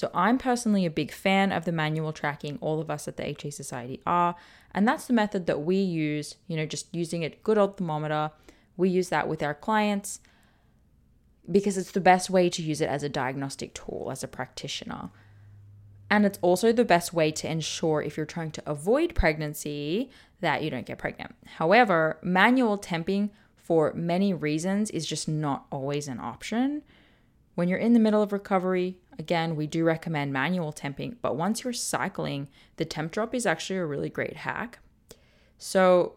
So, 0.00 0.10
I'm 0.14 0.38
personally 0.38 0.86
a 0.86 0.90
big 0.90 1.12
fan 1.12 1.52
of 1.52 1.66
the 1.66 1.72
manual 1.72 2.14
tracking, 2.14 2.56
all 2.62 2.80
of 2.80 2.90
us 2.90 3.06
at 3.06 3.18
the 3.18 3.28
HA 3.28 3.50
Society 3.50 4.00
are, 4.06 4.34
and 4.72 4.88
that's 4.88 5.06
the 5.06 5.12
method 5.12 5.44
that 5.44 5.60
we 5.60 5.76
use, 5.76 6.36
you 6.46 6.56
know, 6.56 6.64
just 6.64 6.86
using 6.94 7.22
a 7.22 7.28
good 7.28 7.58
old 7.58 7.76
thermometer. 7.76 8.30
We 8.78 8.88
use 8.88 9.10
that 9.10 9.28
with 9.28 9.42
our 9.42 9.52
clients 9.52 10.20
because 11.52 11.76
it's 11.76 11.90
the 11.90 12.00
best 12.00 12.30
way 12.30 12.48
to 12.48 12.62
use 12.62 12.80
it 12.80 12.88
as 12.88 13.02
a 13.02 13.10
diagnostic 13.10 13.74
tool 13.74 14.08
as 14.10 14.24
a 14.24 14.26
practitioner. 14.26 15.10
And 16.10 16.24
it's 16.24 16.38
also 16.40 16.72
the 16.72 16.82
best 16.82 17.12
way 17.12 17.30
to 17.32 17.50
ensure 17.50 18.00
if 18.00 18.16
you're 18.16 18.24
trying 18.24 18.52
to 18.52 18.62
avoid 18.64 19.14
pregnancy 19.14 20.08
that 20.40 20.62
you 20.62 20.70
don't 20.70 20.86
get 20.86 20.96
pregnant. 20.96 21.34
However, 21.44 22.18
manual 22.22 22.78
temping 22.78 23.28
for 23.54 23.92
many 23.92 24.32
reasons 24.32 24.90
is 24.92 25.04
just 25.04 25.28
not 25.28 25.66
always 25.70 26.08
an 26.08 26.20
option. 26.20 26.84
When 27.54 27.68
you're 27.68 27.78
in 27.78 27.92
the 27.92 28.00
middle 28.00 28.22
of 28.22 28.32
recovery, 28.32 28.96
again, 29.18 29.56
we 29.56 29.66
do 29.66 29.84
recommend 29.84 30.32
manual 30.32 30.72
temping, 30.72 31.16
but 31.22 31.36
once 31.36 31.64
you're 31.64 31.72
cycling, 31.72 32.48
the 32.76 32.84
temp 32.84 33.12
drop 33.12 33.34
is 33.34 33.46
actually 33.46 33.78
a 33.78 33.86
really 33.86 34.10
great 34.10 34.36
hack. 34.38 34.78
So 35.58 36.14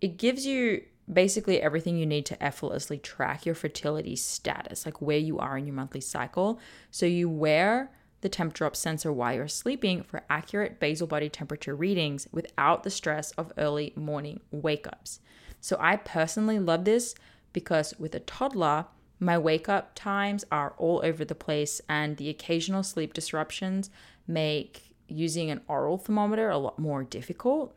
it 0.00 0.16
gives 0.16 0.46
you 0.46 0.82
basically 1.12 1.60
everything 1.60 1.96
you 1.96 2.06
need 2.06 2.26
to 2.26 2.42
effortlessly 2.42 2.98
track 2.98 3.44
your 3.44 3.54
fertility 3.54 4.16
status, 4.16 4.86
like 4.86 5.02
where 5.02 5.18
you 5.18 5.38
are 5.38 5.58
in 5.58 5.66
your 5.66 5.74
monthly 5.74 6.00
cycle. 6.00 6.58
So 6.90 7.06
you 7.06 7.28
wear 7.28 7.90
the 8.22 8.28
temp 8.28 8.54
drop 8.54 8.74
sensor 8.74 9.12
while 9.12 9.34
you're 9.34 9.48
sleeping 9.48 10.02
for 10.02 10.24
accurate 10.30 10.80
basal 10.80 11.06
body 11.06 11.28
temperature 11.28 11.76
readings 11.76 12.26
without 12.32 12.82
the 12.82 12.90
stress 12.90 13.32
of 13.32 13.52
early 13.58 13.92
morning 13.96 14.40
wake 14.50 14.86
ups. 14.86 15.20
So 15.60 15.76
I 15.78 15.96
personally 15.96 16.58
love 16.58 16.84
this 16.84 17.14
because 17.52 17.94
with 17.98 18.14
a 18.14 18.20
toddler, 18.20 18.86
my 19.24 19.38
wake 19.38 19.68
up 19.68 19.94
times 19.94 20.44
are 20.52 20.74
all 20.78 21.00
over 21.04 21.24
the 21.24 21.34
place, 21.34 21.80
and 21.88 22.16
the 22.16 22.28
occasional 22.28 22.82
sleep 22.82 23.14
disruptions 23.14 23.90
make 24.26 24.94
using 25.08 25.50
an 25.50 25.60
oral 25.68 25.98
thermometer 25.98 26.48
a 26.48 26.58
lot 26.58 26.78
more 26.78 27.02
difficult. 27.02 27.74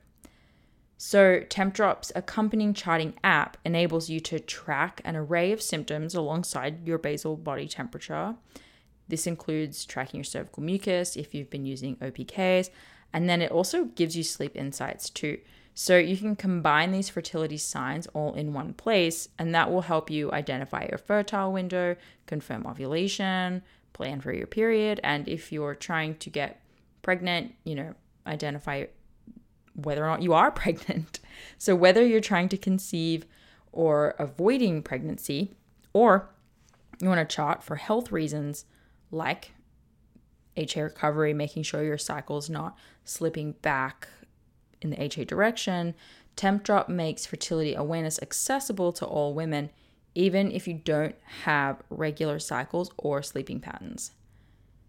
So, 0.98 1.42
TempDrop's 1.42 2.12
accompanying 2.16 2.74
charting 2.74 3.14
app 3.24 3.58
enables 3.64 4.10
you 4.10 4.20
to 4.22 4.40
track 4.40 5.00
an 5.06 5.16
array 5.16 5.52
of 5.52 5.62
symptoms 5.62 6.16
alongside 6.16 6.88
your 6.88 6.98
basal 6.98 7.38
body 7.38 7.68
temperature. 7.68 8.36
This 9.08 9.28
includes 9.28 9.86
tracking 9.86 10.20
your 10.20 10.26
cervical 10.26 10.64
mucus 10.64 11.16
if 11.16 11.36
you've 11.36 11.52
been 11.52 11.66
using 11.66 11.98
OPKs, 11.98 12.70
and 13.14 13.30
then 13.30 13.42
it 13.42 13.52
also 13.52 13.86
gives 13.86 14.18
you 14.18 14.24
sleep 14.24 14.56
insights 14.56 15.10
too. 15.10 15.38
So 15.80 15.96
you 15.96 16.18
can 16.18 16.36
combine 16.36 16.92
these 16.92 17.08
fertility 17.08 17.58
signs 17.58 18.08
all 18.08 18.34
in 18.34 18.52
one 18.52 18.74
place, 18.74 19.30
and 19.38 19.54
that 19.54 19.70
will 19.70 19.84
help 19.84 20.10
you 20.10 20.32
identify 20.32 20.88
your 20.90 20.98
fertile 20.98 21.54
window, 21.54 21.96
confirm 22.26 22.66
ovulation, 22.66 23.62
plan 23.94 24.20
for 24.20 24.34
your 24.34 24.48
period, 24.48 25.00
and 25.04 25.28
if 25.28 25.52
you're 25.52 25.76
trying 25.76 26.16
to 26.16 26.32
get 26.32 26.64
pregnant, 27.04 27.54
you 27.64 27.76
know, 27.76 27.94
identify 28.26 28.86
whether 29.76 30.04
or 30.04 30.08
not 30.08 30.24
you 30.24 30.34
are 30.34 30.50
pregnant. 30.64 31.20
So 31.60 31.76
whether 31.76 32.04
you're 32.04 32.22
trying 32.22 32.50
to 32.50 32.58
conceive 32.58 33.28
or 33.72 34.16
avoiding 34.18 34.82
pregnancy, 34.82 35.54
or 35.94 36.28
you 37.00 37.08
want 37.08 37.30
to 37.30 37.36
chart 37.36 37.62
for 37.62 37.76
health 37.76 38.12
reasons 38.12 38.66
like 39.12 39.52
HA 40.56 40.82
recovery, 40.82 41.36
making 41.36 41.62
sure 41.62 41.84
your 41.84 42.00
cycle's 42.00 42.50
not 42.50 42.76
slipping 43.06 43.52
back 43.62 44.08
in 44.82 44.90
the 44.90 45.02
HA 45.02 45.26
direction, 45.26 45.96
Temp 46.36 46.64
Drop 46.64 46.88
makes 46.88 47.26
fertility 47.26 47.74
awareness 47.74 48.20
accessible 48.22 48.94
to 48.94 49.06
all 49.06 49.34
women, 49.34 49.72
even 50.16 50.52
if 50.52 50.68
you 50.68 50.76
don't 50.76 51.16
have 51.44 51.82
regular 51.90 52.40
cycles 52.40 52.92
or 52.98 53.22
sleeping 53.24 53.60
patterns. 53.60 54.12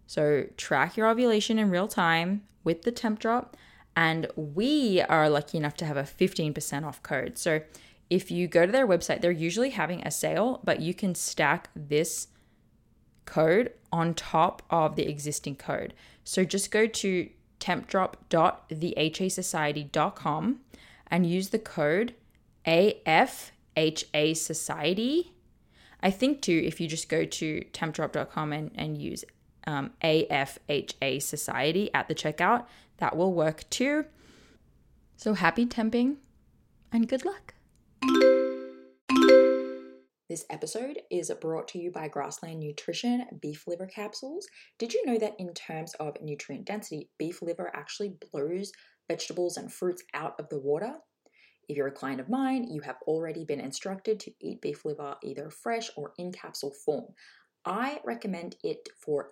So 0.09 0.47
track 0.57 0.97
your 0.97 1.07
ovulation 1.07 1.59
in 1.59 1.69
real 1.69 1.87
time 1.87 2.43
with 2.63 2.81
the 2.81 2.91
temp 2.91 3.19
drop. 3.19 3.55
And 3.95 4.27
we 4.35 5.01
are 5.01 5.29
lucky 5.29 5.57
enough 5.57 5.75
to 5.75 5.85
have 5.85 5.97
a 5.97 6.03
15% 6.03 6.85
off 6.85 7.03
code. 7.03 7.37
So 7.37 7.61
if 8.09 8.31
you 8.31 8.47
go 8.47 8.65
to 8.65 8.71
their 8.71 8.87
website, 8.87 9.21
they're 9.21 9.31
usually 9.31 9.69
having 9.69 10.01
a 10.01 10.11
sale, 10.11 10.61
but 10.63 10.79
you 10.79 10.93
can 10.93 11.13
stack 11.13 11.69
this 11.75 12.27
code 13.25 13.73
on 13.91 14.13
top 14.15 14.63
of 14.69 14.95
the 14.95 15.07
existing 15.07 15.55
code. 15.57 15.93
So 16.23 16.43
just 16.43 16.71
go 16.71 16.87
to 16.87 17.29
tempdrop.thehasociety.com 17.59 20.59
and 21.07 21.25
use 21.25 21.49
the 21.49 21.59
code 21.59 22.15
AFHA 22.65 24.37
Society. 24.37 25.33
I 26.01 26.11
think 26.11 26.41
too, 26.41 26.61
if 26.63 26.79
you 26.79 26.87
just 26.87 27.09
go 27.09 27.25
to 27.25 27.65
tempdrop.com 27.73 28.53
and, 28.53 28.71
and 28.75 29.01
use 29.01 29.25
um, 29.67 29.91
AFHA 30.01 31.21
Society 31.21 31.93
at 31.93 32.07
the 32.07 32.15
checkout, 32.15 32.67
that 32.97 33.17
will 33.17 33.33
work 33.33 33.69
too. 33.69 34.05
So 35.17 35.33
happy 35.33 35.65
temping 35.65 36.15
and 36.91 37.07
good 37.07 37.25
luck. 37.25 37.53
This 40.29 40.45
episode 40.51 40.99
is 41.09 41.31
brought 41.41 41.67
to 41.69 41.79
you 41.79 41.89
by 41.89 42.07
Grassland 42.07 42.59
Nutrition 42.59 43.25
beef 43.41 43.65
liver 43.65 43.87
capsules. 43.87 44.45
Did 44.77 44.93
you 44.93 45.03
know 45.03 45.17
that 45.17 45.33
in 45.39 45.55
terms 45.55 45.95
of 45.95 46.21
nutrient 46.21 46.65
density, 46.65 47.09
beef 47.17 47.41
liver 47.41 47.71
actually 47.73 48.13
blows 48.31 48.71
vegetables 49.07 49.57
and 49.57 49.73
fruits 49.73 50.03
out 50.13 50.39
of 50.39 50.47
the 50.49 50.59
water? 50.59 50.93
If 51.67 51.75
you're 51.75 51.87
a 51.87 51.91
client 51.91 52.21
of 52.21 52.29
mine, 52.29 52.67
you 52.69 52.81
have 52.81 52.97
already 53.07 53.43
been 53.43 53.59
instructed 53.59 54.19
to 54.19 54.31
eat 54.39 54.61
beef 54.61 54.85
liver 54.85 55.15
either 55.23 55.49
fresh 55.49 55.89
or 55.97 56.13
in 56.19 56.31
capsule 56.31 56.75
form. 56.85 57.05
I 57.65 57.99
recommend 58.05 58.55
it 58.63 58.87
for 59.03 59.31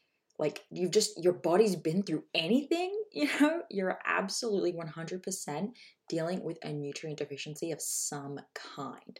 like 0.41 0.63
you've 0.71 0.91
just 0.91 1.23
your 1.23 1.33
body's 1.33 1.75
been 1.75 2.01
through 2.01 2.23
anything, 2.33 2.99
you 3.13 3.29
know, 3.39 3.61
you're 3.69 3.99
absolutely 4.05 4.73
100% 4.73 5.69
dealing 6.09 6.43
with 6.43 6.57
a 6.63 6.73
nutrient 6.73 7.19
deficiency 7.19 7.71
of 7.71 7.79
some 7.79 8.39
kind. 8.55 9.19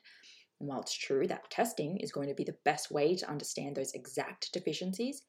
And 0.59 0.67
while 0.67 0.81
it's 0.81 0.97
true 0.97 1.27
that 1.27 1.49
testing 1.51 1.97
is 1.97 2.11
going 2.11 2.27
to 2.27 2.35
be 2.35 2.43
the 2.43 2.57
best 2.65 2.91
way 2.91 3.15
to 3.15 3.29
understand 3.29 3.75
those 3.75 3.93
exact 3.93 4.51
deficiencies, 4.51 5.21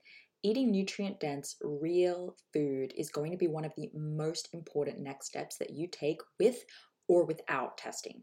eating 0.42 0.70
nutrient 0.70 1.20
dense, 1.20 1.56
real 1.62 2.36
food 2.52 2.92
is 2.96 3.10
going 3.10 3.30
to 3.30 3.38
be 3.38 3.46
one 3.46 3.64
of 3.64 3.74
the 3.76 3.90
most 3.94 4.48
important 4.52 4.98
next 4.98 5.26
steps 5.26 5.58
that 5.58 5.70
you 5.70 5.86
take 5.86 6.20
with 6.40 6.64
or 7.06 7.26
without 7.26 7.76
testing. 7.76 8.22